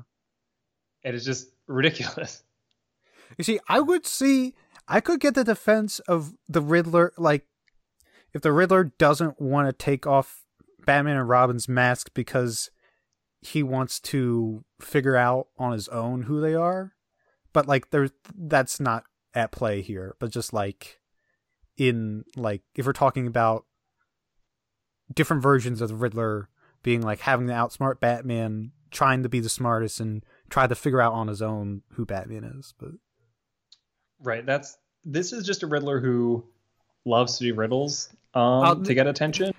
[1.03, 2.43] It is just ridiculous.
[3.37, 4.55] You see, I would see,
[4.87, 7.45] I could get the defense of the Riddler, like,
[8.33, 10.43] if the Riddler doesn't want to take off
[10.83, 12.71] Batman and Robin's mask because
[13.41, 16.93] he wants to figure out on his own who they are.
[17.53, 19.03] But, like, there's, that's not
[19.35, 20.15] at play here.
[20.19, 20.98] But just, like,
[21.79, 23.65] in, like, if we're talking about
[25.13, 26.49] different versions of the Riddler
[26.83, 31.01] being, like, having to outsmart Batman, trying to be the smartest, and try to figure
[31.01, 32.73] out on his own who Batman is.
[32.77, 32.91] But,
[34.21, 34.45] Right.
[34.45, 36.43] That's this is just a Riddler who
[37.05, 39.53] loves to do riddles um, Uh, to get attention.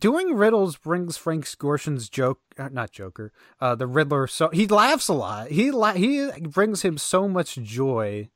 [0.00, 4.26] doing riddles brings Frank Gorshin's joke, uh, not Joker, uh, the Riddler.
[4.26, 5.50] So he laughs a lot.
[5.50, 8.30] He la- he brings him so much joy,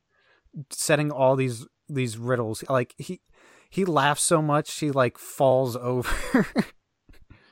[0.68, 2.62] setting all these these riddles.
[2.68, 3.22] Like he
[3.70, 6.46] he laughs so much he like falls over.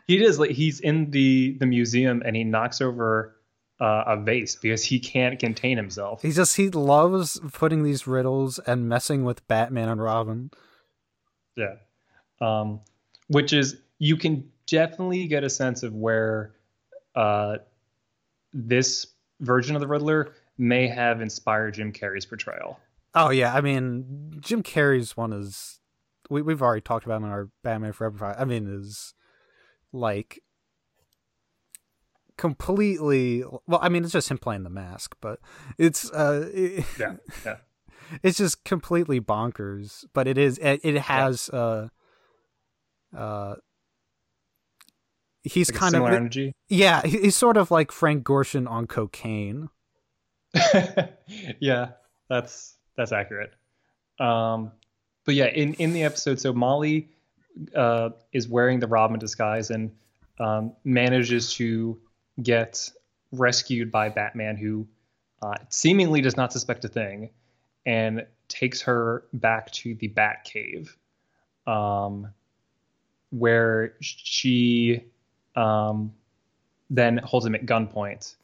[0.08, 3.36] He is like he's in the the museum and he knocks over
[3.78, 6.22] uh, a vase because he can't contain himself.
[6.22, 10.50] he just he loves putting these riddles and messing with Batman and Robin.
[11.56, 11.74] Yeah.
[12.40, 12.80] Um,
[13.28, 16.54] which is you can definitely get a sense of where
[17.14, 17.58] uh,
[18.54, 19.08] this
[19.40, 22.80] version of the Riddler may have inspired Jim Carrey's portrayal.
[23.14, 25.77] Oh yeah, I mean Jim Carrey's one is
[26.28, 28.36] we we've already talked about in our Batman Forever fight.
[28.38, 29.14] I mean is
[29.92, 30.40] like
[32.36, 35.40] completely well I mean it's just him playing the mask, but
[35.76, 37.16] it's uh it- Yeah.
[37.44, 37.56] Yeah.
[38.22, 41.88] it's just completely bonkers, but it is it, it has uh
[43.16, 43.54] uh
[45.42, 46.52] he's Like kind of energy.
[46.68, 49.68] yeah, he's sort of like Frank Gorshin on cocaine.
[51.60, 51.90] yeah,
[52.28, 53.50] that's that's accurate.
[54.20, 54.72] Um,
[55.28, 57.10] but yeah, in in the episode, so Molly
[57.76, 59.94] uh, is wearing the Robin disguise and
[60.40, 62.00] um, manages to
[62.42, 62.90] get
[63.30, 64.88] rescued by Batman, who
[65.42, 67.28] uh, seemingly does not suspect a thing,
[67.84, 70.96] and takes her back to the Batcave,
[71.66, 72.32] um,
[73.28, 75.04] where she
[75.56, 76.14] um,
[76.88, 78.34] then holds him at gunpoint.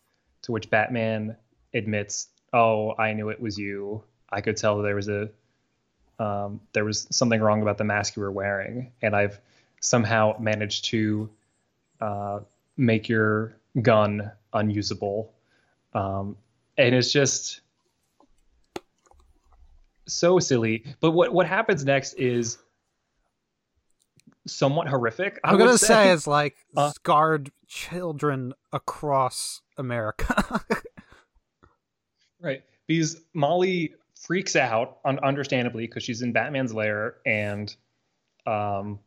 [0.42, 1.34] To which Batman
[1.72, 4.04] admits, "Oh, I knew it was you.
[4.28, 5.30] I could tell there was a
[6.18, 9.40] um, there was something wrong about the mask you were wearing, and I've
[9.80, 11.30] somehow managed to
[12.00, 12.40] uh,
[12.76, 15.32] make your gun unusable."
[15.92, 16.36] Um,
[16.76, 17.60] and it's just
[20.06, 20.84] so silly.
[21.00, 22.58] But what what happens next is
[24.46, 25.40] somewhat horrific.
[25.42, 30.64] I I'm gonna would say it's like Uh, scarred children across America.
[32.44, 32.62] Right.
[32.86, 33.94] Because Molly
[34.24, 37.74] freaks out, un- understandably, because she's in Batman's lair and
[38.46, 38.98] um,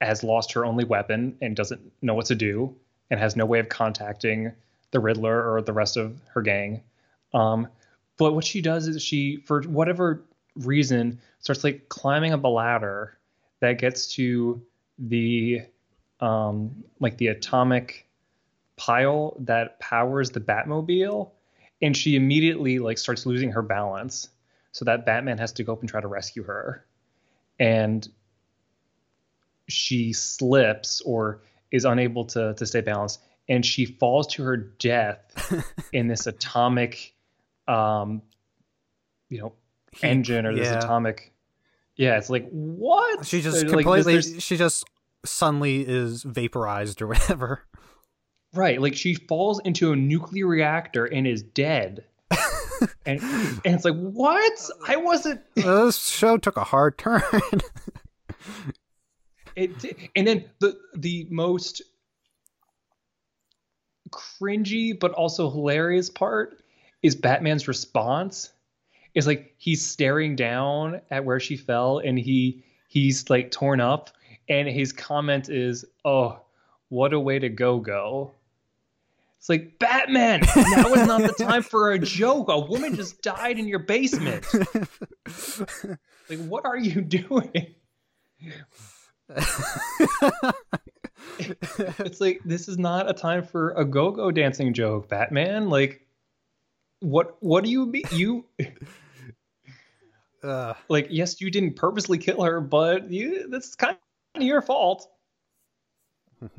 [0.00, 2.74] has lost her only weapon and doesn't know what to do
[3.10, 4.52] and has no way of contacting
[4.90, 6.82] the Riddler or the rest of her gang.
[7.34, 7.68] Um,
[8.16, 13.18] but what she does is she, for whatever reason, starts like climbing up a ladder
[13.60, 14.62] that gets to
[14.98, 15.62] the
[16.20, 18.08] um, like the atomic
[18.76, 21.30] pile that powers the Batmobile
[21.82, 24.28] and she immediately like starts losing her balance
[24.72, 26.84] so that batman has to go up and try to rescue her
[27.58, 28.08] and
[29.68, 35.52] she slips or is unable to to stay balanced and she falls to her death
[35.92, 37.14] in this atomic
[37.68, 38.22] um
[39.28, 39.52] you know
[40.02, 40.78] engine or this yeah.
[40.78, 41.32] atomic
[41.96, 44.84] yeah it's like what she just Like, this- completely there's- she just
[45.24, 47.62] suddenly is vaporized or whatever.
[48.56, 52.04] Right, like she falls into a nuclear reactor and is dead.
[53.06, 54.70] and and it's like, what?
[54.88, 57.22] I wasn't this show took a hard turn.
[59.54, 61.82] it and then the the most
[64.10, 66.62] cringy but also hilarious part
[67.02, 68.52] is Batman's response.
[69.14, 74.10] Is like he's staring down at where she fell and he he's like torn up
[74.48, 76.40] and his comment is, "Oh,
[76.88, 78.32] what a way to go go."
[79.38, 80.40] It's like Batman.
[80.56, 82.48] Now is not the time for a joke.
[82.48, 84.44] A woman just died in your basement.
[86.28, 87.74] like, what are you doing?
[91.38, 95.68] it's like this is not a time for a go-go dancing joke, Batman.
[95.68, 96.06] Like,
[97.00, 97.36] what?
[97.40, 98.04] What do you mean?
[98.10, 98.46] You
[100.42, 103.96] uh, like, yes, you didn't purposely kill her, but you that's kind
[104.34, 105.08] of your fault.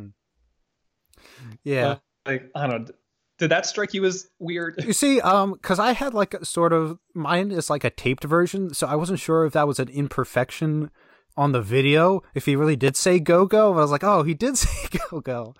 [1.63, 1.87] yeah.
[1.87, 1.97] Uh,
[2.27, 2.93] like, I don't know.
[3.39, 4.83] Did that strike you as weird?
[4.83, 8.23] You see, um, because I had like a sort of mine is like a taped
[8.23, 10.89] version, so I wasn't sure if that was an imperfection
[11.35, 12.23] on the video.
[12.33, 15.21] If he really did say "go go," I was like, oh, he did say "go
[15.21, 15.53] go."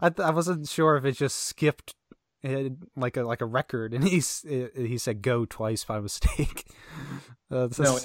[0.00, 1.94] I th- I wasn't sure if it just skipped
[2.42, 6.64] it, like a like a record, and he's he said "go" twice by mistake.
[7.50, 7.98] Uh, no,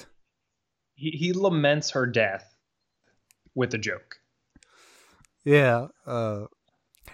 [0.96, 2.56] he he laments her death
[3.54, 4.22] with a joke.
[5.44, 6.46] Yeah, uh,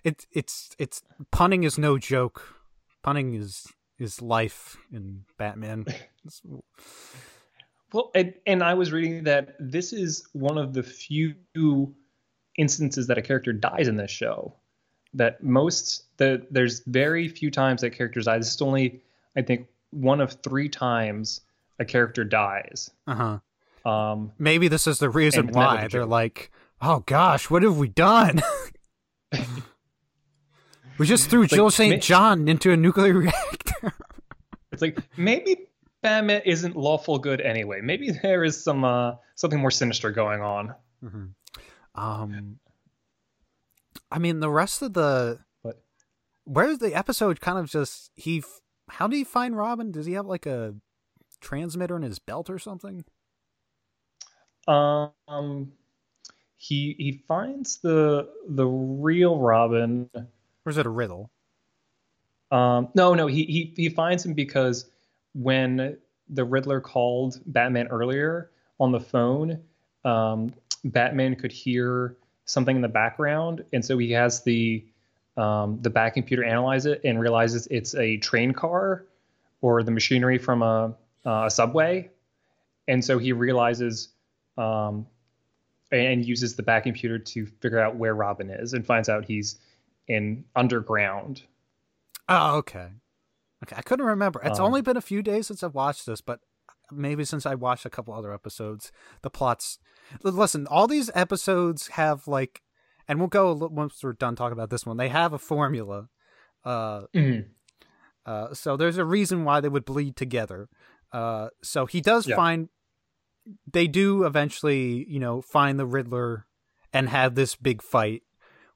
[0.03, 2.55] it's it's it's punning is no joke.
[3.03, 3.67] Punning is
[3.97, 5.85] is life in Batman.
[7.93, 11.35] well, and, and I was reading that this is one of the few
[12.57, 14.55] instances that a character dies in this show.
[15.13, 18.37] That most the there's very few times that characters die.
[18.37, 19.01] This is only
[19.35, 21.41] I think one of three times
[21.79, 22.91] a character dies.
[23.07, 23.39] Uh
[23.83, 23.89] huh.
[23.89, 28.41] Um, Maybe this is the reason why they're like, "Oh gosh, what have we done?"
[30.99, 32.03] We just threw Jill like, St.
[32.03, 33.93] John into a nuclear reactor.
[34.71, 35.69] it's like maybe
[36.01, 37.79] Batman isn't lawful good anyway.
[37.81, 40.75] Maybe there is some uh, something more sinister going on.
[41.03, 41.25] Mm-hmm.
[41.95, 42.59] Um,
[44.11, 45.81] I mean, the rest of the what?
[46.43, 47.39] Where's the episode?
[47.39, 48.43] Kind of just he.
[48.89, 49.91] How did he find Robin?
[49.91, 50.75] Does he have like a
[51.39, 53.05] transmitter in his belt or something?
[54.67, 55.71] Um,
[56.57, 60.09] he he finds the the real Robin
[60.65, 61.29] or is it a riddle?
[62.51, 63.27] Um, no, no.
[63.27, 64.89] He he he finds him because
[65.33, 65.97] when
[66.29, 69.61] the Riddler called Batman earlier on the phone,
[70.05, 70.53] um,
[70.83, 74.85] Batman could hear something in the background, and so he has the
[75.37, 79.05] um, the Bat computer analyze it and realizes it's a train car
[79.61, 80.93] or the machinery from a,
[81.25, 82.09] uh, a subway,
[82.87, 84.09] and so he realizes
[84.57, 85.05] um,
[85.91, 89.59] and uses the Bat computer to figure out where Robin is and finds out he's
[90.09, 91.43] in underground.
[92.27, 92.89] Oh, okay.
[93.63, 94.41] Okay, I couldn't remember.
[94.43, 96.39] It's um, only been a few days since I've watched this, but
[96.91, 98.91] maybe since I watched a couple other episodes,
[99.21, 99.79] the plots.
[100.23, 102.61] Listen, all these episodes have like,
[103.07, 104.97] and we'll go once we're done talking about this one.
[104.97, 106.07] They have a formula.
[106.63, 107.49] Uh, mm-hmm.
[108.25, 110.69] uh, so there's a reason why they would bleed together.
[111.11, 112.35] Uh, so he does yeah.
[112.35, 112.69] find.
[113.71, 116.45] They do eventually, you know, find the Riddler
[116.93, 118.23] and have this big fight,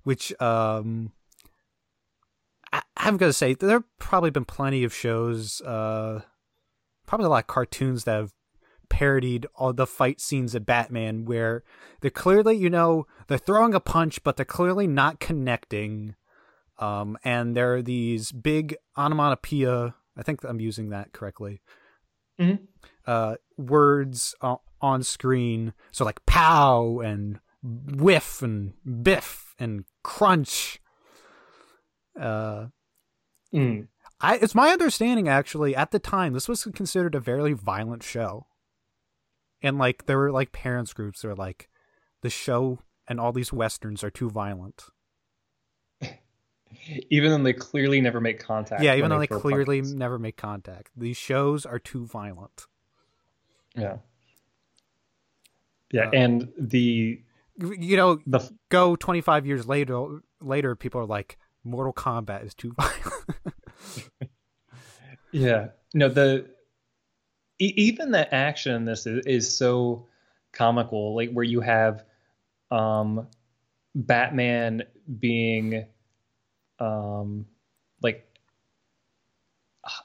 [0.04, 1.12] which um
[2.74, 6.22] I, am gonna say there have probably been plenty of shows, uh,
[7.06, 8.34] probably a lot of cartoons that have
[8.90, 11.64] parodied all the fight scenes of Batman where
[12.02, 16.16] they're clearly, you know, they're throwing a punch, but they're clearly not connecting.
[16.80, 19.96] Um, and there are these big onomatopoeia.
[20.18, 21.62] I think I'm using that correctly.
[22.40, 22.66] Mm-hmm.
[23.06, 24.36] Uh, words
[24.82, 25.74] on screen.
[25.92, 30.80] So like pow and whiff and biff and crunch
[32.20, 32.68] uh,
[33.54, 33.88] mm.
[34.22, 38.48] I it's my understanding actually at the time this was considered a very violent show,
[39.62, 41.70] and like there were like parents groups that were like,
[42.22, 44.86] the show and all these westerns are too violent.
[47.10, 48.82] even though they clearly never make contact.
[48.82, 50.92] Yeah, even though they, they clearly never make contact.
[50.96, 52.68] These shows are too violent.
[53.76, 53.98] Yeah.
[55.92, 57.22] Yeah, uh, and the
[57.60, 58.40] you know the
[58.70, 64.32] go 25 years later later people are like Mortal Kombat is too violent.
[65.32, 65.68] yeah.
[65.94, 66.50] No, the
[67.60, 70.08] even the action in this is, is so
[70.52, 71.16] comical.
[71.16, 72.04] Like where you have
[72.72, 73.28] um,
[73.96, 74.84] Batman
[75.20, 75.86] being
[76.80, 77.46] um,
[78.02, 78.28] like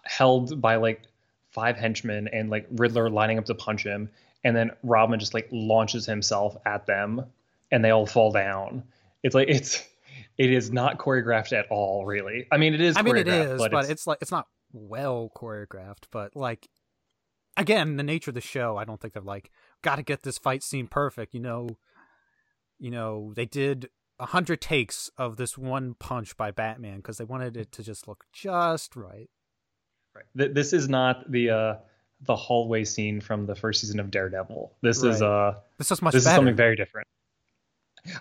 [0.04, 1.02] held by like
[1.50, 4.10] five henchmen and like Riddler lining up to punch him,
[4.44, 7.24] and then Robin just like launches himself at them,
[7.70, 8.84] and they all fall down.
[9.22, 9.84] It's like it's
[10.38, 12.46] it is not choreographed at all, really.
[12.50, 12.96] I mean, it is.
[12.96, 16.04] I mean, it is, but, but it's, it's, like it's not well choreographed.
[16.12, 16.68] But like,
[17.56, 19.50] again, the nature of the show, I don't think they're like
[19.82, 21.34] got to get this fight scene perfect.
[21.34, 21.68] You know,
[22.78, 27.24] you know, they did a hundred takes of this one punch by Batman because they
[27.24, 29.28] wanted it to just look just right.
[30.14, 30.54] Right.
[30.54, 31.74] This is not the uh
[32.22, 34.72] the hallway scene from the first season of Daredevil.
[34.82, 35.14] This right.
[35.14, 36.32] is uh this is much this better.
[36.32, 37.06] is something very different.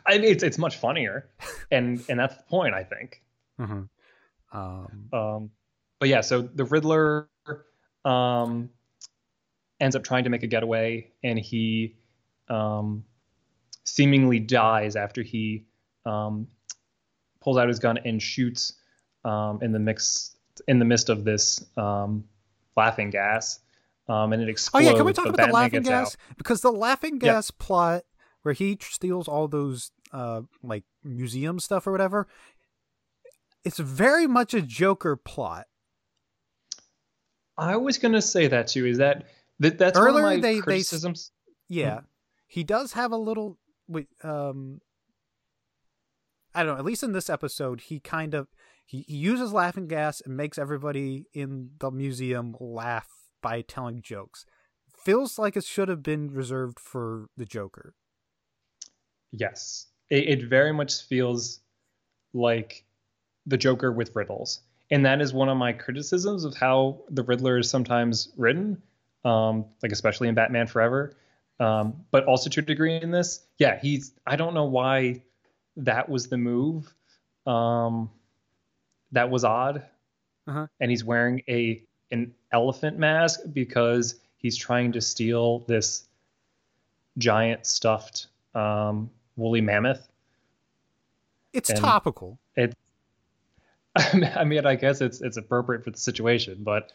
[0.05, 1.29] I mean, it's it's much funnier,
[1.71, 2.73] and and that's the point.
[2.73, 3.21] I think
[3.59, 4.57] Mm-hmm.
[4.57, 5.49] Um, Um,
[5.99, 7.27] but yeah, so the Riddler
[8.05, 8.69] um,
[9.79, 11.95] ends up trying to make a getaway, and he
[12.49, 13.03] um,
[13.83, 15.65] seemingly dies after he
[16.05, 16.47] um,
[17.41, 18.73] pulls out his gun and shoots
[19.25, 20.35] um, in the mix
[20.67, 22.23] in the midst of this um,
[22.75, 23.59] laughing gas,
[24.07, 24.85] um, and it explodes.
[24.85, 26.07] oh yeah, can we talk about the laughing gas?
[26.13, 26.15] out.
[26.37, 27.21] Because the laughing Yep.
[27.21, 28.03] gas plot,
[28.47, 32.29] where he steals all those uh like museum stuff or whatever,
[33.65, 35.65] it's very much a Joker plot.
[37.57, 38.85] I was gonna say that too.
[38.85, 39.25] Is that,
[39.59, 41.31] that that's Earlier one of my they- they criticisms?
[41.67, 42.01] Yeah,
[42.47, 43.57] he does have a little.
[44.23, 44.79] Um,
[46.55, 46.79] I don't know.
[46.79, 48.47] At least in this episode, he kind of
[48.85, 53.09] he, he uses laughing gas and makes everybody in the museum laugh
[53.41, 54.45] by telling jokes.
[55.03, 57.93] Feels like it should have been reserved for the Joker.
[59.39, 61.59] Yes, it, it very much feels
[62.33, 62.83] like
[63.45, 67.59] the Joker with riddles, and that is one of my criticisms of how the Riddler
[67.59, 68.81] is sometimes written,
[69.23, 71.15] um, like especially in Batman Forever,
[71.59, 73.45] um, but also to a degree in this.
[73.57, 74.13] Yeah, he's.
[74.25, 75.21] I don't know why
[75.77, 76.93] that was the move.
[77.45, 78.09] Um,
[79.11, 79.85] that was odd,
[80.47, 80.67] Uh-huh.
[80.79, 86.07] and he's wearing a an elephant mask because he's trying to steal this
[87.17, 90.07] giant stuffed um, woolly mammoth.
[91.53, 92.39] It's And- topical.
[94.35, 96.91] I mean, I guess it's it's appropriate for the situation, but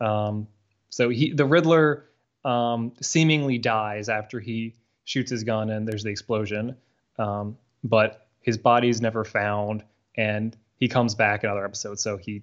[0.00, 0.48] um,
[0.88, 2.06] so he the Riddler
[2.44, 4.74] um, seemingly dies after he
[5.04, 6.76] shoots his gun and there's the explosion,
[7.18, 9.84] um, but his body's never found,
[10.16, 12.42] and he comes back in other episodes, so he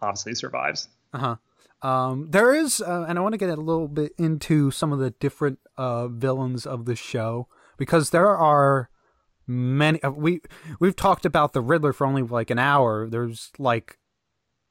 [0.00, 0.88] obviously survives.
[1.12, 1.36] Uh huh.
[1.88, 4.98] Um, there is, uh, and I want to get a little bit into some of
[5.00, 7.48] the different uh, villains of the show
[7.80, 8.90] because there are
[9.46, 10.00] many.
[10.02, 10.40] Uh, we
[10.78, 13.08] we've talked about the Riddler for only like an hour.
[13.08, 13.98] There's like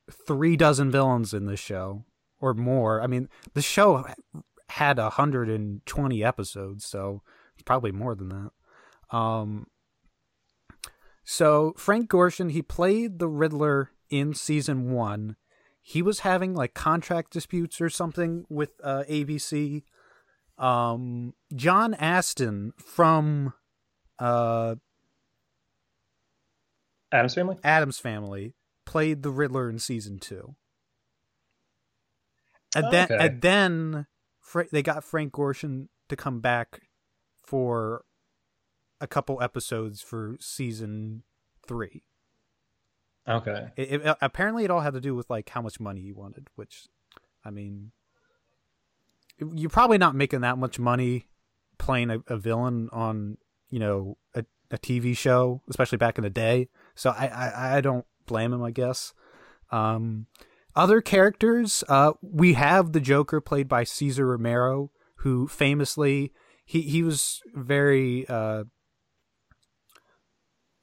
[0.09, 2.05] three dozen villains in this show
[2.39, 3.01] or more.
[3.01, 4.05] I mean, the show
[4.69, 7.23] had hundred and twenty episodes, so
[7.55, 9.15] it's probably more than that.
[9.17, 9.65] Um,
[11.23, 15.35] so Frank Gorshin, he played the Riddler in season one
[15.89, 19.81] he was having like contract disputes or something with uh, ABC.
[20.59, 23.53] Um, John Astin from
[24.19, 24.75] uh,
[27.11, 27.57] Addams family.
[27.63, 28.53] Addams Family
[28.85, 30.55] played the Riddler in season two,
[32.75, 33.17] and then Okay.
[33.25, 34.05] and then
[34.41, 36.81] Fra- they got Frank Gorshin to come back
[37.43, 38.03] for
[38.99, 41.23] a couple episodes for season
[41.65, 42.03] three.
[43.27, 43.69] Okay.
[43.77, 46.47] It, it, apparently, it all had to do with like how much money he wanted.
[46.55, 46.87] Which,
[47.45, 47.91] I mean,
[49.53, 51.25] you're probably not making that much money
[51.77, 53.37] playing a, a villain on
[53.69, 56.69] you know a, a TV show, especially back in the day.
[56.95, 58.63] So I I, I don't blame him.
[58.63, 59.13] I guess.
[59.71, 60.27] Um,
[60.75, 66.33] other characters, uh, we have the Joker played by Cesar Romero, who famously
[66.65, 68.63] he he was very uh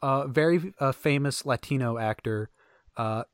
[0.02, 2.50] uh, very uh, famous Latino actor,
[2.96, 3.24] uh,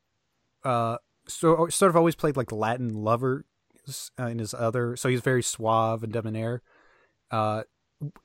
[0.65, 0.97] uh,
[1.27, 3.45] so sort of always played like Latin lover
[4.19, 4.97] uh, in his other.
[4.97, 6.63] So he's very suave and debonair.
[7.31, 7.63] Uh,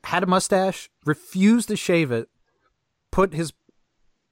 [0.06, 2.30] had a mustache, refused to shave it,
[3.12, 3.54] put his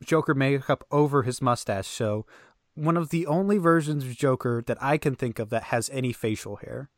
[0.03, 1.87] Joker makeup over his mustache.
[1.87, 2.25] So
[2.73, 6.11] one of the only versions of Joker that I can think of that has any
[6.11, 6.89] facial hair.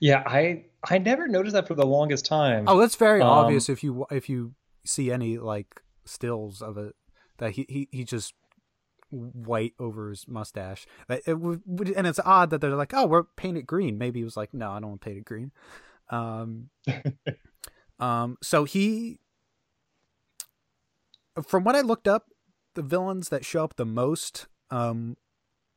[0.00, 2.68] Yeah, I I never noticed that for the longest time.
[2.68, 6.94] Oh, that's very Um, obvious if you if you see any like stills of it
[7.38, 8.34] that he he, he just
[9.12, 10.86] white over his mustache.
[11.26, 11.62] It, would-
[11.96, 14.52] and it's odd that they're like, "Oh, we're paint it green." Maybe he was like,
[14.52, 15.52] "No, I don't want to paint it green."
[16.10, 16.70] Um,
[18.00, 19.20] um, so he,
[21.46, 22.26] from what I looked up,
[22.74, 25.16] the villains that show up the most, um,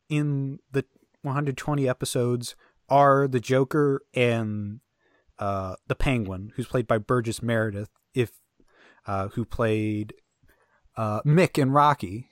[0.10, 0.86] in the
[1.24, 2.56] 120 episodes
[2.90, 4.80] are the Joker and
[5.40, 8.32] uh, the Penguin, who's played by Burgess Meredith, if
[9.08, 10.14] uh, who played
[10.96, 12.30] uh, Mick and Rocky,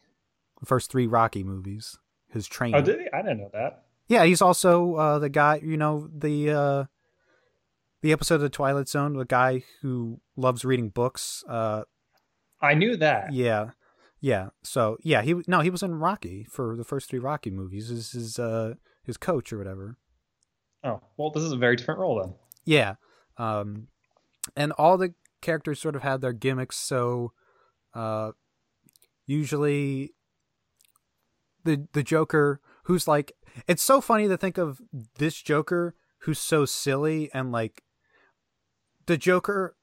[0.66, 1.98] first three Rocky movies.
[2.30, 2.78] His trainer.
[2.78, 3.08] oh, did he?
[3.14, 3.84] I didn't know that.
[4.08, 5.62] Yeah, he's also uh, the guy.
[5.64, 6.84] You know the uh,
[8.02, 11.44] the episode of the Twilight Zone, the guy who loves reading books.
[11.48, 11.84] Uh,
[12.62, 13.34] I knew that.
[13.34, 13.72] yeah,
[14.20, 14.50] yeah.
[14.64, 17.92] So yeah, he no, he was in Rocky for the first three Rocky movies.
[17.92, 19.98] Is his uh, his coach or whatever.
[20.84, 22.34] Oh, well, this is a very different role then.
[22.66, 22.96] Yeah.
[23.38, 23.88] Um,
[24.56, 26.76] and all the characters sort of had their gimmicks.
[26.76, 27.32] So,
[27.94, 28.32] uh,
[29.26, 30.14] usually
[31.64, 33.32] the, the Joker who's like,
[33.68, 34.82] it's so funny to think of
[35.18, 37.84] this Joker who's so silly and like
[39.06, 39.76] the Joker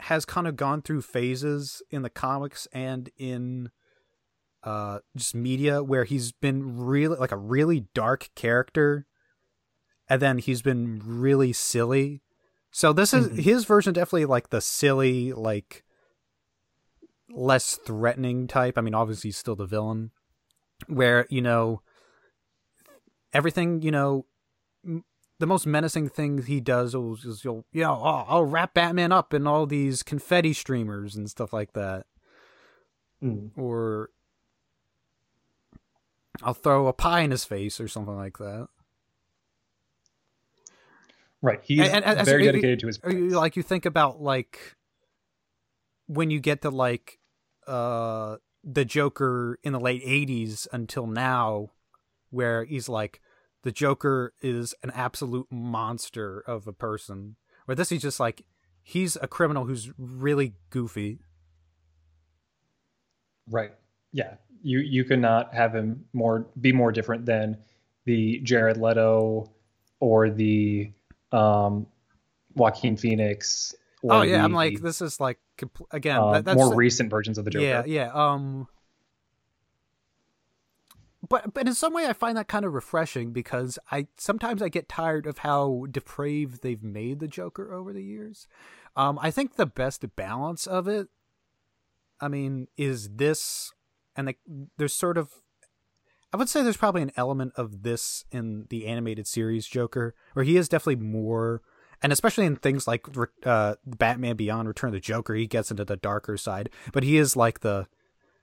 [0.00, 3.70] has kind of gone through phases in the comics and in
[4.62, 9.06] uh just media where he's been really like a really dark character
[10.08, 12.22] and then he's been really silly.
[12.70, 13.38] So this is Mhm.
[13.40, 15.84] his version definitely like the silly like
[17.30, 18.76] less threatening type.
[18.76, 20.10] I mean obviously he's still the villain
[20.88, 21.82] where you know
[23.32, 24.26] everything, you know
[25.38, 29.32] the most menacing thing he does is, you'll you know oh, I'll wrap Batman up
[29.34, 32.06] in all these confetti streamers and stuff like that
[33.22, 33.50] Mm.
[33.56, 34.08] or
[36.42, 38.68] I'll throw a pie in his face or something like that.
[41.42, 41.60] Right.
[41.62, 43.00] He's And- and- and- very so- dedicated to his.
[43.08, 44.76] You- like you think about like
[46.06, 47.18] when you get to like
[47.66, 51.70] uh the Joker in the late 80s until now
[52.30, 53.20] where he's like
[53.62, 57.36] the Joker is an absolute monster of a person.
[57.64, 58.44] Where this he's just like
[58.82, 61.20] he's a criminal who's really goofy.
[63.48, 63.72] Right.
[64.12, 64.34] Yeah.
[64.62, 67.58] You you could not have him more be more different than
[68.04, 69.50] the Jared Leto
[70.00, 70.92] or the
[71.32, 71.86] um
[72.54, 73.74] Joaquin Phoenix.
[74.08, 77.38] Oh yeah, I'm like this is like compl- again uh, that, that's more recent versions
[77.38, 77.64] of the Joker.
[77.64, 78.10] Yeah, yeah.
[78.12, 78.68] Um
[81.28, 84.68] but but in some way I find that kind of refreshing because I sometimes I
[84.68, 88.46] get tired of how depraved they've made the Joker over the years.
[88.96, 91.08] Um I think the best balance of it
[92.20, 93.72] I mean is this
[94.16, 94.38] and like
[94.78, 95.30] there's sort of
[96.32, 100.44] I would say there's probably an element of this in the animated series Joker where
[100.44, 101.60] he is definitely more
[102.02, 103.06] and especially in things like
[103.44, 106.70] uh, Batman Beyond Return of the Joker, he gets into the darker side.
[106.92, 107.86] But he is like the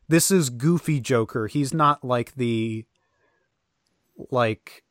[0.08, 1.48] this is goofy Joker.
[1.48, 2.86] He's not like the
[4.32, 4.84] like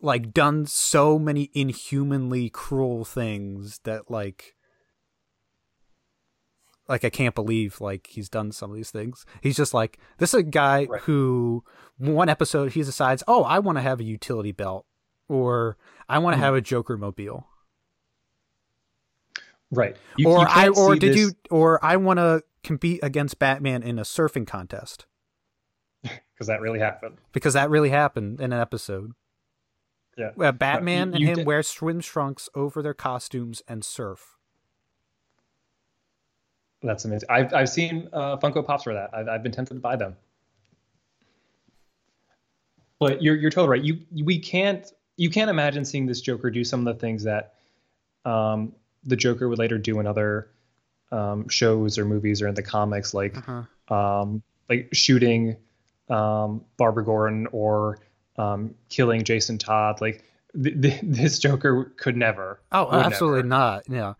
[0.00, 4.54] like done so many inhumanly cruel things that like
[6.90, 9.24] like I can't believe like he's done some of these things.
[9.40, 11.00] He's just like this is a guy Right.
[11.02, 11.64] who
[11.96, 14.84] one episode he decides, "Oh, I want to have a utility belt
[15.28, 15.76] or
[16.08, 16.42] I want to Hmm.
[16.44, 17.46] have a Joker mobile."
[19.70, 19.96] Right.
[20.16, 23.82] You- or you I or did this- you or I want to compete against Batman
[23.82, 25.06] in a surfing contest
[26.02, 27.18] because that really happened.
[27.32, 29.12] because that really happened in an episode.
[30.16, 30.32] Yeah.
[30.34, 34.36] Where Batman you- and him did- wear swim trunks over their costumes and surf.
[36.82, 37.28] That's amazing.
[37.30, 39.10] I've I've seen uh, Funko Pops for that.
[39.12, 40.16] I've I've been tempted to buy them.
[42.98, 43.84] But you're you're totally right.
[43.84, 47.54] You we can't you can't imagine seeing this Joker do some of the things that
[48.24, 48.74] um,
[49.04, 50.50] the Joker would later do in other
[51.12, 53.94] um, shows or movies or in the comics, like Uh-huh.
[53.94, 55.56] um, like shooting
[56.08, 57.98] um, Barbara Gordon or
[58.36, 60.00] um, killing Jason Todd.
[60.00, 60.24] Like
[60.62, 62.60] th- th- this Joker could never.
[62.72, 63.48] Oh, absolutely never.
[63.48, 63.82] not.
[63.88, 64.14] Yeah.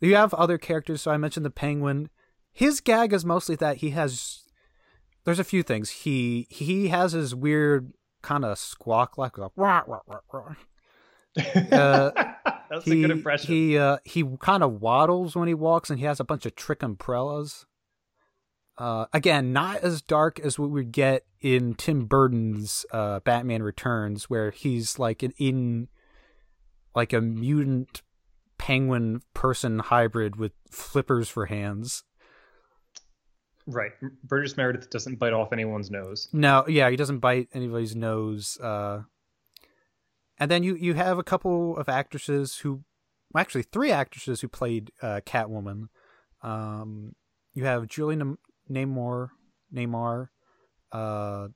[0.00, 1.02] You have other characters.
[1.02, 2.08] So I mentioned the Penguin.
[2.52, 4.44] His gag is mostly that he has.
[5.24, 5.90] There's a few things.
[5.90, 10.54] He he has his weird kind of squawk like a wah, wah, wah, wah.
[11.70, 12.10] Uh,
[12.70, 13.54] That's he, a good impression.
[13.54, 16.56] He uh, he kind of waddles when he walks, and he has a bunch of
[16.56, 17.66] trick umbrellas.
[18.78, 24.30] Uh, again, not as dark as what we get in Tim Burton's uh, Batman Returns,
[24.30, 25.88] where he's like an in
[26.94, 28.02] like a mutant
[28.60, 32.04] penguin person hybrid with flippers for hands.
[33.66, 33.92] Right.
[34.22, 36.28] Burgess Meredith doesn't bite off anyone's nose.
[36.34, 38.58] No, yeah, he doesn't bite anybody's nose.
[38.60, 39.04] Uh,
[40.36, 42.84] and then you you have a couple of actresses who,
[43.34, 45.84] actually three actresses who played uh, Catwoman.
[46.42, 47.14] Um,
[47.54, 48.38] you have Julie Nam-
[48.70, 49.28] Namor,
[49.74, 50.28] Namor,
[50.92, 51.48] uh,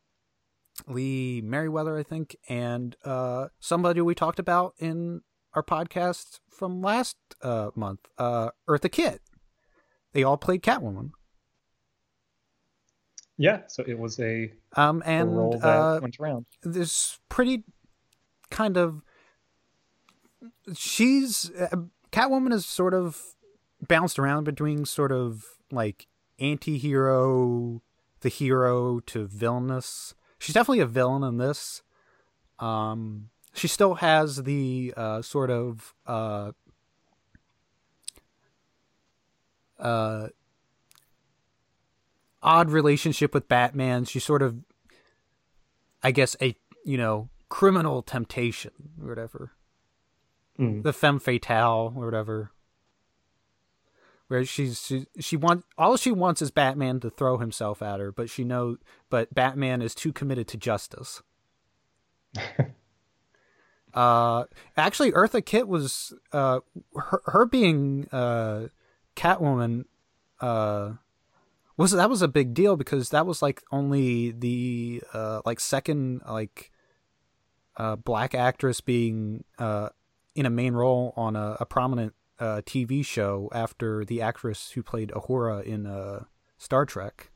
[0.86, 5.20] Lee Meriwether, I think, and uh, somebody we talked about in
[5.54, 9.20] our podcast from last uh, month, uh, Eartha Kitt.
[10.12, 11.10] They all played Catwoman.
[13.36, 13.62] Yeah.
[13.66, 16.46] So it was a, Um, a and role that uh, went around.
[16.62, 17.64] this pretty
[18.50, 19.02] kind of
[20.74, 21.74] she's uh,
[22.12, 23.20] Catwoman is sort of
[23.88, 26.06] bounced around between sort of like
[26.38, 27.82] anti-hero
[28.20, 30.14] the hero to villainous.
[30.38, 31.82] She's definitely a villain in this.
[32.60, 36.52] Um she still has the uh sort of uh
[39.78, 40.28] uh
[42.42, 44.04] odd relationship with Batman.
[44.04, 44.56] She's sort of
[46.02, 46.54] I guess a
[46.84, 49.52] you know criminal temptation or whatever,
[50.58, 50.82] Mm.
[50.84, 52.50] the femme fatale or whatever.
[54.28, 58.10] Where she's she, she wants all she wants is Batman to throw himself at her,
[58.12, 58.78] but she knows
[59.10, 61.22] but Batman is too committed to justice.
[63.94, 64.44] Uh,
[64.76, 66.60] actually, Eartha Kitt was uh,
[66.96, 68.68] her, her being uh,
[69.16, 69.84] Catwoman.
[70.40, 70.94] Uh,
[71.76, 76.22] was that was a big deal because that was like only the uh, like second
[76.28, 76.70] like
[77.76, 79.88] uh, black actress being uh,
[80.34, 84.82] in a main role on a, a prominent uh, TV show after the actress who
[84.82, 86.24] played Uhura in uh,
[86.58, 87.30] Star Trek.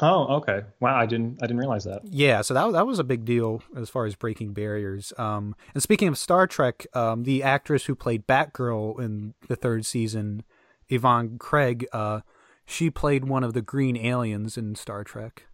[0.00, 0.62] Oh, okay.
[0.80, 2.00] Wow, I didn't I didn't realize that.
[2.04, 5.12] Yeah, so that that was a big deal as far as breaking barriers.
[5.18, 9.84] Um, and speaking of Star Trek, um, the actress who played Batgirl in the third
[9.84, 10.44] season,
[10.88, 12.20] Yvonne Craig, uh,
[12.64, 15.46] she played one of the green aliens in Star Trek.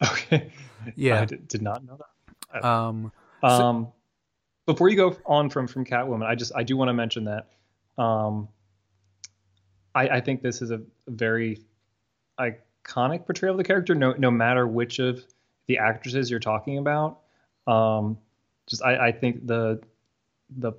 [0.12, 0.52] Okay.
[0.94, 1.98] Yeah, I did, did not know
[2.52, 2.64] that.
[2.64, 3.10] um,
[3.42, 3.88] Um,
[4.66, 7.48] before you go on from from Catwoman, I just I do want to mention that
[7.96, 8.48] um,
[9.94, 11.62] I I think this is a very
[12.38, 13.94] iconic portrayal of the character.
[13.94, 15.24] No no matter which of
[15.66, 17.20] the actresses you're talking about,
[17.66, 18.18] um,
[18.66, 19.80] just I I think the
[20.58, 20.72] the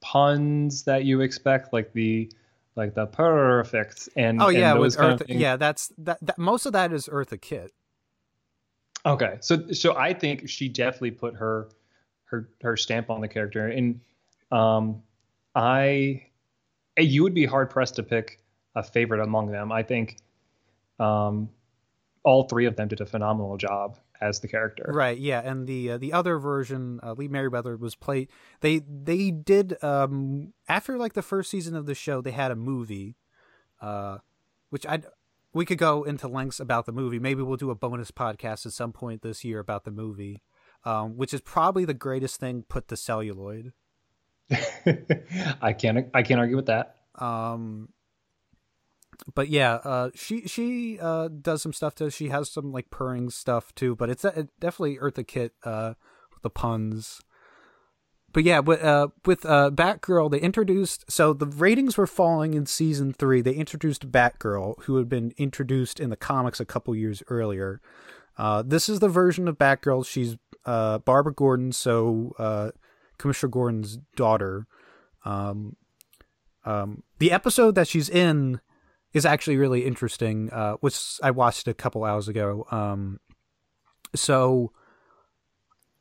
[0.00, 2.30] puns that you expect, like the
[2.76, 6.38] like the perfect and oh and yeah, those with Eartha, yeah, that's that, that.
[6.38, 7.72] Most of that is Eartha Kitt.
[9.06, 11.68] Okay, so so I think she definitely put her
[12.24, 14.00] her her stamp on the character, and
[14.50, 15.02] um,
[15.54, 16.26] I
[16.98, 18.40] you would be hard pressed to pick
[18.74, 19.70] a favorite among them.
[19.72, 20.16] I think
[20.98, 21.48] um,
[22.22, 24.90] all three of them did a phenomenal job as the character.
[24.92, 28.28] Right, yeah, and the uh, the other version, uh, Lee Meriwether was played.
[28.60, 32.56] They they did um after like the first season of the show, they had a
[32.56, 33.16] movie,
[33.80, 34.18] uh,
[34.70, 35.02] which I
[35.52, 37.18] we could go into lengths about the movie.
[37.18, 40.42] Maybe we'll do a bonus podcast at some point this year about the movie,
[40.84, 43.72] um, which is probably the greatest thing put to celluloid.
[45.60, 46.96] I can't I can't argue with that.
[47.14, 47.90] Um,
[49.34, 52.10] but yeah, uh, she she uh does some stuff too.
[52.10, 55.94] She has some like purring stuff too, but it's uh, definitely Eartha Kitt uh
[56.32, 57.20] with the puns.
[58.32, 62.66] But yeah, with uh with uh Batgirl, they introduced so the ratings were falling in
[62.66, 63.40] season three.
[63.40, 67.80] They introduced Batgirl, who had been introduced in the comics a couple years earlier.
[68.36, 70.06] Uh, this is the version of Batgirl.
[70.06, 72.70] She's uh Barbara Gordon, so uh
[73.18, 74.66] Commissioner Gordon's daughter.
[75.24, 75.76] Um,
[76.64, 78.60] um, the episode that she's in
[79.14, 82.66] is actually really interesting, uh, which I watched a couple hours ago.
[82.70, 83.20] Um,
[84.14, 84.72] so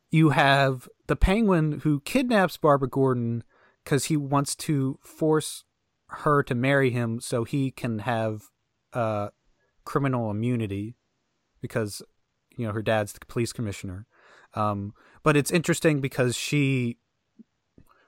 [0.10, 3.44] you have the Penguin who kidnaps Barbara Gordon
[3.84, 5.64] because he wants to force
[6.08, 8.44] her to marry him so he can have
[8.94, 9.30] uh,
[9.86, 10.96] criminal immunity
[11.62, 12.02] because
[12.56, 14.08] you know her dad's the police commissioner.
[14.54, 16.98] Um, but it's interesting because she,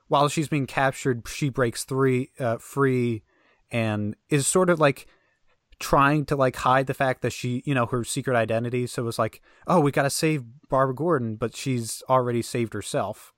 [0.07, 3.23] while she's being captured, she breaks three uh, free
[3.71, 5.07] and is sort of like
[5.79, 8.87] trying to like hide the fact that she, you know, her secret identity.
[8.87, 13.33] So it's like, oh, we got to save Barbara Gordon, but she's already saved herself.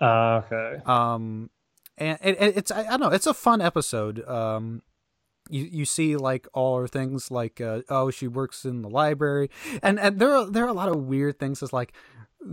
[0.00, 0.82] Uh, okay.
[0.84, 1.50] Um,
[1.96, 4.26] and it, it, it's I, I don't know, it's a fun episode.
[4.28, 4.82] Um,
[5.50, 9.50] you you see like all her things like uh, oh she works in the library
[9.82, 11.62] and and there are there are a lot of weird things.
[11.62, 11.92] It's like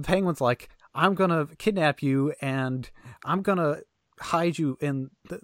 [0.03, 2.89] Penguin's like I'm gonna kidnap you and
[3.23, 3.81] I'm gonna
[4.19, 5.39] hide you in the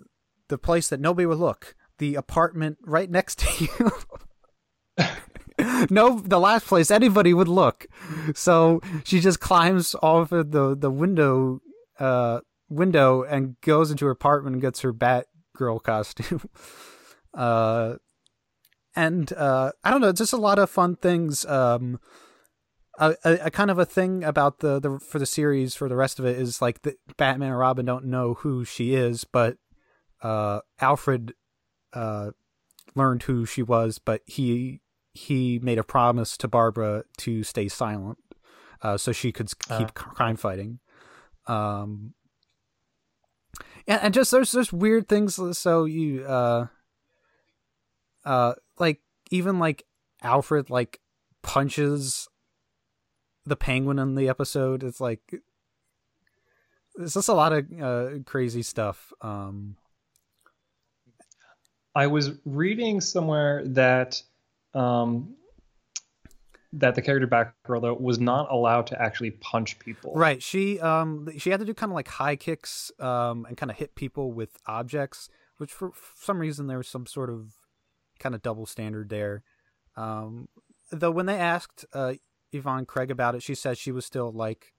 [0.49, 5.07] the place that nobody would look, the apartment right next to you.
[5.89, 7.87] no, the last place anybody would look.
[8.33, 11.61] So she just climbs over the the window
[11.99, 16.49] uh window and goes into her apartment and gets her Batgirl costume.
[17.33, 17.95] uh
[18.95, 21.45] and uh I don't know, just a lot of fun things.
[21.45, 21.99] Um
[22.97, 25.97] a, a, a, kind of a thing about the, the for the series for the
[25.97, 29.57] rest of it is like the Batman and Robin don't know who she is, but
[30.21, 31.33] uh, Alfred
[31.93, 32.31] uh,
[32.95, 34.81] learned who she was, but he
[35.13, 38.17] he made a promise to Barbara to stay silent,
[38.81, 39.91] uh, so she could keep uh.
[39.93, 40.79] crime fighting.
[41.47, 42.13] Um,
[43.87, 45.39] and, and just there's there's weird things.
[45.57, 46.67] So you uh,
[48.25, 49.01] uh, like
[49.31, 49.83] even like
[50.21, 50.99] Alfred like
[51.41, 52.27] punches
[53.45, 54.83] the penguin in the episode.
[54.83, 55.21] It's like
[56.97, 59.13] it's just a lot of uh, crazy stuff.
[59.21, 59.77] Um,
[61.95, 64.21] I was reading somewhere that
[64.73, 65.35] um,
[66.73, 70.13] that the character Batgirl though was not allowed to actually punch people.
[70.13, 70.43] Right.
[70.43, 73.77] She um she had to do kind of like high kicks um and kind of
[73.77, 77.53] hit people with objects, which for, for some reason there was some sort of
[78.19, 79.43] kind of double standard there.
[79.95, 80.49] Um,
[80.91, 82.15] though when they asked uh,
[82.51, 84.73] Yvonne Craig about it, she said she was still like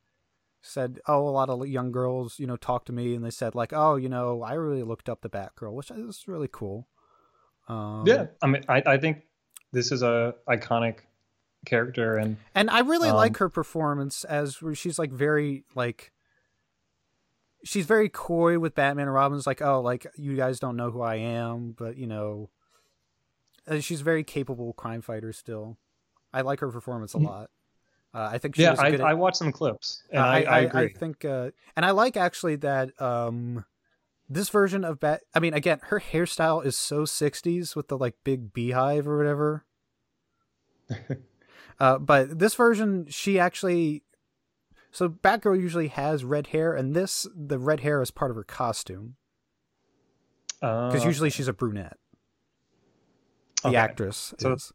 [0.62, 3.54] said, "Oh, a lot of young girls, you know, talked to me, and they said
[3.54, 6.88] like, oh, you know, I really looked up the Batgirl, which is really cool."
[7.68, 9.22] Um, yeah, I mean, I, I think
[9.72, 10.98] this is a iconic
[11.64, 16.12] character, and and I really Um, like her performance as she's like very like
[17.64, 21.00] she's very coy with Batman and Robin's like, oh, like you guys don't know who
[21.02, 22.50] I am, but you know,
[23.66, 25.76] uh, she's a very capable crime fighter still.
[26.32, 27.24] I like her performance a Mhm.
[27.24, 27.50] lot.
[28.14, 30.26] Uh, I think she yeah, was I, good at- I watched some clips, and Uh,
[30.26, 30.94] I, I, agree.
[30.94, 33.64] think, uh, and I like actually that um,
[34.28, 35.22] this version of Bat.
[35.34, 39.64] I mean, again, her hairstyle is so '60s with the like big beehive or whatever.
[41.80, 44.02] uh, but this version, she actually.
[44.90, 48.44] So Batgirl usually has red hair, and this the red hair is part of her
[48.44, 49.16] costume
[50.60, 51.98] because Uh, usually she's a brunette.
[53.62, 53.76] The okay.
[53.76, 54.72] actress So is.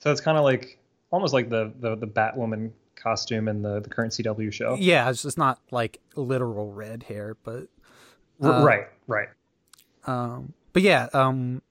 [0.00, 0.78] So it's kind of like
[1.10, 4.76] almost like the, the the Batwoman costume in the the current CW show.
[4.78, 7.68] Yeah, it's just not like literal red hair, but R-
[8.42, 9.28] uh, right, right.
[10.06, 11.62] Um, but yeah, um,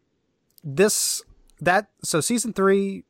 [0.63, 1.21] this
[1.59, 3.03] that so season three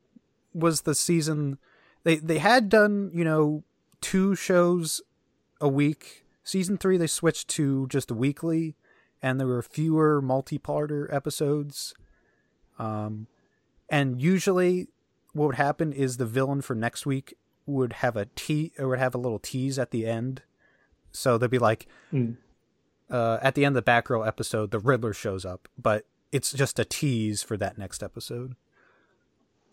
[0.54, 1.58] was the season
[2.04, 3.64] they they had done you know
[4.00, 5.00] two shows
[5.60, 6.24] a week.
[6.44, 8.74] Season three they switched to just weekly,
[9.22, 11.94] and there were fewer multi-parter episodes.
[12.78, 13.28] Um,
[13.88, 14.88] and usually
[15.34, 17.34] what would happen is the villain for next week
[17.64, 20.42] would have a te- or would have a little tease at the end.
[21.12, 22.36] So they'd be like, Mm.
[23.12, 26.78] Uh, at the end of the Batgirl episode, the Riddler shows up, but it's just
[26.80, 28.56] a tease for that next episode.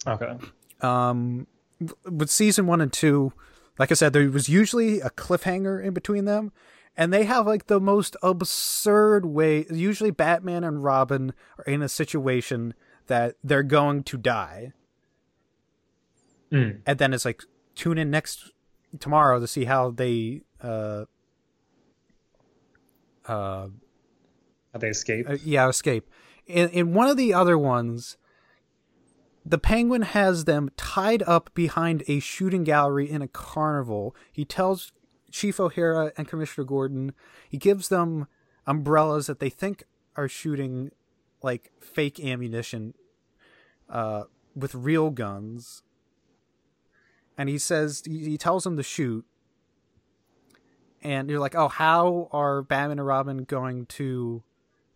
[0.05, 0.37] Okay.
[0.81, 1.47] Um,
[2.05, 3.33] with season one and two,
[3.79, 6.51] like I said, there was usually a cliffhanger in between them,
[6.97, 9.65] and they have like the most absurd way.
[9.71, 12.73] Usually, Batman and Robin are in a situation
[13.07, 14.73] that they're going to die,
[16.51, 16.81] Mm.
[16.85, 17.43] and then it's like
[17.75, 18.51] tune in next
[18.99, 21.05] tomorrow to see how they uh
[23.29, 23.67] uh
[24.73, 25.29] How they escape.
[25.29, 26.09] Uh, yeah, escape.
[26.45, 28.17] In in one of the other ones,
[29.45, 34.15] the penguin has them tied up behind a shooting gallery in a carnival.
[34.31, 34.91] He tells
[35.31, 37.13] Chief O'Hara and Commissioner Gordon,
[37.47, 38.27] he gives them
[38.65, 39.83] umbrellas that they think
[40.15, 40.91] are shooting
[41.41, 42.93] like fake ammunition
[43.89, 44.23] uh,
[44.55, 45.83] with real guns.
[47.37, 49.25] And he says he, he tells them to shoot.
[51.01, 54.43] And you're like, oh, how are Batman and Robin going to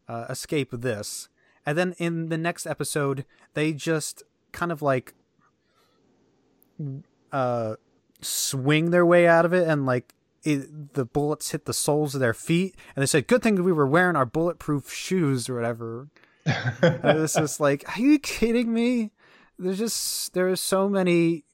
[0.08, 1.30] uh, escape this.
[1.66, 5.14] And then in the next episode, they just kind of like
[7.32, 7.76] uh,
[8.22, 10.14] swing their way out of it, and like
[10.44, 12.76] it, the bullets hit the soles of their feet.
[12.96, 16.10] And they said, "Good thing we were wearing our bulletproof shoes or whatever."
[16.46, 19.12] and it's just like, are you kidding me?
[19.58, 21.46] There's just there's so many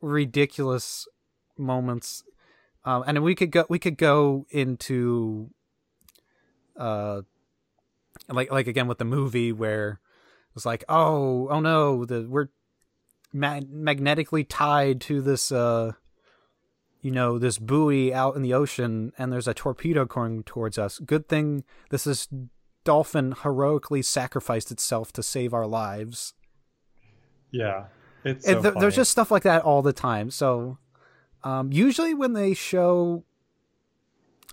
[0.00, 1.06] ridiculous
[1.56, 2.24] moments,
[2.86, 5.50] um, and we could go we could go into
[6.78, 7.22] uh
[8.28, 10.00] like like again with the movie where
[10.54, 12.48] it's like oh oh no the we're
[13.32, 15.92] ma- magnetically tied to this uh
[17.02, 20.98] you know this buoy out in the ocean and there's a torpedo coming towards us
[21.00, 22.28] good thing this is
[22.84, 26.34] dolphin heroically sacrificed itself to save our lives
[27.50, 27.84] yeah.
[28.24, 28.80] It's so th- funny.
[28.80, 30.78] there's just stuff like that all the time so
[31.46, 33.24] um usually when they show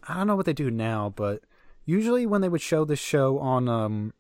[0.08, 1.42] i don't know what they do now but
[1.86, 4.14] usually when they would show this show on um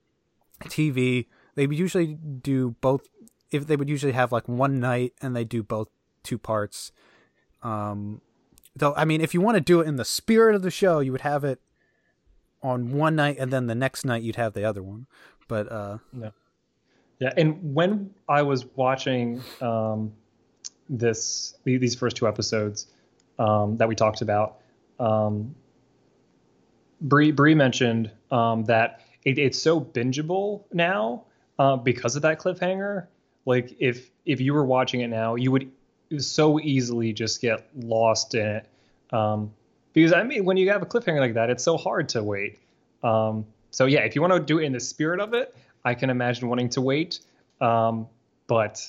[0.63, 3.07] tv they would usually do both
[3.51, 5.87] if they would usually have like one night and they do both
[6.23, 6.91] two parts.
[7.61, 8.21] Um
[8.75, 10.99] though i mean if you want to do it in the spirit of the show
[10.99, 11.61] you would have it
[12.63, 15.05] on one night and then the next night you'd have the other one.
[15.47, 15.99] But uh
[17.19, 20.11] Yeah, and when I was watching um,
[20.89, 22.87] this these first two episodes
[23.39, 24.57] um, that we talked about,
[24.99, 25.55] um,
[27.01, 31.23] Bree Bree mentioned um, that it, it's so bingeable now
[31.59, 33.07] uh, because of that cliffhanger.
[33.45, 35.71] Like if if you were watching it now, you would
[36.17, 38.69] so easily just get lost in it.
[39.11, 39.51] Um,
[39.93, 42.59] because I mean, when you have a cliffhanger like that, it's so hard to wait.
[43.03, 45.55] Um, so yeah, if you want to do it in the spirit of it,
[45.85, 47.19] I can imagine wanting to wait.
[47.59, 48.07] Um,
[48.47, 48.85] but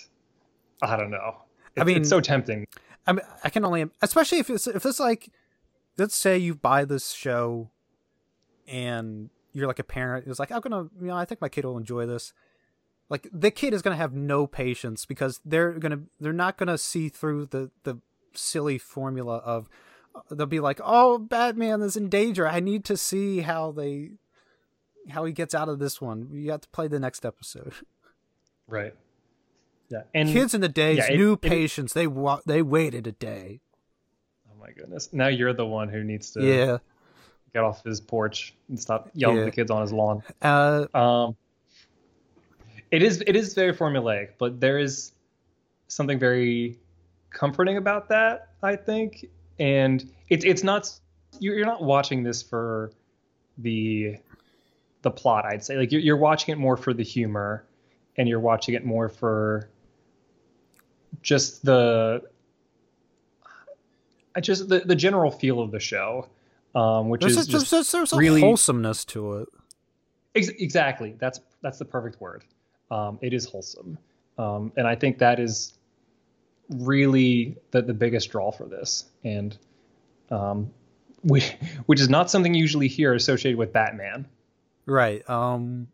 [0.83, 1.44] I don't know.
[1.77, 2.67] It's, I mean- it's so tempting.
[3.07, 5.29] I mean, I can only, especially if it's if it's like,
[5.99, 7.71] let's say you buy this show,
[8.67, 11.65] and you're like a parent who's like, I'm gonna, you know, I think my kid
[11.67, 12.33] will enjoy this.
[13.11, 17.11] Like the kid is gonna have no patience because they're gonna, they're not gonna see
[17.11, 17.99] through the the
[18.33, 19.69] silly formula of,
[20.31, 22.49] they'll be like, oh, Batman is in danger.
[22.49, 24.13] I need to see how they,
[25.11, 26.31] how he gets out of this one.
[26.33, 27.75] You have to play the next episode.
[28.67, 28.95] Right.
[29.91, 30.03] Yeah.
[30.15, 31.93] And Kids in the days yeah, it- knew it- patience.
[31.93, 33.61] They wa- they waited a day.
[34.51, 35.13] oh my goodness.
[35.13, 36.79] Now you're the one who needs to Yeah.
[37.53, 39.43] get off his porch and stop yelling Yeah.
[39.43, 40.23] at the kids on his lawn.
[40.43, 41.37] Uh, Um,
[42.91, 45.13] it is it is very formulaic, but there is
[45.89, 46.79] something very
[47.31, 48.49] comforting about that.
[48.63, 49.27] I think,
[49.59, 50.91] and it's it's not
[51.41, 52.91] you're not watching this for
[53.59, 54.17] the
[55.03, 55.45] the plot.
[55.45, 57.65] I'd say like you're, you're watching it more for the humor,
[58.17, 59.69] and you're watching it more for
[61.23, 62.23] just the
[64.35, 66.29] I just the, the general feel of the show,
[66.75, 69.49] um, which there's is a, just there's, there's a really wholesomeness to it.
[70.35, 71.15] Ex- exactly.
[71.19, 72.45] That's that's the perfect word.
[72.91, 73.99] Um, it is wholesome,
[74.39, 75.75] um, and I think that is
[76.71, 79.57] really the the biggest draw for this, and
[80.31, 80.71] um,
[81.23, 81.43] we,
[81.87, 84.27] which is not something you usually hear associated with Batman.
[84.87, 85.29] Right.
[85.31, 85.89] Um.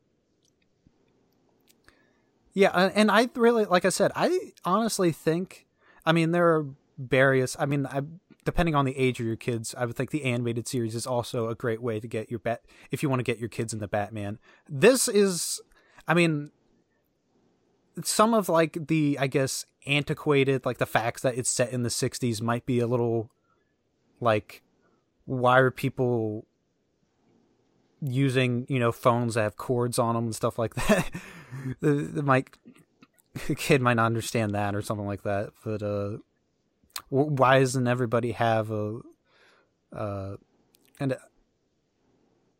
[2.53, 5.67] Yeah, uh, and I really, like I said, I honestly think,
[6.05, 6.67] I mean, there are
[6.99, 7.57] various.
[7.59, 8.03] I mean, I
[8.45, 11.49] depending on the age of your kids, I would think the animated series is also
[11.49, 13.87] a great way to get your bat if you want to get your kids into
[13.87, 14.39] Batman.
[14.69, 15.61] This is
[16.09, 16.51] I mean
[18.03, 21.89] some of like the I guess antiquated like the facts that it's set in the
[21.89, 23.31] 60s might be a little
[24.21, 24.63] like
[25.25, 26.47] why are people
[28.03, 31.11] using, you know, phones that have cords on them and stuff like that.
[31.81, 32.23] the, the
[33.47, 36.19] the kid might not understand that or something like that, but uh
[37.09, 39.01] why doesn't everybody have a
[39.93, 40.37] uh
[40.99, 41.21] and a,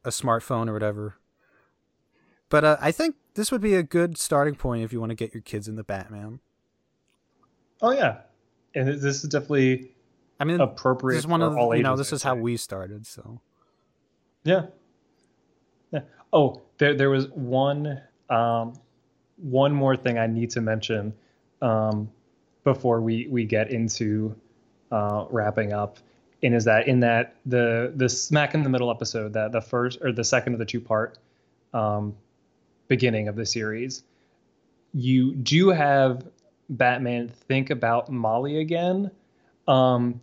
[0.05, 1.17] a smartphone or whatever?
[2.49, 5.17] But uh, i think this would be a good starting point if you want to
[5.17, 6.41] get your kids into batman.
[7.83, 8.19] Oh yeah.
[8.75, 9.93] And this is definitely
[10.39, 13.07] i mean appropriate this is one of all you know this is how we started
[13.07, 13.41] so.
[14.45, 14.67] Yeah.
[15.93, 16.01] Yeah.
[16.33, 18.01] Oh, there there was one
[18.31, 18.75] um,
[19.37, 21.13] one more thing I need to mention
[21.61, 22.11] um,
[22.65, 24.35] before we we get into
[24.91, 25.99] uh, wrapping up,
[26.43, 29.99] and is that in that the the smack in the middle episode that the first
[30.03, 31.19] or the second of the two part
[31.75, 32.15] um,
[32.89, 34.03] beginning of the series,
[34.93, 36.27] you do have
[36.69, 39.11] Batman think about Molly again,
[39.67, 40.21] um,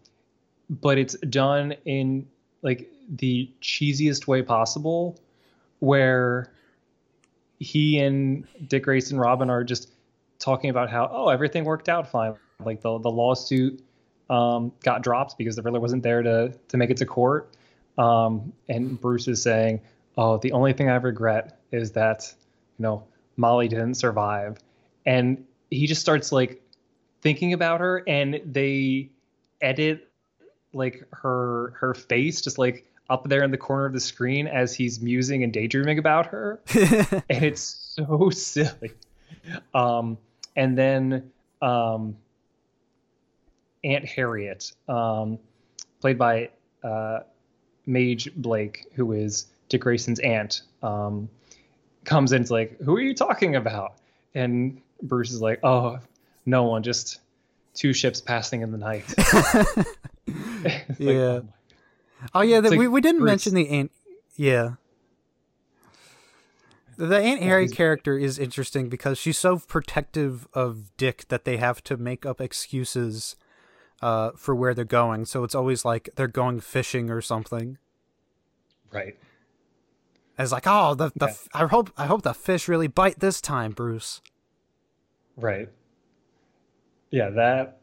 [0.70, 2.28] but it's done in
[2.62, 5.20] like the cheesiest way possible,
[5.80, 6.52] where
[7.60, 9.92] he and Dick Grayson Robin are just
[10.40, 13.82] talking about how oh everything worked out fine, like the the lawsuit
[14.30, 17.56] um, got dropped because the Riddler wasn't there to to make it to court,
[17.98, 19.82] um, and Bruce is saying
[20.18, 22.34] oh the only thing I regret is that
[22.78, 23.04] you know
[23.38, 24.58] Molly didn't survive,
[25.06, 26.62] and he just starts like
[27.22, 29.10] thinking about her and they
[29.62, 30.08] edit
[30.74, 34.76] like her her face just like up there in the corner of the screen as
[34.76, 36.60] he's musing and daydreaming about her.
[37.30, 38.92] And it's so silly.
[39.74, 40.18] Um
[40.56, 41.32] and then
[41.62, 42.16] um
[43.84, 45.40] aunt harriet um
[46.02, 46.50] played by
[46.84, 47.20] uh
[47.86, 51.30] madge blake who is dick grayson's aunt um
[52.04, 53.94] comes in it's like who are you talking about?
[54.36, 56.00] And bruce is like oh
[56.46, 57.20] no one just
[57.74, 59.06] two ships passing in the night.
[60.90, 61.40] Like, Yeah.
[61.42, 61.44] oh
[62.34, 63.30] oh yeah the, like we, we didn't Bruce.
[63.30, 63.92] mention the aunt
[64.36, 64.72] yeah
[66.98, 71.84] the aunt harry character is interesting because she's so protective of dick that they have
[71.84, 73.36] to make up excuses
[74.02, 77.78] uh, for where they're going so it's always like they're going fishing or something
[78.92, 79.16] right
[80.40, 81.34] It's like, oh, the the Yeah.
[81.54, 84.22] I hope I hope the fish really bite this time, Bruce.
[85.36, 85.70] Right.
[87.10, 87.80] Yeah, that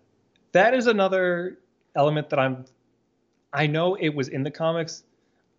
[0.52, 1.59] that is another
[1.97, 2.65] element that I'm
[3.55, 5.05] I know it was in the comics.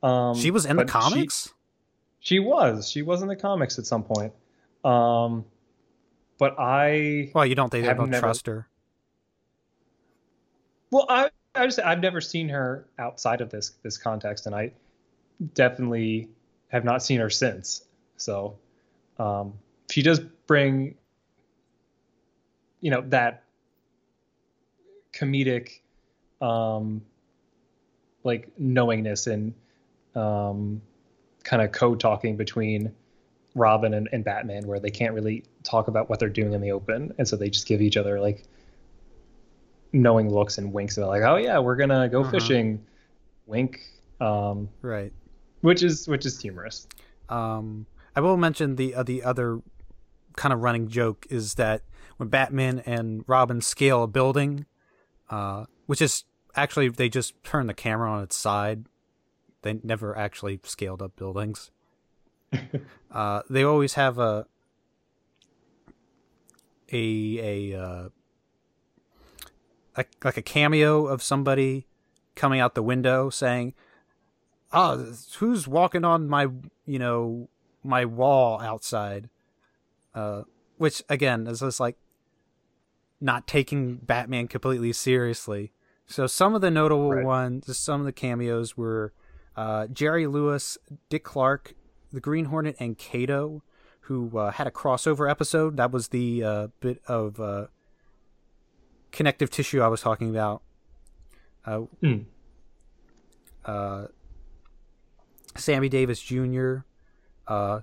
[0.04, 1.54] Um she was in the but she- comics.
[2.20, 2.90] She, was.
[2.90, 4.34] She was in the comics at some point.
[4.84, 5.46] Um
[6.38, 8.68] but I well, you don't think they don't never- trust her?
[10.92, 14.74] well I I just I've never seen her outside of this this context and I
[15.54, 16.30] definitely
[16.68, 17.86] have not seen her since.
[18.18, 18.58] So
[19.18, 19.54] um
[19.90, 20.96] she does bring
[22.82, 23.44] you know that
[25.14, 25.80] comedic
[26.42, 27.02] um
[28.26, 29.54] like knowingness and
[30.16, 30.82] um
[31.46, 32.92] kind of code talking between
[33.54, 36.72] Robin and, and Batman where they can't really talk about what they're doing in the
[36.72, 38.44] open and so they just give each other like
[39.94, 42.32] knowing looks and winks about like oh yeah we're gonna go Uh-huh.
[42.32, 42.84] fishing
[43.46, 43.80] wink
[44.20, 45.14] um Right.
[45.62, 46.88] which is which is humorous
[47.30, 47.86] Um,
[48.16, 49.62] I will mention the uh, the other
[50.36, 51.82] kind of running joke is that
[52.18, 54.66] when Batman and Robin scale a building,
[55.30, 56.24] uh, which is
[56.56, 58.86] actually they just turn the camera on its side.
[59.62, 61.72] They never actually scaled up buildings.
[63.12, 64.46] uh, they always have a
[66.92, 68.10] a a uh,
[69.96, 71.88] a like a cameo of somebody
[72.36, 73.74] coming out the window saying,
[74.72, 76.48] "Oh, who's walking on my
[76.86, 77.50] you know
[77.84, 79.30] my wall outside?"
[80.14, 80.44] Uh,
[80.78, 81.98] which again is just like
[83.20, 85.72] not taking Batman completely seriously.
[86.08, 87.26] So some of the notable Right.
[87.26, 89.14] ones, some of the cameos were
[89.56, 90.78] uh, Jerry Lewis,
[91.10, 91.74] Dick Clark,
[92.12, 93.64] the Green Hornet, and Kato,
[94.02, 95.78] who uh, had a crossover episode.
[95.78, 97.68] That was the uh, bit of uh,
[99.12, 100.62] connective tissue I was talking about.
[103.66, 104.06] Uh,
[105.58, 106.78] Sammy Davis Jr.,
[107.48, 107.82] uh,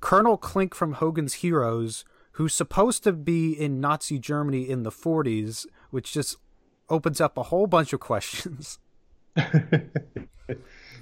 [0.00, 5.66] Colonel Klink from Hogan's Heroes, who's supposed to be in Nazi Germany in the 40s,
[5.90, 6.36] which just
[6.88, 8.78] opens up a whole bunch of questions.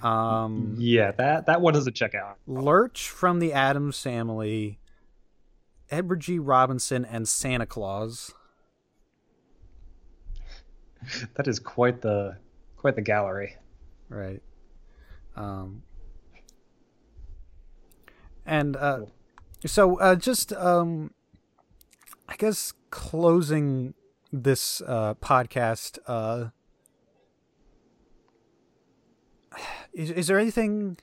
[0.03, 2.37] Um, yeah, that that one doesn't check out.
[2.47, 4.79] Lurch from the Addams Family,
[5.91, 6.39] Edward G.
[6.39, 8.33] Robinson, and Santa Claus.
[11.35, 12.37] That is quite the
[12.77, 13.57] quite the gallery.
[14.09, 14.43] Right.
[15.37, 15.83] Um,
[18.47, 19.13] and uh, Cool.
[19.67, 21.13] so uh, just um,
[22.29, 23.95] I guess closing
[24.43, 25.99] this uh, podcast.
[26.07, 26.47] Uh,
[29.93, 30.99] is is there anything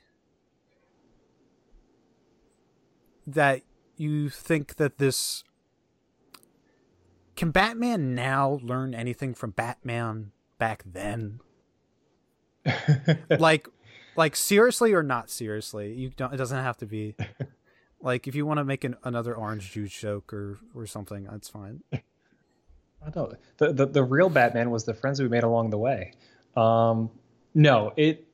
[3.26, 3.62] that
[3.96, 5.44] you think that this
[7.36, 11.40] can Batman now learn anything from Batman back then?
[13.30, 13.66] like
[14.14, 17.16] like seriously or not seriously you don't it doesn't have to be
[18.00, 21.48] like if you want to make an, another orange juice joke or or something that's
[21.48, 21.82] fine
[23.06, 23.34] I don't.
[23.58, 26.12] The, the the real Batman was the friends we made along the way.
[26.56, 27.10] Um,
[27.54, 28.26] no, it.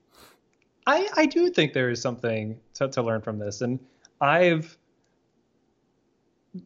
[0.87, 3.79] I I do think there is something to, to learn from this, and
[4.21, 4.77] I've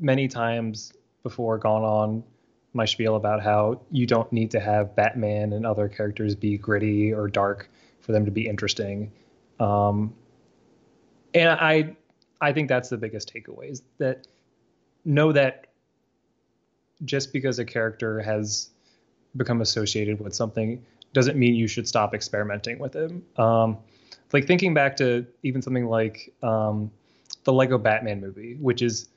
[0.00, 0.92] many times
[1.22, 2.24] before gone on
[2.74, 7.12] my spiel about how you don't need to have Batman and other characters be gritty
[7.12, 7.68] or dark
[8.00, 9.12] for them to be interesting.
[9.60, 10.14] Um,
[11.34, 11.96] and I
[12.40, 14.26] I think that's the biggest takeaway is that
[15.04, 15.66] know that
[17.04, 18.70] just because a character has
[19.36, 23.24] become associated with something doesn't mean you should stop experimenting with him.
[23.36, 23.78] Um,
[24.32, 26.90] like thinking back to even something like um,
[27.44, 29.08] the Lego Batman movie, which is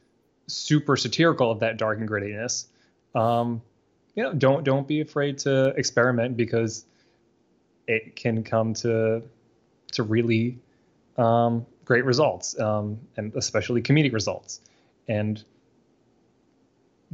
[0.48, 2.66] super satirical of that dark and grittiness.
[3.14, 3.62] Um,
[4.16, 6.86] you know, don't don't be afraid to experiment because
[7.88, 9.22] it can come to
[9.94, 10.60] to really
[11.18, 14.62] um, great results, um, and especially comedic results.
[15.08, 15.44] And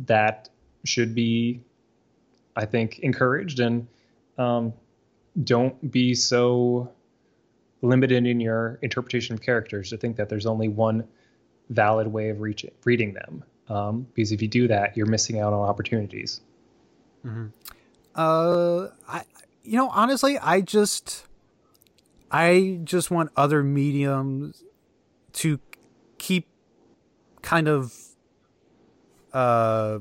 [0.05, 0.49] that
[0.83, 1.61] should be,
[2.55, 3.87] I think, encouraged and
[4.37, 4.73] um,
[5.43, 6.91] don't be so
[7.81, 11.07] limited in your interpretation of characters to think that there's only one
[11.69, 13.43] valid way of reach, reading them.
[13.69, 16.41] Um, because if you do that, you're missing out on opportunities.
[18.15, 19.23] uh i
[19.63, 21.25] you know honestly i just
[22.29, 24.63] i just want other mediums
[25.31, 25.59] to
[26.17, 26.47] keep
[27.41, 27.93] kind of
[29.33, 29.99] uh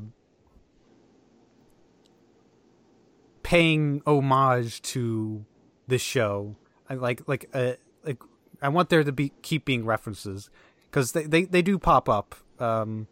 [3.51, 5.45] paying homage to
[5.89, 6.55] this show.
[6.89, 7.73] I like like uh
[8.05, 8.23] like
[8.63, 10.49] i want there to be keep being references
[10.85, 12.37] because they, they they do pop up.
[12.61, 13.09] Um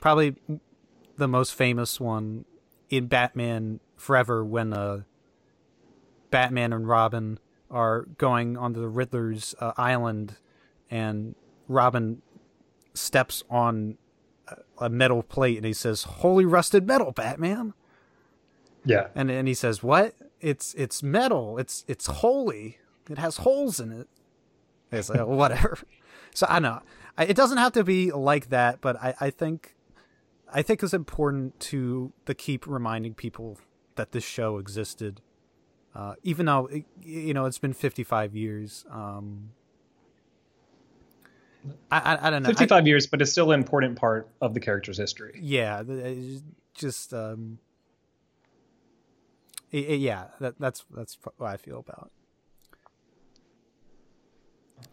[0.00, 0.36] probably
[1.16, 2.44] the most famous one
[2.88, 5.02] in batman forever when uh
[6.30, 10.36] batman and robin are going onto the riddler's uh, island
[10.90, 11.34] and
[11.66, 12.20] robin
[12.92, 13.96] steps on
[14.78, 17.72] a metal plate and he says holy rusted metal batman
[18.84, 19.08] Yeah.
[19.14, 20.14] and and he says, "What?
[20.40, 21.58] It's it's metal.
[21.58, 22.78] It's it's holy.
[23.10, 24.08] It has holes in it."
[24.92, 25.78] It's like whatever.
[26.36, 26.80] So I know
[27.16, 29.76] I, it doesn't have to be like that, but I I think
[30.52, 33.56] I think it's important to to keep reminding people
[33.94, 35.20] that this show existed,
[35.94, 38.84] uh, even though it, you know it's been fifty five years.
[38.90, 39.50] Um,
[41.90, 42.48] I, I I don't know.
[42.48, 45.38] I- 55 years, but it's still an important part of the character's history.
[45.40, 45.82] yeah
[46.74, 47.58] just um
[49.74, 52.10] i- i- yeah that that's that's what i feel about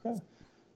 [0.06, 0.20] Okay.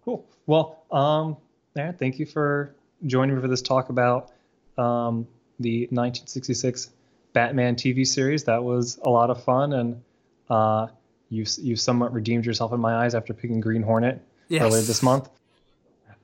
[0.03, 0.25] Cool.
[0.45, 1.37] Well, um,
[1.75, 2.75] yeah, thank you for
[3.05, 4.31] joining me for this talk about
[4.77, 5.27] um,
[5.59, 6.91] the 1966
[7.33, 8.43] Batman TV series.
[8.43, 10.03] That was a lot of fun, and
[10.49, 10.87] uh,
[11.29, 14.61] you you somewhat redeemed yourself in my eyes after picking Green Hornet Yes.
[14.63, 15.29] earlier this month.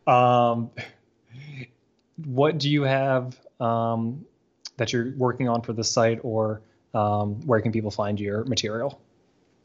[0.06, 0.70] Um,
[2.26, 4.26] what do you have um,
[4.78, 6.62] that you're working on for the site, or
[6.94, 9.02] um, where can people find your material?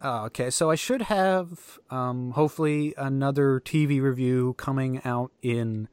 [0.03, 5.89] Oh, okay, so I should have um, hopefully another TV review coming out in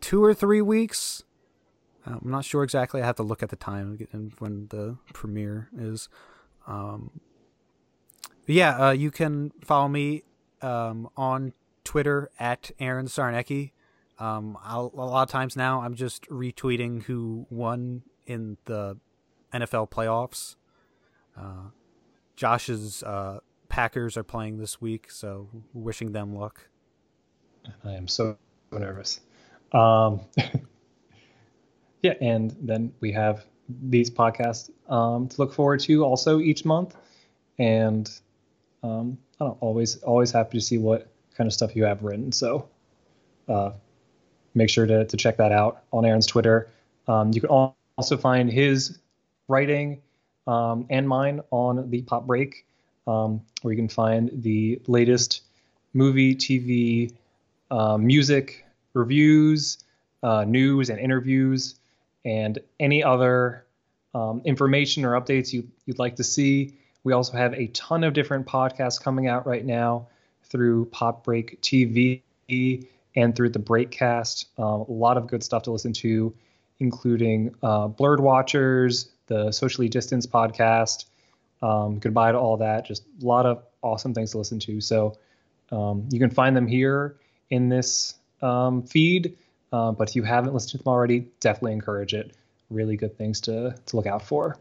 [0.00, 1.22] two or three weeks.
[2.06, 3.00] Uh, I'm not sure exactly.
[3.00, 6.08] I have to look at the time and when the premiere is.
[6.66, 7.20] Um,
[8.46, 10.24] yeah, uh, you can follow me
[10.60, 11.54] um, on
[11.84, 13.72] Twitter at Aaron Sarnecki.
[14.18, 18.96] Um, a lot of times now, I'm just retweeting who won in the
[19.52, 20.56] NFL playoffs.
[21.36, 21.70] Uh,
[22.36, 26.68] Josh's uh, Packers are playing this week, so wishing them luck.
[27.84, 28.36] I am so
[28.70, 29.20] nervous.
[29.72, 30.20] Um,
[32.02, 36.96] yeah, and then we have these podcasts um, to look forward to also each month,
[37.58, 38.10] and
[38.82, 42.30] um, I don't always always happy to see what kind of stuff you have written.
[42.32, 42.68] So
[43.48, 43.72] uh,
[44.54, 46.70] make sure to to check that out on Aaron's Twitter.
[47.08, 47.50] Um, you can
[47.96, 48.98] also find his
[49.48, 50.02] writing
[50.46, 52.66] um, and mine on the Pop Break,
[53.06, 55.42] um, where you can find the latest
[55.92, 57.14] movie, TV,
[57.70, 58.64] uh, music
[58.94, 59.78] reviews,
[60.22, 61.76] uh, news, and interviews,
[62.24, 63.64] and any other
[64.14, 66.74] um, information or updates you, you'd like to see.
[67.02, 70.08] We also have a ton of different podcasts coming out right now
[70.44, 72.22] through Pop Break TV
[73.16, 74.46] and through the Breakcast.
[74.58, 76.34] Uh, a lot of good stuff to listen to,
[76.80, 81.06] including uh, Blurred Watchers, the Socially Distanced podcast.
[81.62, 82.84] Um, goodbye to all that.
[82.86, 84.80] Just a lot of awesome things to listen to.
[84.80, 85.16] So
[85.70, 87.16] um, you can find them here
[87.50, 89.36] in this um, feed.
[89.72, 92.36] Uh, but if you haven't listened to them already, definitely encourage it.
[92.70, 94.58] Really good things to, to look out for.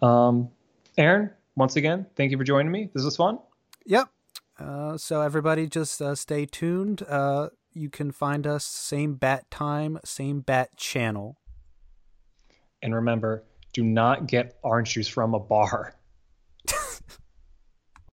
[0.00, 0.50] Um,
[0.96, 2.90] Aaron, once again, thank you for joining me.
[2.94, 3.38] This was fun.
[3.86, 4.08] Yep.
[4.58, 7.02] Uh, so everybody, just uh, stay tuned.
[7.08, 7.48] Uh,
[7.78, 11.38] you can find us same bat time, same bat channel.
[12.82, 15.97] And remember, do not get orange juice from a bar.